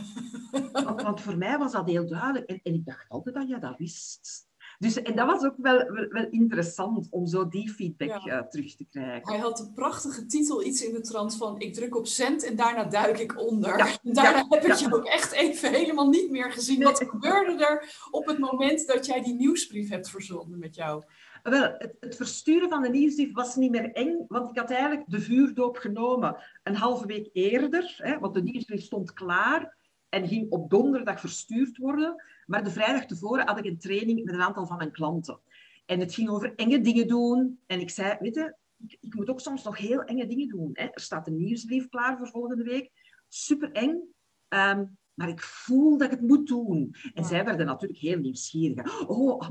want, 0.72 1.02
want, 1.02 1.20
voor 1.20 1.36
mij 1.36 1.58
was 1.58 1.72
dat 1.72 1.88
heel 1.88 2.08
duidelijk. 2.08 2.46
En, 2.46 2.60
en 2.62 2.74
ik 2.74 2.84
dacht 2.84 3.08
altijd 3.08 3.34
dat 3.34 3.48
jij 3.48 3.58
dat 3.58 3.78
wist. 3.78 4.47
Dus, 4.78 5.02
en 5.02 5.16
dat 5.16 5.26
was 5.26 5.44
ook 5.44 5.54
wel, 5.56 5.78
wel, 6.08 6.26
interessant 6.30 7.06
om 7.10 7.26
zo 7.26 7.48
die 7.48 7.70
feedback 7.70 8.26
uh, 8.26 8.40
terug 8.40 8.76
te 8.76 8.84
krijgen. 8.90 9.32
Hij 9.32 9.38
had 9.38 9.60
een 9.60 9.72
prachtige 9.72 10.26
titel, 10.26 10.64
iets 10.64 10.82
in 10.82 10.92
de 10.92 11.00
trant 11.00 11.36
van 11.36 11.60
ik 11.60 11.74
druk 11.74 11.96
op 11.96 12.06
cent 12.06 12.44
en 12.44 12.56
daarna 12.56 12.84
duik 12.84 13.18
ik 13.18 13.40
onder. 13.40 13.78
Ja, 13.78 13.86
en 13.86 14.12
daarna 14.12 14.46
heb 14.48 14.64
ik 14.64 14.74
je 14.74 14.94
ook 14.94 15.06
echt 15.06 15.32
even 15.32 15.72
helemaal 15.72 16.08
niet 16.08 16.30
meer 16.30 16.52
gezien. 16.52 16.82
Wat 16.82 17.04
gebeurde 17.08 17.64
er 17.64 18.06
op 18.10 18.26
het 18.26 18.38
moment 18.38 18.86
dat 18.86 19.06
jij 19.06 19.22
die 19.22 19.34
nieuwsbrief 19.34 19.88
hebt 19.90 20.10
verzonden 20.10 20.58
met 20.58 20.74
jou? 20.74 21.04
Wel, 21.42 21.74
het, 21.78 21.96
het, 22.00 22.16
versturen 22.16 22.68
van 22.68 22.82
de 22.82 22.88
nieuwsbrief 22.88 23.32
was 23.32 23.56
niet 23.56 23.70
meer 23.70 23.92
eng, 23.92 24.24
want 24.28 24.50
ik 24.50 24.58
had 24.58 24.70
eigenlijk 24.70 25.04
de 25.06 25.20
vuurdoop 25.20 25.76
genomen 25.76 26.36
een 26.62 26.76
halve 26.76 27.06
week 27.06 27.30
eerder, 27.32 27.94
hè, 27.96 28.18
want 28.18 28.34
de 28.34 28.42
nieuwsbrief 28.42 28.82
stond 28.82 29.12
klaar 29.12 29.77
en 30.08 30.28
ging 30.28 30.50
op 30.50 30.70
donderdag 30.70 31.20
verstuurd 31.20 31.76
worden. 31.76 32.22
Maar 32.46 32.64
de 32.64 32.70
vrijdag 32.70 33.06
tevoren 33.06 33.46
had 33.46 33.58
ik 33.58 33.64
een 33.64 33.78
training 33.78 34.24
met 34.24 34.34
een 34.34 34.42
aantal 34.42 34.66
van 34.66 34.76
mijn 34.76 34.92
klanten. 34.92 35.38
En 35.86 36.00
het 36.00 36.14
ging 36.14 36.28
over 36.28 36.54
enge 36.54 36.80
dingen 36.80 37.08
doen. 37.08 37.60
En 37.66 37.80
ik 37.80 37.90
zei, 37.90 38.16
weet 38.20 38.34
je, 38.34 38.54
ik, 39.00 39.14
moet 39.14 39.28
ook 39.28 39.40
soms 39.40 39.64
nog 39.64 39.78
heel 39.78 40.02
enge 40.02 40.26
dingen 40.26 40.48
doen. 40.48 40.70
Hè. 40.72 40.84
Er 40.84 41.00
staat 41.00 41.26
een 41.26 41.36
nieuwsbrief 41.36 41.88
klaar 41.88 42.18
voor 42.18 42.28
volgende 42.28 42.64
week. 42.64 42.90
Super 43.28 43.72
eng. 43.72 44.14
Ehm, 44.48 44.84
maar 45.18 45.28
ik 45.28 45.40
voel 45.40 45.98
dat 45.98 46.12
ik 46.12 46.18
het 46.18 46.28
moet 46.28 46.46
doen. 46.46 46.94
En 47.14 47.24
zij 47.24 47.44
werden 47.44 47.66
natuurlijk 47.66 48.00
heel 48.00 48.18
nieuwsgierig. 48.18 49.08
Oh, 49.08 49.48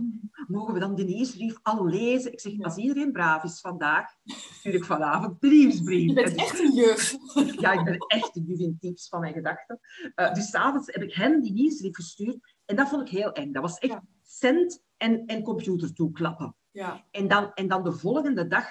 mogen 0.48 0.74
we 0.74 0.80
dan 0.80 0.96
de 0.96 1.04
nieuwsbrief 1.04 1.60
al 1.62 1.86
lezen? 1.86 2.32
Ik 2.32 2.40
zeg, 2.40 2.60
als 2.60 2.78
iedereen 2.78 3.12
braaf 3.12 3.44
is 3.44 3.60
vandaag, 3.60 4.10
stuur 4.26 4.74
ik 4.74 4.86
vanavond 4.86 5.42
de 5.42 5.48
nieuwsbrief. 5.48 6.08
Je 6.08 6.14
bent 6.14 6.36
echt 6.36 6.60
een 6.60 6.74
juf. 6.74 7.16
Ja, 7.62 7.72
ik 7.72 7.84
ben 7.84 7.98
echt 7.98 8.36
een 8.36 8.44
juf 8.44 8.60
in 8.60 8.78
tips 8.80 9.08
van 9.08 9.20
mijn 9.20 9.34
gedachten. 9.34 9.80
Uh, 10.16 10.34
dus 10.34 10.50
s'avonds 10.50 10.88
heb 10.88 11.04
ik 11.04 11.14
hen 11.14 11.42
die 11.42 11.54
nieuwsbrief 11.54 11.96
gestuurd. 11.96 12.56
En 12.66 12.76
dat 12.76 12.90
vond 12.90 13.02
ik 13.02 13.18
heel 13.18 13.32
eng. 13.32 13.52
Dat 13.52 13.62
was 13.62 13.78
echt 13.78 13.94
ja. 13.94 14.04
cent 14.24 14.84
en, 14.98 15.26
en 15.26 15.44
computer 15.44 15.94
toeklappen. 15.94 16.56
Ja. 16.72 17.06
En, 17.12 17.28
dan, 17.28 17.54
en 17.54 17.68
dan 17.68 17.84
de 17.84 17.92
volgende 17.92 18.48
dag 18.48 18.68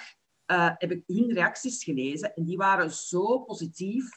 uh, 0.51 0.71
heb 0.77 0.91
ik 0.91 1.03
hun 1.05 1.33
reacties 1.33 1.83
gelezen. 1.83 2.33
En 2.33 2.43
die 2.43 2.57
waren 2.57 2.91
zo 2.91 3.39
positief. 3.39 4.09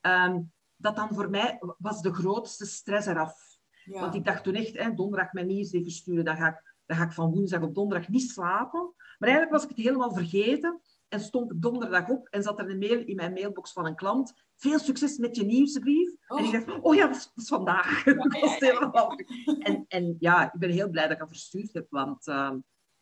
Um, 0.00 0.52
dat 0.78 0.96
dan 0.96 1.14
voor 1.14 1.30
mij 1.30 1.58
was 1.78 2.02
de 2.02 2.14
grootste 2.14 2.66
stress 2.66 3.06
eraf. 3.06 3.58
Ja. 3.84 4.00
Want 4.00 4.14
ik 4.14 4.24
dacht 4.24 4.44
toen 4.44 4.54
echt, 4.54 4.78
hè, 4.78 4.94
donderdag 4.94 5.32
mijn 5.32 5.46
nieuwsbrief 5.46 5.82
versturen, 5.82 6.24
dan 6.24 6.36
ga, 6.36 6.48
ik, 6.48 6.74
dan 6.86 6.96
ga 6.96 7.04
ik 7.04 7.12
van 7.12 7.30
woensdag 7.30 7.62
op 7.62 7.74
donderdag 7.74 8.08
niet 8.08 8.30
slapen. 8.30 8.94
Maar 9.18 9.28
eigenlijk 9.28 9.50
was 9.50 9.62
ik 9.62 9.76
het 9.76 9.86
helemaal 9.86 10.12
vergeten 10.12 10.80
en 11.08 11.20
stond 11.20 11.52
ik 11.52 11.62
donderdag 11.62 12.08
op 12.08 12.28
en 12.28 12.42
zat 12.42 12.58
er 12.58 12.70
een 12.70 12.78
mail 12.78 13.04
in 13.04 13.16
mijn 13.16 13.32
mailbox 13.32 13.72
van 13.72 13.86
een 13.86 13.94
klant. 13.94 14.32
Veel 14.56 14.78
succes 14.78 15.18
met 15.18 15.36
je 15.36 15.44
nieuwsbrief. 15.44 16.14
Oh. 16.28 16.38
En 16.38 16.44
ik 16.44 16.52
dacht, 16.52 16.80
oh 16.80 16.94
ja, 16.94 17.06
dat 17.06 17.32
is, 17.34 17.48
vandaag. 17.48 18.04
Ja, 18.04 18.90
ja, 18.92 19.16
en, 19.68 19.84
en 19.88 20.16
ja, 20.18 20.52
ik 20.52 20.58
ben 20.58 20.70
heel 20.70 20.88
blij 20.88 21.02
dat 21.02 21.12
ik 21.12 21.18
dat 21.18 21.28
verstuurd 21.28 21.72
heb, 21.72 21.86
want, 21.90 22.26
uh, 22.26 22.52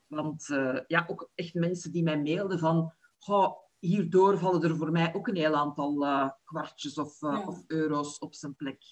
want 0.07 0.49
uh, 0.49 0.81
ja, 0.87 1.05
ook 1.09 1.31
echt 1.35 1.55
mensen 1.55 1.93
die 1.93 2.03
mij 2.03 2.23
mailden 2.23 2.59
van, 2.59 2.93
oh, 3.27 3.53
hierdoor 3.79 4.39
vallen 4.39 4.63
er 4.63 4.77
voor 4.77 4.91
mij 4.91 5.15
ook 5.15 5.29
een 5.29 5.37
heel 5.37 5.55
aantal 5.55 6.05
uh, 6.05 6.31
kwartjes 6.45 6.99
of, 6.99 7.23
uh, 7.23 7.45
of, 7.47 7.65
euro's 7.67 8.19
op 8.19 8.35
zijn 8.35 8.57
plek. 8.57 8.83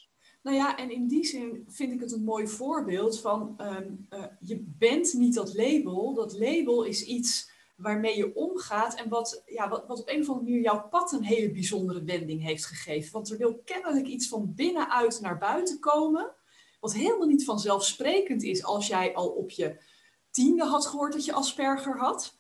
Nou 0.43 0.57
ja, 0.57 0.77
en 0.77 0.91
in 0.91 1.07
die 1.09 1.25
zin 1.25 1.65
vind 1.69 1.93
ik 1.93 2.01
het 2.01 2.13
een 2.13 2.25
mooi 2.25 2.49
voorbeeld 2.49 3.21
van 3.21 3.61
um, 3.61 4.07
uh, 4.11 4.25
je 4.41 4.65
bent 4.79 5.13
niet 5.13 5.35
dat 5.35 5.55
label. 5.55 6.15
Dat 6.15 6.39
label 6.39 6.83
is 6.85 7.05
iets 7.05 7.53
waarmee 7.77 8.17
je 8.17 8.35
omgaat 8.35 8.95
en 8.95 9.09
wat, 9.09 9.43
ja, 9.47 9.69
wat, 9.69 9.87
wat 9.87 10.01
op 10.01 10.09
een 10.09 10.21
of 10.21 10.29
andere 10.29 10.47
manier 10.47 10.63
jouw 10.63 10.89
pad 10.89 11.13
een 11.13 11.25
hele 11.25 11.53
bijzondere 11.53 12.05
wending 12.05 12.43
heeft 12.43 12.67
gegeven. 12.67 13.13
Want 13.13 13.31
er 13.31 13.39
wil 13.39 13.63
kennelijk 13.65 14.07
iets 14.07 14.29
van 14.29 14.55
binnenuit 14.55 15.21
naar 15.21 15.39
buiten 15.39 15.79
komen, 15.79 16.35
wat 16.81 16.95
helemaal 16.95 17.27
niet 17.27 17.45
vanzelfsprekend 17.45 18.43
is 18.43 18.65
als 18.65 18.87
jij 18.87 19.15
al 19.15 19.29
op 19.29 19.51
je 19.51 19.83
tiende 20.31 20.65
had 20.65 20.87
gehoord 20.87 21.13
dat 21.13 21.25
je 21.25 21.33
Asperger 21.33 21.99
had. 21.99 22.37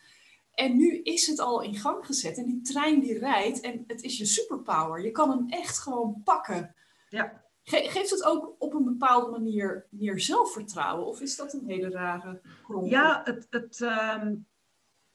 En 0.54 0.76
nu 0.76 1.00
is 1.02 1.26
het 1.26 1.40
al 1.40 1.62
in 1.62 1.74
gang 1.74 2.06
gezet 2.06 2.36
en 2.36 2.44
die 2.44 2.60
trein 2.60 3.00
die 3.00 3.18
rijdt 3.18 3.60
en 3.60 3.84
het 3.86 4.02
is 4.02 4.18
je 4.18 4.24
superpower. 4.24 5.04
Je 5.04 5.10
kan 5.10 5.30
hem 5.30 5.48
echt 5.48 5.78
gewoon 5.78 6.20
pakken. 6.24 6.74
Ja. 7.08 7.42
geeft 7.62 8.10
het 8.10 8.24
ook 8.24 8.54
op 8.58 8.74
een 8.74 8.84
bepaalde 8.84 9.30
manier 9.30 9.86
meer 9.90 10.20
zelfvertrouwen 10.20 11.06
of 11.06 11.20
is 11.20 11.36
dat 11.36 11.52
een 11.52 11.66
hele 11.66 11.88
rare? 11.88 12.40
Ja, 12.84 13.20
het, 13.24 13.46
het, 13.50 13.80
um, 13.80 14.46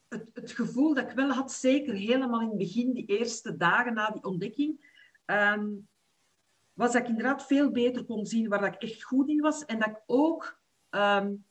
het, 0.08 0.30
het, 0.32 0.52
gevoel 0.52 0.94
dat 0.94 1.10
ik 1.10 1.16
wel 1.16 1.30
had, 1.30 1.52
zeker 1.52 1.94
helemaal 1.94 2.40
in 2.40 2.48
het 2.48 2.58
begin, 2.58 2.92
die 2.92 3.06
eerste 3.06 3.56
dagen 3.56 3.94
na 3.94 4.10
die 4.10 4.24
ontdekking, 4.24 4.98
um, 5.26 5.88
was 6.72 6.92
dat 6.92 7.02
ik 7.02 7.08
inderdaad 7.08 7.46
veel 7.46 7.70
beter 7.70 8.04
kon 8.04 8.26
zien 8.26 8.48
waar 8.48 8.60
dat 8.60 8.74
ik 8.74 8.82
echt 8.82 9.02
goed 9.02 9.28
in 9.28 9.40
was 9.40 9.64
en 9.64 9.78
dat 9.78 9.88
ik 9.88 10.02
ook... 10.06 10.60
Um, 10.90 11.48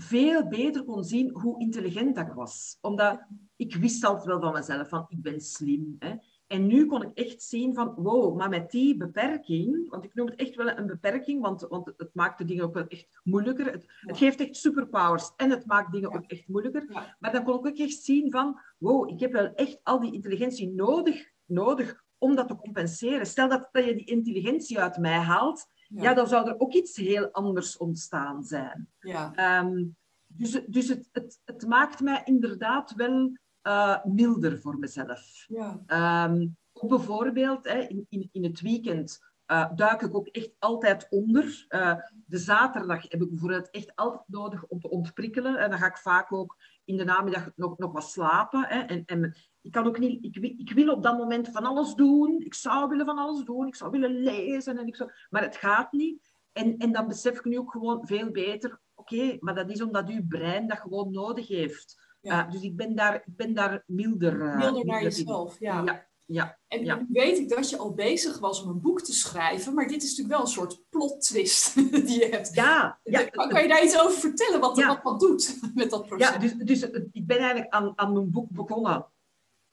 veel 0.00 0.48
beter 0.48 0.84
kon 0.84 1.04
zien 1.04 1.30
hoe 1.30 1.60
intelligent 1.60 2.18
ik 2.18 2.32
was. 2.32 2.78
Omdat 2.80 3.26
ik 3.56 3.74
wist 3.74 4.04
altijd 4.04 4.26
wel 4.26 4.40
van 4.40 4.52
mezelf, 4.52 4.88
van 4.88 5.06
ik 5.08 5.22
ben 5.22 5.40
slim. 5.40 5.96
Hè. 5.98 6.14
En 6.46 6.66
nu 6.66 6.86
kon 6.86 7.02
ik 7.02 7.10
echt 7.14 7.42
zien 7.42 7.74
van, 7.74 7.94
wow, 7.96 8.36
maar 8.36 8.48
met 8.48 8.70
die 8.70 8.96
beperking, 8.96 9.88
want 9.90 10.04
ik 10.04 10.14
noem 10.14 10.26
het 10.26 10.36
echt 10.36 10.54
wel 10.54 10.78
een 10.78 10.86
beperking, 10.86 11.40
want, 11.40 11.60
want 11.60 11.92
het 11.96 12.10
maakt 12.12 12.38
de 12.38 12.44
dingen 12.44 12.64
ook 12.64 12.74
wel 12.74 12.86
echt 12.86 13.20
moeilijker. 13.22 13.72
Het, 13.72 13.84
het 14.00 14.16
geeft 14.16 14.40
echt 14.40 14.56
superpowers 14.56 15.32
en 15.36 15.50
het 15.50 15.66
maakt 15.66 15.92
dingen 15.92 16.12
ook 16.12 16.24
echt 16.26 16.48
moeilijker. 16.48 17.14
Maar 17.18 17.32
dan 17.32 17.44
kon 17.44 17.58
ik 17.58 17.66
ook 17.66 17.78
echt 17.78 18.02
zien 18.02 18.30
van, 18.30 18.60
wow, 18.78 19.10
ik 19.10 19.20
heb 19.20 19.32
wel 19.32 19.54
echt 19.54 19.80
al 19.82 20.00
die 20.00 20.12
intelligentie 20.12 20.72
nodig, 20.72 21.30
nodig 21.44 22.04
om 22.18 22.34
dat 22.34 22.48
te 22.48 22.56
compenseren. 22.56 23.26
Stel 23.26 23.48
dat, 23.48 23.68
dat 23.72 23.84
je 23.84 23.94
die 23.94 24.06
intelligentie 24.06 24.80
uit 24.80 24.98
mij 24.98 25.18
haalt, 25.18 25.66
ja. 25.88 26.14
dan 26.14 26.28
zou 26.28 26.48
er 26.48 26.60
ook 26.60 26.72
iets 26.72 26.96
heel 26.96 27.30
anders 27.32 27.76
ontstaan 27.76 28.44
zijn. 28.44 28.88
Ja. 28.98 29.60
Um, 29.60 29.96
dus 30.26 30.60
dus 30.66 30.88
het, 30.88 31.08
het, 31.12 31.40
het 31.44 31.66
maakt 31.66 32.00
mij 32.00 32.22
inderdaad 32.24 32.94
wel 32.94 33.38
uh, 33.62 34.04
milder 34.04 34.60
voor 34.60 34.78
mezelf. 34.78 35.44
Ja. 35.46 36.24
Um, 36.28 36.56
bijvoorbeeld 36.72 37.64
hè, 37.68 37.78
in, 37.78 38.06
in, 38.08 38.28
in 38.32 38.44
het 38.44 38.60
weekend 38.60 39.26
uh, 39.46 39.74
duik 39.74 40.02
ik 40.02 40.16
ook 40.16 40.26
echt 40.26 40.50
altijd 40.58 41.06
onder. 41.10 41.66
Uh, 41.68 41.94
de 42.26 42.38
zaterdag 42.38 43.02
heb 43.02 43.22
ik 43.22 43.28
bijvoorbeeld 43.28 43.70
echt 43.70 43.92
altijd 43.96 44.22
nodig 44.26 44.66
om 44.66 44.80
te 44.80 44.90
ontprikkelen. 44.90 45.56
En 45.56 45.70
dan 45.70 45.78
ga 45.78 45.86
ik 45.86 45.98
vaak 45.98 46.32
ook 46.32 46.56
in 46.84 46.96
de 46.96 47.04
namiddag 47.04 47.50
nog, 47.56 47.78
nog 47.78 47.92
wat 47.92 48.10
slapen. 48.10 48.64
Hè. 48.64 48.80
En, 48.80 49.04
en 49.04 49.36
ik, 49.62 49.72
kan 49.72 49.86
ook 49.86 49.98
niet, 49.98 50.24
ik, 50.24 50.36
ik 50.36 50.72
wil 50.72 50.92
op 50.92 51.02
dat 51.02 51.18
moment 51.18 51.48
van 51.48 51.64
alles 51.64 51.94
doen. 51.94 52.40
Ik 52.40 52.54
zou 52.54 52.88
willen 52.88 53.06
van 53.06 53.18
alles 53.18 53.44
doen. 53.44 53.66
Ik 53.66 53.74
zou 53.74 53.90
willen 53.90 54.22
lezen. 54.22 54.78
En 54.78 54.86
ik 54.86 54.96
zou, 54.96 55.10
maar 55.30 55.42
het 55.42 55.56
gaat 55.56 55.92
niet. 55.92 56.32
En, 56.52 56.76
en 56.76 56.92
dan 56.92 57.06
besef 57.06 57.38
ik 57.38 57.44
nu 57.44 57.58
ook 57.58 57.70
gewoon 57.70 58.06
veel 58.06 58.30
beter. 58.30 58.80
Oké, 58.94 59.36
maar 59.40 59.54
dat 59.54 59.70
is 59.70 59.82
omdat 59.82 60.08
uw 60.08 60.26
brein 60.28 60.68
dat 60.68 60.78
gewoon 60.78 61.12
nodig 61.12 61.48
heeft. 61.48 62.06
Ja. 62.20 62.46
Uh, 62.46 62.52
dus 62.52 62.62
ik 62.62 62.76
ben 62.76 62.94
daar, 62.94 63.14
ik 63.14 63.36
ben 63.36 63.54
daar 63.54 63.82
milder. 63.86 64.40
Uh, 64.40 64.56
milder 64.56 64.84
naar 64.84 65.02
jezelf, 65.02 65.58
ja. 65.60 65.82
ja. 65.84 66.06
Ja, 66.30 66.58
en 66.68 66.84
ja. 66.84 66.96
nu 66.96 67.06
weet 67.08 67.38
ik 67.38 67.48
dat 67.48 67.70
je 67.70 67.76
al 67.76 67.94
bezig 67.94 68.38
was 68.38 68.62
om 68.62 68.68
een 68.68 68.80
boek 68.80 69.02
te 69.02 69.12
schrijven, 69.12 69.74
maar 69.74 69.88
dit 69.88 70.02
is 70.02 70.08
natuurlijk 70.08 70.28
wel 70.28 70.40
een 70.40 70.52
soort 70.52 70.82
plot 70.88 71.20
twist 71.20 71.74
die 72.06 72.18
je 72.18 72.28
hebt. 72.30 72.54
Ja, 72.54 72.98
ja. 73.04 73.24
Kan, 73.24 73.62
je 73.62 73.68
daar 73.68 73.84
iets 73.84 74.00
over 74.00 74.18
vertellen, 74.18 74.60
wat, 74.60 74.76
ja. 74.76 74.86
wat 74.86 75.02
dat 75.02 75.20
doet 75.20 75.58
met 75.74 75.90
dat 75.90 76.06
proces? 76.06 76.28
Ja, 76.28 76.38
dus, 76.38 76.54
dus 76.54 76.82
ik 77.12 77.26
ben 77.26 77.38
eigenlijk 77.38 77.72
aan, 77.72 77.92
aan 77.96 78.12
mijn 78.12 78.30
boek 78.30 78.50
begonnen. 78.50 79.06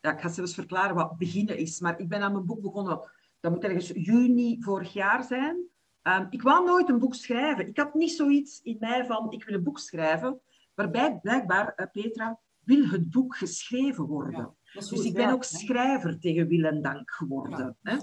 Ja, 0.06 0.12
ik 0.12 0.20
ga 0.20 0.30
zelfs 0.30 0.54
verklaren 0.54 0.96
wat 0.96 1.18
beginnen 1.18 1.58
is, 1.58 1.80
maar 1.80 2.00
ik 2.00 2.08
ben 2.08 2.22
aan 2.22 2.32
mijn 2.32 2.46
boek 2.46 2.62
begonnen, 2.62 3.10
dat 3.40 3.52
moet 3.52 3.64
ergens 3.64 3.88
juni 3.88 4.58
vorig 4.62 4.94
jaar 4.94 5.24
zijn. 5.24 5.56
Um, 6.04 6.28
ik 6.30 6.42
wou 6.42 6.66
nooit 6.66 6.90
een 6.90 7.00
boek 7.00 7.16
schrijven. 7.16 7.68
Ik 7.68 7.78
had 7.78 7.94
niet 7.94 8.12
zoiets 8.12 8.62
in 8.62 8.78
mij 8.80 9.06
van, 9.06 9.32
ik 9.32 9.44
wil 9.44 9.56
een 9.56 9.64
boek 9.64 9.80
schrijven, 9.80 10.42
waarbij 10.74 11.20
blijkbaar, 11.22 11.74
uh, 11.76 11.86
Petra, 11.92 12.40
wil 12.60 12.90
het 12.90 13.10
boek 13.10 13.36
geschreven 13.36 14.04
worden. 14.04 14.56
Dus 14.74 14.92
ik 14.92 15.14
ben 15.14 15.30
ook 15.30 15.44
schrijver 15.44 16.20
tegen 16.20 16.48
wil 16.48 16.64
en 16.64 16.82
dank 16.82 17.12
geworden. 17.12 17.78
Hè? 17.82 17.94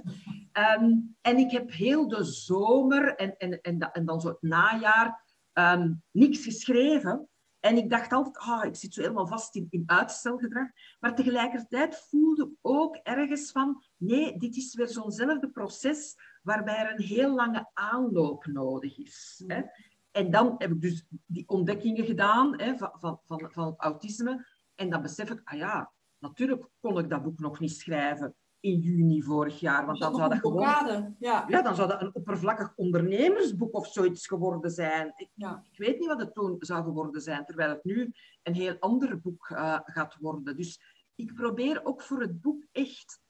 Um, 0.81 1.17
en 1.21 1.37
ik 1.39 1.51
heb 1.51 1.73
heel 1.73 2.09
de 2.09 2.25
zomer 2.25 3.15
en, 3.15 3.37
en, 3.37 3.61
en, 3.61 3.93
en 3.93 4.05
dan 4.05 4.21
zo 4.21 4.29
het 4.29 4.43
najaar 4.43 5.25
um, 5.53 6.03
niks 6.11 6.45
geschreven. 6.45 7.29
En 7.63 7.77
ik 7.77 7.91
dacht 7.91 8.13
altijd, 8.13 8.39
ah, 8.39 8.65
ik 8.65 8.77
zit 8.77 8.95
zo 8.95 9.01
helemaal 9.01 9.27
vast 9.27 9.55
in, 9.57 9.67
in 9.71 9.83
uitstelgedrag. 9.87 10.69
Maar 11.01 11.15
tegelijkertijd 11.15 12.07
voelde 12.09 12.45
ik 12.45 12.59
ook 12.61 12.97
ergens 12.97 13.51
van, 13.51 13.85
nee, 13.97 14.39
dit 14.39 14.57
is 14.57 14.75
weer 14.75 14.89
zo'nzelfde 14.89 15.51
proces 15.51 16.15
waarbij 16.43 16.77
er 16.77 16.93
een 16.93 17.05
heel 17.05 17.35
lange 17.35 17.71
aanloop 17.73 18.47
nodig 18.47 18.99
is. 18.99 19.45
Hè? 19.47 19.63
En 20.11 20.31
dan 20.31 20.55
heb 20.59 20.71
ik 20.71 20.81
dus 20.81 21.07
die 21.27 21.49
ontdekkingen 21.49 22.05
gedaan 22.05 22.61
hè, 22.61 22.77
van, 22.77 22.91
van, 22.99 23.21
van, 23.25 23.51
van 23.53 23.67
het 23.67 23.81
autisme. 23.81 24.47
En 24.75 24.91
dan 24.91 25.03
besef 25.03 25.31
ik, 25.31 25.41
ah 25.45 25.59
ja, 25.59 25.93
natuurlijk 26.19 26.69
kon 26.81 26.99
ik 26.99 27.11
dat 27.11 27.23
boek 27.23 27.39
nog 27.39 27.61
niet 27.61 27.73
schrijven 27.73 28.37
in 28.63 28.79
juni 28.79 29.23
vorig 29.23 29.61
jaar. 29.61 29.87
Want 29.87 29.99
dan 29.99 30.15
zou 30.15 30.29
dat 30.29 30.39
gewoon... 30.39 31.17
Ja. 31.19 31.45
ja, 31.49 31.63
dan 31.63 31.75
zou 31.75 31.89
dat 31.89 32.01
een 32.01 32.15
oppervlakkig 32.15 32.73
ondernemersboek 32.77 33.75
of 33.75 33.87
zoiets 33.87 34.27
geworden 34.27 34.71
zijn. 34.71 35.13
Ik, 35.17 35.31
ja. 35.35 35.65
ik 35.71 35.79
weet 35.79 35.99
niet 35.99 36.09
wat 36.09 36.21
het 36.21 36.35
toen 36.35 36.57
zou 36.59 36.85
geworden 36.85 37.21
zijn, 37.21 37.45
terwijl 37.45 37.71
het 37.71 37.85
nu 37.85 38.13
een 38.43 38.55
heel 38.55 38.77
ander 38.79 39.21
boek 39.21 39.49
uh, 39.49 39.79
gaat 39.85 40.17
worden. 40.21 40.57
Dus 40.57 40.81
ik 41.15 41.35
probeer 41.35 41.85
ook 41.85 42.03
voor 42.03 42.21
het 42.21 42.41
boek 42.41 42.65
echt 42.73 43.21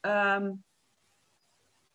um, 0.00 0.64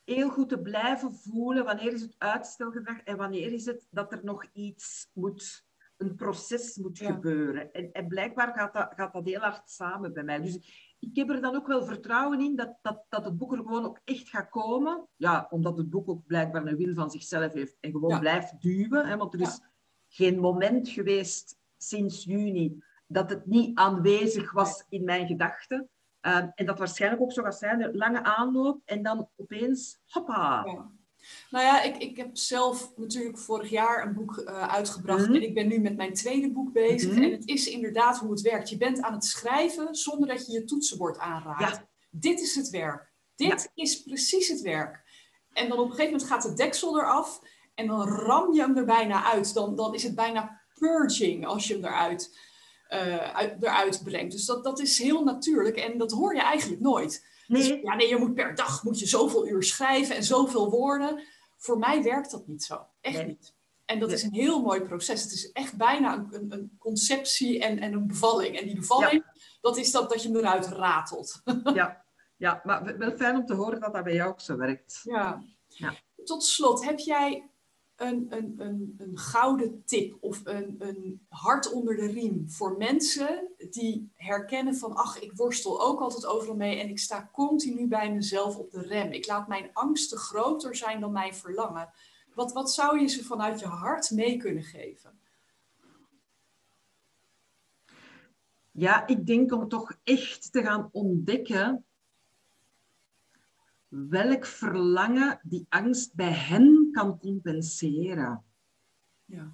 heel 0.04 0.30
goed 0.30 0.50
te 0.50 0.62
blijven 0.62 1.14
voelen 1.14 1.66
wanneer 1.66 1.94
is 1.94 2.02
het 2.02 2.16
uitstelgedrag 2.18 3.00
en 3.00 3.18
wanneer 3.18 3.54
is 3.54 3.66
het 3.66 3.88
dat 3.90 4.12
er 4.12 4.20
nog 4.24 4.46
iets 4.54 5.10
moet, 5.14 5.66
een 5.98 6.16
proces 6.16 6.78
moet 6.78 6.98
gebeuren. 6.98 7.72
En, 7.74 7.92
en, 7.92 8.08
blijkbaar 8.08 8.54
gaat 8.54 8.74
dat, 8.74 8.94
gaat 8.96 9.14
dat 9.14 9.26
heel 9.26 9.40
hard 9.40 9.70
samen 9.70 10.14
bij 10.14 10.24
mij. 10.24 10.42
Dus 10.42 10.89
ik 11.00 11.16
heb 11.16 11.30
er 11.30 11.42
dan 11.42 11.56
ook 11.56 11.68
wel 11.68 11.86
vertrouwen 11.86 12.40
in 12.40 12.56
dat, 12.56 12.78
dat, 12.82 13.06
dat 13.10 13.26
het 13.26 13.38
boek 13.38 13.52
er 13.52 13.58
gewoon 13.58 13.86
ook 13.86 14.00
echt 14.04 14.30
gaat 14.30 14.50
komen. 14.50 15.08
Ja, 15.16 15.48
omdat 15.50 15.78
het 15.78 15.90
boek 15.90 16.10
ook 16.10 16.26
blijkbaar 16.26 16.66
een 16.66 16.78
wil 16.78 16.94
van 16.94 17.12
zichzelf 17.12 17.54
heeft 17.54 17.78
en 17.80 17.92
gewoon 17.92 18.20
blijft 18.20 18.62
duwen. 18.62 19.08
Hè, 19.08 19.18
want 19.18 19.34
er 19.34 19.42
is 19.42 19.62
geen 20.08 20.40
moment 20.40 20.90
geweest 20.90 21.58
sinds 21.78 22.24
juni 22.24 22.84
dat 23.08 23.30
het 23.30 23.46
niet 23.46 23.78
aanwezig 23.78 24.52
was 24.52 24.86
in 24.90 25.04
mijn 25.04 25.28
gedachten. 25.28 25.90
Ehm, 26.20 26.50
en 26.56 26.66
dat 26.66 26.78
waarschijnlijk 26.78 27.22
ook 27.22 27.32
zo 27.32 27.44
gaat 27.44 27.58
zijn, 27.58 27.96
lange 27.96 28.24
aanloop 28.24 28.82
en 28.86 29.04
dan 29.04 29.30
opeens, 29.36 30.00
hoppa. 30.06 30.64
Ja. 30.66 30.92
Nou 31.50 31.66
ja, 31.66 31.82
ik, 31.82 31.98
ik 31.98 32.18
heb 32.18 32.38
zelf 32.38 32.92
natuurlijk 32.96 33.38
vorig 33.38 33.70
jaar 33.70 34.08
een 34.08 34.14
boek 34.14 34.38
uh, 34.38 34.68
uitgebracht 34.68 35.26
mhm. 35.26 35.36
en 35.36 35.42
ik 35.42 35.54
ben 35.54 35.68
nu 35.68 35.80
met 35.80 35.98
mijn 35.98 36.14
tweede 36.14 36.52
boek 36.52 36.74
bezig. 36.74 37.12
Mhm. 37.12 37.24
En 37.24 37.32
het 37.32 37.48
is 37.48 37.68
inderdaad 37.68 38.18
hoe 38.18 38.32
het 38.32 38.42
werkt. 38.42 38.70
Je 38.70 38.78
bent 38.78 39.02
aan 39.02 39.14
het 39.14 39.26
schrijven 39.26 39.96
zonder 39.96 40.28
dat 40.28 40.46
je 40.46 40.52
je 40.52 40.64
toetsenbord 40.64 41.18
aanraakt. 41.18 41.76
Ja. 41.76 41.88
Dit 42.10 42.42
is 42.42 42.56
het 42.56 42.70
werk. 42.70 43.12
Dit 43.36 43.72
is 43.74 44.04
precies 44.04 44.48
het 44.48 44.62
werk. 44.62 45.04
En 45.54 45.70
dan 45.70 45.78
op 45.78 45.86
een 45.86 45.92
gegeven 45.92 46.12
moment 46.12 46.30
gaat 46.30 46.44
de 46.44 46.54
deksel 46.54 47.00
eraf 47.00 47.42
en 47.76 47.88
dan 47.88 48.08
ram 48.08 48.54
je 48.54 48.62
hem 48.62 48.78
er 48.78 48.86
bijna 48.86 49.24
uit. 49.24 49.54
Dan, 49.54 49.76
dan 49.76 49.94
is 49.94 50.04
het 50.04 50.16
bijna 50.16 50.62
purging 50.74 51.46
als 51.46 51.68
je 51.68 51.74
hem 51.74 51.86
eruit 51.86 52.38
uh, 52.90 53.34
uit, 53.34 53.64
eruit 53.64 54.02
brengt. 54.04 54.32
Dus 54.32 54.46
dat, 54.46 54.64
dat 54.64 54.80
is 54.80 54.98
heel 54.98 55.24
natuurlijk 55.24 55.78
en 55.78 55.98
dat 55.98 56.12
hoor 56.12 56.36
je 56.36 56.42
eigenlijk 56.42 56.82
nooit. 56.82 57.28
Dus 57.50 57.68
nee. 57.68 57.74
Dus, 57.74 57.84
ja, 57.84 57.96
nee, 57.96 58.08
je 58.08 58.18
moet 58.18 58.34
per 58.34 58.56
dag 58.56 58.84
moet 58.84 59.00
je 59.00 59.08
zoveel 59.08 59.48
uur 59.48 59.64
schrijven 59.64 60.16
en 60.16 60.24
zoveel 60.24 60.70
woorden. 60.70 61.24
Voor 61.58 61.78
mij 61.78 62.04
werkt 62.04 62.32
dat 62.32 62.48
niet 62.48 62.64
zo. 62.64 62.86
Echt 63.02 63.28
niet. 63.28 63.54
En 63.86 64.00
dat 64.00 64.12
is 64.12 64.24
een 64.24 64.34
heel 64.34 64.62
mooi 64.62 64.82
proces. 64.82 65.24
Het 65.24 65.32
is 65.32 65.52
echt 65.52 65.78
bijna 65.78 66.14
een, 66.14 66.28
een, 66.32 66.52
een 66.52 66.76
conceptie 66.80 67.64
en, 67.64 67.80
en 67.80 67.94
een 67.94 68.08
bevalling. 68.08 68.60
En 68.60 68.66
die 68.66 68.76
bevalling, 68.76 69.24
dat 69.62 69.78
is 69.78 69.92
dat, 69.92 70.10
dat 70.10 70.24
je 70.24 70.30
hem 70.30 70.38
eruit 70.38 70.68
ratelt. 70.68 71.42
ja. 71.74 72.06
ja, 72.38 72.62
maar 72.64 72.98
wel 72.98 73.12
fijn 73.12 73.36
om 73.36 73.46
te 73.46 73.54
horen 73.54 73.80
dat 73.80 73.94
dat 73.94 74.04
bij 74.04 74.14
jou 74.14 74.30
ook 74.30 74.42
zo 74.42 74.58
werkt. 74.58 75.02
Ja. 75.04 75.44
ja. 75.68 75.94
Tot 76.24 76.44
slot, 76.44 76.86
heb 76.86 77.00
jij 77.00 77.50
een, 78.00 78.26
een, 78.30 78.54
een, 78.58 78.96
een 78.98 79.18
gouden 79.18 79.84
tip 79.86 80.18
of 80.20 80.42
een, 80.44 80.76
een 80.80 81.26
hart 81.30 81.72
onder 81.72 81.96
de 81.96 82.08
riem 82.08 82.50
voor 82.50 82.78
mensen 82.78 83.48
die 83.70 84.12
herkennen 84.16 84.76
van, 84.76 84.96
ach, 84.96 85.20
ik 85.20 85.32
worstel 85.36 85.82
ook 85.82 86.00
altijd 86.00 86.26
overal 86.26 86.56
mee 86.56 86.80
en 86.80 86.90
ik 86.90 87.00
sta 87.00 87.30
continu 87.34 87.88
bij 87.88 88.14
mezelf 88.14 88.58
op 88.58 88.72
de 88.72 88.82
rem. 88.82 89.12
Ik 89.12 89.28
laat 89.28 89.48
mijn 89.48 89.70
angsten 89.74 90.18
groter 90.18 90.76
zijn 90.76 91.00
dan 91.00 91.12
mijn 91.12 91.36
verlangen. 91.36 91.90
Wat, 92.34 92.54
wat 92.54 92.72
zou 92.72 93.00
je 93.00 93.08
ze 93.08 93.24
vanuit 93.24 93.60
je 93.60 93.66
hart 93.66 94.12
mee 94.12 94.38
kunnen 94.38 94.64
geven? 94.64 95.20
Ja, 98.72 99.08
ik 99.08 99.26
denk 99.26 99.52
om 99.52 99.68
toch 99.68 99.94
echt 100.04 100.52
te 100.52 100.62
gaan 100.62 100.90
ontdekken 100.92 101.86
welk 103.88 104.46
verlangen 104.46 105.40
die 105.44 105.66
angst 105.70 106.16
bij 106.16 106.32
hen 106.32 106.79
kan 106.92 107.20
compenseren. 107.20 108.44
Ja. 109.26 109.54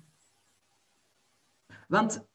Want, 1.87 2.25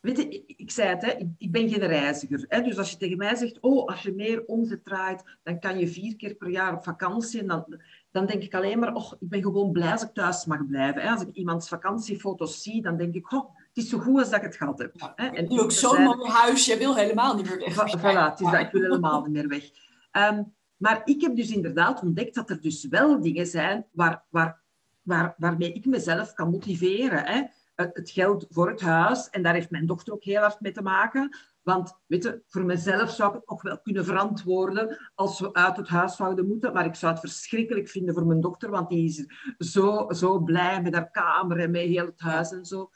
weet 0.00 0.16
je, 0.16 0.44
ik, 0.46 0.70
zei 0.70 0.88
het, 0.88 1.02
hè, 1.02 1.10
ik, 1.10 1.28
ik 1.38 1.52
ben 1.52 1.68
geen 1.68 1.86
reiziger. 1.86 2.44
Hè, 2.48 2.62
dus 2.62 2.78
als 2.78 2.90
je 2.90 2.96
tegen 2.96 3.16
mij 3.16 3.34
zegt, 3.34 3.60
oh, 3.60 3.88
als 3.88 4.02
je 4.02 4.12
meer 4.12 4.44
omzet 4.44 4.84
draait, 4.84 5.38
dan 5.42 5.60
kan 5.60 5.78
je 5.78 5.88
vier 5.88 6.16
keer 6.16 6.34
per 6.34 6.50
jaar 6.50 6.74
op 6.74 6.84
vakantie. 6.84 7.40
En 7.40 7.46
dan, 7.46 7.80
dan 8.10 8.26
denk 8.26 8.42
ik 8.42 8.54
alleen 8.54 8.78
maar, 8.78 8.94
oh, 8.94 9.12
ik 9.12 9.28
ben 9.28 9.42
gewoon 9.42 9.72
blij 9.72 9.92
als 9.92 10.02
ik 10.02 10.14
thuis 10.14 10.44
mag 10.44 10.66
blijven. 10.66 11.02
Hè. 11.02 11.10
Als 11.10 11.22
ik 11.22 11.34
iemands 11.34 11.68
vakantiefoto's 11.68 12.62
zie, 12.62 12.82
dan 12.82 12.96
denk 12.96 13.14
ik, 13.14 13.32
oh, 13.32 13.56
het 13.56 13.84
is 13.84 13.88
zo 13.88 13.98
goed 13.98 14.18
als 14.18 14.30
dat 14.30 14.38
ik 14.38 14.44
het 14.44 14.56
gehad 14.56 14.78
heb. 14.78 14.92
Ja, 14.94 15.12
hè. 15.16 15.26
En 15.26 15.50
ook 15.50 15.72
zo'n 15.72 16.02
mooi 16.02 16.30
huis, 16.30 16.66
je 16.66 16.76
wil 16.76 16.96
helemaal 16.96 17.36
niet 17.36 17.48
meer 17.48 17.58
weg. 17.58 17.98
Voilà, 17.98 18.30
het 18.30 18.40
is 18.40 18.50
dat, 18.50 18.60
ik 18.60 18.70
wil 18.70 18.82
helemaal 18.82 19.22
niet 19.22 19.32
meer 19.32 19.48
weg. 19.48 19.70
Um, 20.12 20.54
maar 20.82 21.02
ik 21.04 21.20
heb 21.20 21.36
dus 21.36 21.50
inderdaad 21.50 22.02
ontdekt 22.02 22.34
dat 22.34 22.50
er 22.50 22.60
dus 22.60 22.88
wel 22.88 23.20
dingen 23.20 23.46
zijn 23.46 23.86
waar, 23.92 24.24
waar, 24.30 24.62
waar, 25.02 25.34
waarmee 25.38 25.72
ik 25.72 25.86
mezelf 25.86 26.32
kan 26.32 26.50
motiveren. 26.50 27.24
Hè. 27.24 27.42
Het 27.74 28.10
geld 28.10 28.46
voor 28.50 28.70
het 28.70 28.80
huis, 28.80 29.30
en 29.30 29.42
daar 29.42 29.54
heeft 29.54 29.70
mijn 29.70 29.86
dochter 29.86 30.12
ook 30.12 30.24
heel 30.24 30.40
hard 30.40 30.60
mee 30.60 30.72
te 30.72 30.82
maken. 30.82 31.36
Want 31.62 31.98
weet 32.06 32.22
je, 32.22 32.42
voor 32.46 32.64
mezelf 32.64 33.10
zou 33.10 33.28
ik 33.28 33.34
het 33.34 33.48
nog 33.48 33.62
wel 33.62 33.80
kunnen 33.80 34.04
verantwoorden 34.04 35.10
als 35.14 35.40
we 35.40 35.52
uit 35.52 35.76
het 35.76 35.88
huis 35.88 36.16
zouden 36.16 36.46
moeten. 36.46 36.72
Maar 36.72 36.86
ik 36.86 36.94
zou 36.94 37.12
het 37.12 37.20
verschrikkelijk 37.20 37.88
vinden 37.88 38.14
voor 38.14 38.26
mijn 38.26 38.40
dochter, 38.40 38.70
want 38.70 38.88
die 38.88 39.04
is 39.04 39.26
zo, 39.58 40.06
zo 40.08 40.38
blij 40.38 40.82
met 40.82 40.94
haar 40.94 41.10
kamer 41.10 41.58
en 41.58 41.70
met 41.70 41.82
heel 41.82 42.06
het 42.06 42.20
huis 42.20 42.50
en 42.52 42.64
zo. 42.64 42.90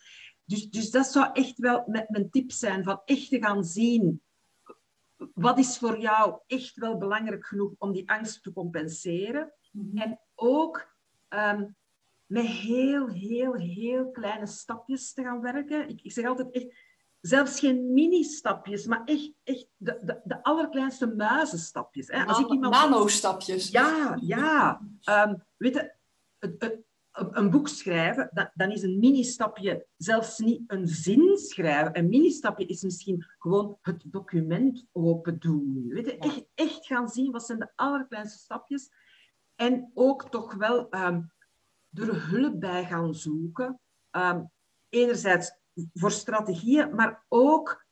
Dus, 0.44 0.70
dus 0.70 0.90
dat 0.90 1.06
zou 1.06 1.30
echt 1.32 1.58
wel 1.58 1.84
mijn 1.86 2.30
tip 2.30 2.50
zijn, 2.50 2.84
van 2.84 3.00
echt 3.04 3.28
te 3.28 3.38
gaan 3.38 3.64
zien 3.64 4.20
wat 5.34 5.58
is 5.58 5.78
voor 5.78 5.98
jou 5.98 6.38
echt 6.46 6.76
wel 6.76 6.98
belangrijk 6.98 7.46
genoeg 7.46 7.72
om 7.78 7.92
die 7.92 8.10
angst 8.10 8.42
te 8.42 8.52
compenseren? 8.52 9.52
Mhm. 9.72 9.98
En 9.98 10.20
ook 10.34 10.94
um, 11.28 11.76
met 12.26 12.46
heel, 12.46 13.08
heel, 13.08 13.54
heel 13.54 14.10
kleine 14.10 14.46
stapjes 14.46 15.12
te 15.12 15.22
gaan 15.22 15.40
werken. 15.40 15.88
Ik, 15.88 16.00
ik 16.02 16.12
zeg 16.12 16.26
altijd 16.26 16.50
echt, 16.50 16.66
zelfs 17.20 17.58
geen 17.58 17.92
mini-stapjes, 17.92 18.86
maar 18.86 19.04
echt, 19.04 19.32
echt 19.44 19.66
de, 19.76 19.98
de, 20.02 20.20
de 20.24 20.42
allerkleinste 20.42 21.06
muizenstapjes. 21.06 22.08
Hè. 22.08 22.24
Als 22.24 22.38
ik 22.38 22.50
iemand... 22.50 22.74
Nano-stapjes. 22.74 23.70
Ja, 23.70 24.18
ja. 24.20 24.80
Um, 25.04 25.42
weet 25.56 25.74
je, 25.74 25.92
het, 26.38 26.62
het, 26.62 26.85
een 27.16 27.50
boek 27.50 27.68
schrijven, 27.68 28.30
dan, 28.32 28.50
dan 28.54 28.70
is 28.70 28.82
een 28.82 28.98
mini-stapje 28.98 29.86
zelfs 29.96 30.38
niet 30.38 30.62
een 30.66 30.86
zin 30.86 31.36
schrijven. 31.36 31.98
Een 31.98 32.08
mini-stapje 32.08 32.66
is 32.66 32.82
misschien 32.82 33.26
gewoon 33.38 33.78
het 33.82 34.02
document 34.06 34.86
open 34.92 35.38
doen. 35.38 35.86
Weet 35.88 36.06
je, 36.06 36.18
echt, 36.18 36.46
echt 36.54 36.86
gaan 36.86 37.08
zien 37.08 37.32
wat 37.32 37.46
zijn 37.46 37.58
de 37.58 37.72
allerkleinste 37.74 38.38
stapjes. 38.38 38.90
En 39.54 39.90
ook 39.94 40.30
toch 40.30 40.54
wel 40.54 40.94
um, 40.94 41.32
er 41.92 42.30
hulp 42.30 42.60
bij 42.60 42.84
gaan 42.84 43.14
zoeken. 43.14 43.80
Um, 44.10 44.50
enerzijds 44.88 45.58
voor 45.92 46.10
strategieën, 46.10 46.94
maar 46.94 47.24
ook 47.28 47.84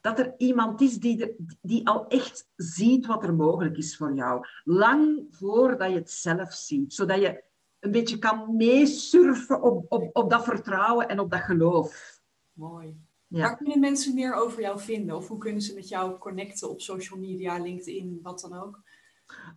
dat 0.00 0.18
er 0.18 0.34
iemand 0.36 0.80
is 0.80 0.98
die, 0.98 1.36
die 1.62 1.88
al 1.88 2.06
echt 2.08 2.48
ziet 2.56 3.06
wat 3.06 3.24
er 3.24 3.34
mogelijk 3.34 3.76
is 3.76 3.96
voor 3.96 4.14
jou. 4.14 4.46
Lang 4.64 5.26
voordat 5.30 5.90
je 5.90 5.96
het 5.96 6.10
zelf 6.10 6.52
ziet. 6.52 6.94
Zodat 6.94 7.20
je 7.20 7.44
een 7.84 7.90
beetje 7.90 8.18
kan 8.18 8.56
meesurfen 8.56 9.62
op, 9.62 9.86
op, 9.88 10.10
op 10.12 10.30
dat 10.30 10.44
vertrouwen 10.44 11.08
en 11.08 11.20
op 11.20 11.30
dat 11.30 11.40
geloof. 11.40 12.20
Mooi. 12.52 12.96
Ja. 13.26 13.40
Waar 13.40 13.56
kunnen 13.56 13.80
mensen 13.80 14.14
meer 14.14 14.34
over 14.34 14.60
jou 14.60 14.80
vinden? 14.80 15.16
Of 15.16 15.28
hoe 15.28 15.38
kunnen 15.38 15.62
ze 15.62 15.74
met 15.74 15.88
jou 15.88 16.18
connecten 16.18 16.70
op 16.70 16.80
social 16.80 17.18
media, 17.18 17.58
LinkedIn, 17.58 18.18
wat 18.22 18.40
dan 18.40 18.60
ook? 18.62 18.82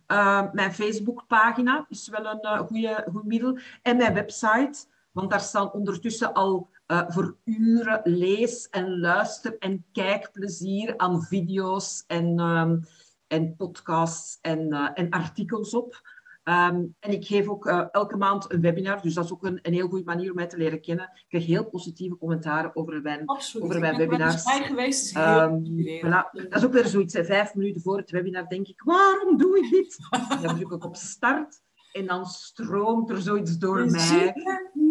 Uh, 0.06 0.52
mijn 0.52 0.72
Facebookpagina 0.72 1.86
is 1.88 2.08
wel 2.08 2.26
een 2.26 2.38
uh, 2.42 2.58
goede, 2.58 3.06
goed 3.12 3.24
middel. 3.24 3.58
En 3.82 3.96
mijn 3.96 4.14
website, 4.14 4.86
want 5.12 5.30
daar 5.30 5.40
staan 5.40 5.72
ondertussen 5.72 6.32
al 6.32 6.68
uh, 6.86 7.02
voor 7.08 7.36
uren 7.44 8.00
lees- 8.04 8.68
en 8.68 9.00
luister- 9.00 9.58
en 9.58 9.84
kijkplezier 9.92 10.94
aan 10.96 11.22
video's 11.22 12.04
en, 12.06 12.40
um, 12.40 12.84
en 13.26 13.56
podcasts 13.56 14.38
en, 14.40 14.72
en 14.72 15.10
artikels 15.10 15.74
op. 15.74 16.17
Ehm, 16.48 16.84
en 17.00 17.12
ik 17.12 17.26
geef 17.26 17.48
ook 17.48 17.66
uh, 17.66 17.84
elke 17.90 18.16
maand 18.16 18.52
een 18.52 18.60
webinar, 18.60 19.02
dus 19.02 19.14
dat 19.14 19.24
is 19.24 19.32
ook 19.32 19.44
een, 19.44 19.58
een 19.62 19.72
heel 19.72 19.88
goede 19.88 20.04
manier 20.04 20.30
om 20.30 20.36
mij 20.36 20.46
te 20.46 20.56
leren 20.56 20.80
kennen. 20.80 21.10
Ik 21.14 21.24
krijg 21.28 21.46
heel 21.46 21.64
positieve 21.64 22.16
commentaren 22.16 22.76
over 22.76 23.02
mijn, 23.02 23.26
Absoluut. 23.26 23.66
over 23.66 23.80
mijn 23.80 23.96
webinars. 23.96 24.44
bij 24.44 24.62
geweest, 24.62 25.04
is 25.04 25.12
heel 25.12 25.40
um, 25.40 25.64
voilà. 26.04 26.48
Dat 26.48 26.54
is 26.54 26.64
ook 26.64 26.72
weer 26.72 26.86
zoiets, 26.86 27.18
vijf 27.22 27.54
minuten 27.54 27.80
voor 27.80 27.96
het 27.96 28.10
webinar 28.10 28.48
denk 28.48 28.68
ik, 28.68 28.82
waarom 28.82 29.36
doe 29.36 29.58
ik 29.58 29.70
dit? 29.70 29.96
dan 30.42 30.56
druk 30.56 30.70
ik 30.70 30.84
op 30.84 30.96
start 30.96 31.62
en 31.92 32.06
dan 32.06 32.26
stroomt 32.26 33.10
er 33.10 33.20
zoiets 33.20 33.58
door 33.58 33.90
mij. 33.90 34.34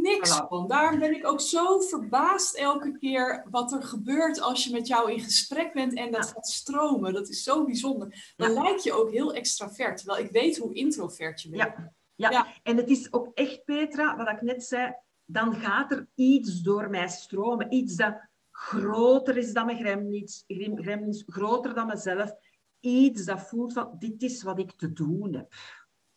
Niks 0.07 0.41
van. 0.49 0.67
Daarom 0.67 0.99
ben 0.99 1.15
ik 1.15 1.27
ook 1.27 1.41
zo 1.41 1.79
verbaasd 1.79 2.55
elke 2.55 2.97
keer 2.97 3.45
wat 3.49 3.71
er 3.71 3.83
gebeurt 3.83 4.41
als 4.41 4.63
je 4.63 4.71
met 4.71 4.87
jou 4.87 5.11
in 5.11 5.19
gesprek 5.19 5.73
bent 5.73 5.93
en 5.93 6.11
dat 6.11 6.27
gaat 6.27 6.47
stromen. 6.47 7.13
Dat 7.13 7.29
is 7.29 7.43
zo 7.43 7.65
bijzonder. 7.65 8.33
Dan 8.35 8.53
lijkt 8.53 8.83
je 8.83 8.93
ook 8.93 9.11
heel 9.11 9.33
extravert, 9.33 9.97
terwijl 9.97 10.25
ik 10.25 10.31
weet 10.31 10.57
hoe 10.57 10.73
introvert 10.73 11.41
je 11.41 11.49
bent. 11.49 11.61
Ja. 11.61 11.95
Ja. 12.17 12.29
ja, 12.29 12.47
en 12.63 12.77
het 12.77 12.89
is 12.89 13.13
ook 13.13 13.31
echt, 13.33 13.65
Petra, 13.65 14.17
wat 14.17 14.29
ik 14.29 14.41
net 14.41 14.63
zei, 14.63 14.93
dan 15.25 15.55
gaat 15.55 15.91
er 15.91 16.07
iets 16.15 16.61
door 16.61 16.89
mij 16.89 17.07
stromen. 17.07 17.73
Iets 17.73 17.95
dat 17.95 18.27
groter 18.51 19.37
is 19.37 19.53
dan 19.53 19.65
mijn 19.65 19.77
gremlins, 19.77 20.43
gremlins 20.47 21.23
groter 21.27 21.73
dan 21.73 21.87
mezelf. 21.87 22.33
Iets 22.79 23.25
dat 23.25 23.41
voelt 23.41 23.73
van, 23.73 23.95
dit 23.99 24.21
is 24.21 24.43
wat 24.43 24.59
ik 24.59 24.71
te 24.71 24.93
doen 24.93 25.33
heb. 25.33 25.53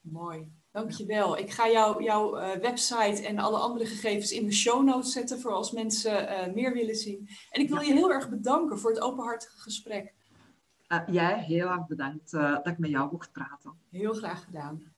Mooi. 0.01 0.53
Dankjewel. 0.73 1.39
Ik 1.39 1.51
ga 1.51 1.71
jou, 1.71 2.03
jouw 2.03 2.39
uh, 2.39 2.53
website 2.53 3.27
en 3.27 3.39
alle 3.39 3.59
andere 3.59 3.87
gegevens 3.87 4.33
in 4.33 4.45
de 4.45 4.53
show 4.53 4.85
notes 4.85 5.13
zetten 5.13 5.41
voor 5.41 5.53
als 5.53 5.73
mensen 5.73 6.23
uh, 6.23 6.55
meer 6.55 6.73
willen 6.73 6.95
zien. 6.95 7.29
En 7.51 7.61
ik 7.61 7.69
wil 7.69 7.81
je 7.81 7.93
heel 7.93 8.13
erg 8.13 8.29
bedanken 8.29 8.79
voor 8.79 8.91
het 8.91 9.01
openhartige 9.01 9.59
gesprek. 9.59 10.15
Uh, 10.89 11.03
jij 11.07 11.39
heel 11.39 11.69
erg 11.69 11.87
bedankt 11.87 12.31
dat 12.31 12.67
ik 12.67 12.79
met 12.79 12.91
jou 12.91 13.13
mocht 13.13 13.33
praten. 13.33 13.73
Heel 13.91 14.15
graag 14.15 14.45
gedaan. 14.45 14.93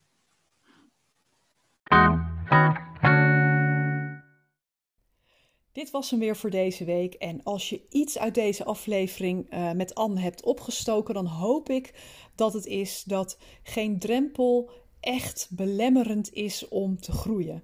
Dit 5.71 5.91
was 5.91 6.09
hem 6.09 6.19
weer 6.19 6.35
voor 6.35 6.49
deze 6.49 6.85
week. 6.85 7.13
En 7.13 7.43
als 7.43 7.69
je 7.69 7.85
iets 7.89 8.17
uit 8.17 8.35
deze 8.35 8.63
aflevering 8.63 9.53
uh, 9.53 9.71
met 9.71 9.95
Anne 9.95 10.19
hebt 10.19 10.43
opgestoken, 10.43 11.13
dan 11.13 11.25
hoop 11.25 11.69
ik 11.69 11.93
dat 12.35 12.53
het 12.53 12.65
is 12.65 13.03
dat 13.03 13.37
geen 13.63 13.99
drempel 13.99 14.71
echt 15.03 15.47
belemmerend 15.51 16.33
is 16.33 16.67
om 16.67 16.99
te 16.99 17.11
groeien. 17.11 17.63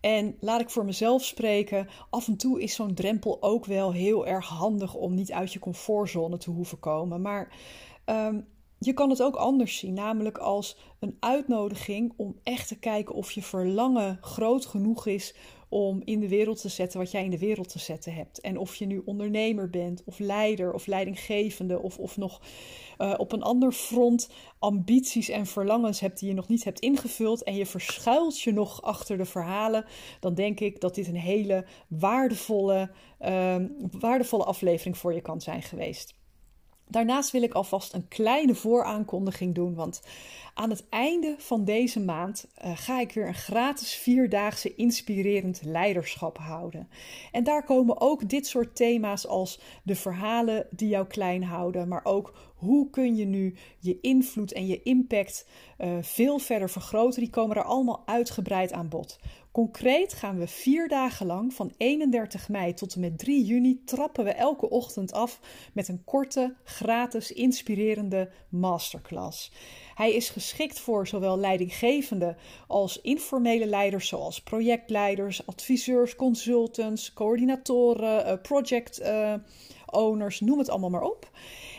En 0.00 0.36
laat 0.40 0.60
ik 0.60 0.70
voor 0.70 0.84
mezelf 0.84 1.24
spreken, 1.24 1.88
af 2.10 2.26
en 2.26 2.36
toe 2.36 2.62
is 2.62 2.74
zo'n 2.74 2.94
drempel 2.94 3.42
ook 3.42 3.64
wel 3.64 3.92
heel 3.92 4.26
erg 4.26 4.46
handig 4.46 4.94
om 4.94 5.14
niet 5.14 5.32
uit 5.32 5.52
je 5.52 5.58
comfortzone 5.58 6.38
te 6.38 6.50
hoeven 6.50 6.78
komen. 6.78 7.20
Maar 7.20 7.56
um, 8.06 8.46
je 8.78 8.92
kan 8.92 9.10
het 9.10 9.22
ook 9.22 9.36
anders 9.36 9.78
zien, 9.78 9.94
namelijk 9.94 10.38
als 10.38 10.76
een 10.98 11.16
uitnodiging 11.20 12.12
om 12.16 12.38
echt 12.42 12.68
te 12.68 12.78
kijken 12.78 13.14
of 13.14 13.30
je 13.30 13.42
verlangen 13.42 14.18
groot 14.20 14.66
genoeg 14.66 15.06
is 15.06 15.34
om 15.74 16.02
in 16.04 16.20
de 16.20 16.28
wereld 16.28 16.60
te 16.60 16.68
zetten 16.68 16.98
wat 16.98 17.10
jij 17.10 17.24
in 17.24 17.30
de 17.30 17.38
wereld 17.38 17.68
te 17.68 17.78
zetten 17.78 18.14
hebt. 18.14 18.40
En 18.40 18.58
of 18.58 18.74
je 18.74 18.86
nu 18.86 19.02
ondernemer 19.04 19.70
bent, 19.70 20.02
of 20.04 20.18
leider, 20.18 20.72
of 20.72 20.86
leidinggevende, 20.86 21.82
of, 21.82 21.98
of 21.98 22.16
nog 22.16 22.40
uh, 22.98 23.14
op 23.16 23.32
een 23.32 23.42
ander 23.42 23.72
front 23.72 24.30
ambities 24.58 25.28
en 25.28 25.46
verlangens 25.46 26.00
hebt 26.00 26.18
die 26.18 26.28
je 26.28 26.34
nog 26.34 26.48
niet 26.48 26.64
hebt 26.64 26.80
ingevuld 26.80 27.42
en 27.42 27.54
je 27.54 27.66
verschuilt 27.66 28.40
je 28.40 28.52
nog 28.52 28.82
achter 28.82 29.16
de 29.16 29.24
verhalen, 29.24 29.84
dan 30.20 30.34
denk 30.34 30.60
ik 30.60 30.80
dat 30.80 30.94
dit 30.94 31.06
een 31.06 31.16
hele 31.16 31.66
waardevolle, 31.88 32.90
uh, 33.20 33.56
waardevolle 33.90 34.44
aflevering 34.44 34.98
voor 34.98 35.14
je 35.14 35.20
kan 35.20 35.40
zijn 35.40 35.62
geweest. 35.62 36.14
Daarnaast 36.88 37.30
wil 37.30 37.42
ik 37.42 37.52
alvast 37.52 37.92
een 37.92 38.08
kleine 38.08 38.54
vooraankondiging 38.54 39.54
doen, 39.54 39.74
want 39.74 40.02
aan 40.54 40.70
het 40.70 40.88
einde 40.88 41.34
van 41.38 41.64
deze 41.64 42.00
maand 42.00 42.46
uh, 42.64 42.70
ga 42.74 43.00
ik 43.00 43.12
weer 43.12 43.26
een 43.26 43.34
gratis 43.34 43.94
vierdaagse 43.94 44.74
inspirerend 44.74 45.60
leiderschap 45.64 46.38
houden. 46.38 46.88
En 47.32 47.44
daar 47.44 47.64
komen 47.64 48.00
ook 48.00 48.28
dit 48.28 48.46
soort 48.46 48.76
thema's 48.76 49.26
als 49.26 49.60
de 49.82 49.94
verhalen 49.94 50.66
die 50.70 50.88
jou 50.88 51.06
klein 51.06 51.44
houden, 51.44 51.88
maar 51.88 52.04
ook 52.04 52.34
hoe 52.54 52.90
kun 52.90 53.16
je 53.16 53.24
nu 53.24 53.54
je 53.78 54.00
invloed 54.00 54.52
en 54.52 54.66
je 54.66 54.82
impact 54.82 55.46
uh, 55.78 55.98
veel 56.00 56.38
verder 56.38 56.70
vergroten. 56.70 57.20
Die 57.20 57.30
komen 57.30 57.56
er 57.56 57.64
allemaal 57.64 58.02
uitgebreid 58.06 58.72
aan 58.72 58.88
bod. 58.88 59.18
Concreet 59.54 60.12
gaan 60.12 60.38
we 60.38 60.46
vier 60.46 60.88
dagen 60.88 61.26
lang, 61.26 61.54
van 61.54 61.72
31 61.76 62.48
mei 62.48 62.74
tot 62.74 62.94
en 62.94 63.00
met 63.00 63.18
3 63.18 63.44
juni, 63.44 63.82
trappen 63.84 64.24
we 64.24 64.30
elke 64.30 64.70
ochtend 64.70 65.12
af 65.12 65.40
met 65.72 65.88
een 65.88 66.04
korte, 66.04 66.54
gratis, 66.64 67.32
inspirerende 67.32 68.30
masterclass. 68.48 69.52
Hij 69.94 70.14
is 70.14 70.30
geschikt 70.30 70.80
voor 70.80 71.06
zowel 71.06 71.38
leidinggevende 71.38 72.36
als 72.66 73.00
informele 73.00 73.66
leiders, 73.66 74.08
zoals 74.08 74.42
projectleiders, 74.42 75.46
adviseurs, 75.46 76.16
consultants, 76.16 77.12
coördinatoren, 77.12 78.24
eh, 78.24 78.40
project 78.42 79.00
uh, 79.00 79.34
owners, 79.86 80.40
noem 80.40 80.58
het 80.58 80.68
allemaal 80.68 80.90
maar 80.90 81.02
op. 81.02 81.30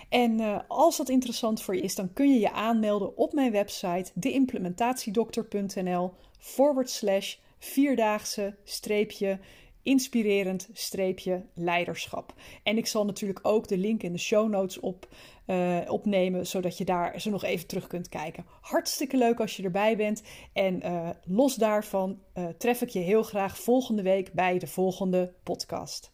En 0.09 0.39
uh, 0.39 0.59
als 0.67 0.97
dat 0.97 1.09
interessant 1.09 1.61
voor 1.61 1.75
je 1.75 1.81
is, 1.81 1.95
dan 1.95 2.13
kun 2.13 2.33
je 2.33 2.39
je 2.39 2.51
aanmelden 2.51 3.17
op 3.17 3.33
mijn 3.33 3.51
website 3.51 4.11
deimplementatiedokter.nl 4.13 6.13
forward 6.39 6.89
slash 6.89 7.35
vierdaagse 7.65 8.55
streepje 8.63 9.39
inspirerend 9.85 10.69
streepje 10.73 11.45
leiderschap. 11.53 12.33
En 12.63 12.77
ik 12.77 12.87
zal 12.87 13.05
natuurlijk 13.05 13.39
ook 13.41 13.67
de 13.67 13.77
link 13.77 14.03
in 14.03 14.11
de 14.11 14.19
show 14.19 14.49
notes 14.49 14.79
op, 14.79 15.07
uh, 15.47 15.77
opnemen, 15.87 16.47
zodat 16.47 16.77
je 16.77 16.85
daar 16.85 17.21
zo 17.21 17.29
nog 17.29 17.43
even 17.43 17.67
terug 17.67 17.87
kunt 17.87 18.09
kijken. 18.09 18.45
Hartstikke 18.61 19.17
leuk 19.17 19.39
als 19.39 19.57
je 19.57 19.63
erbij 19.63 19.97
bent. 19.97 20.23
En 20.53 20.85
uh, 20.85 21.09
los 21.23 21.55
daarvan 21.55 22.19
uh, 22.33 22.45
tref 22.57 22.81
ik 22.81 22.89
je 22.89 22.99
heel 22.99 23.23
graag 23.23 23.57
volgende 23.57 24.01
week 24.01 24.33
bij 24.33 24.59
de 24.59 24.67
volgende 24.67 25.33
podcast. 25.43 26.09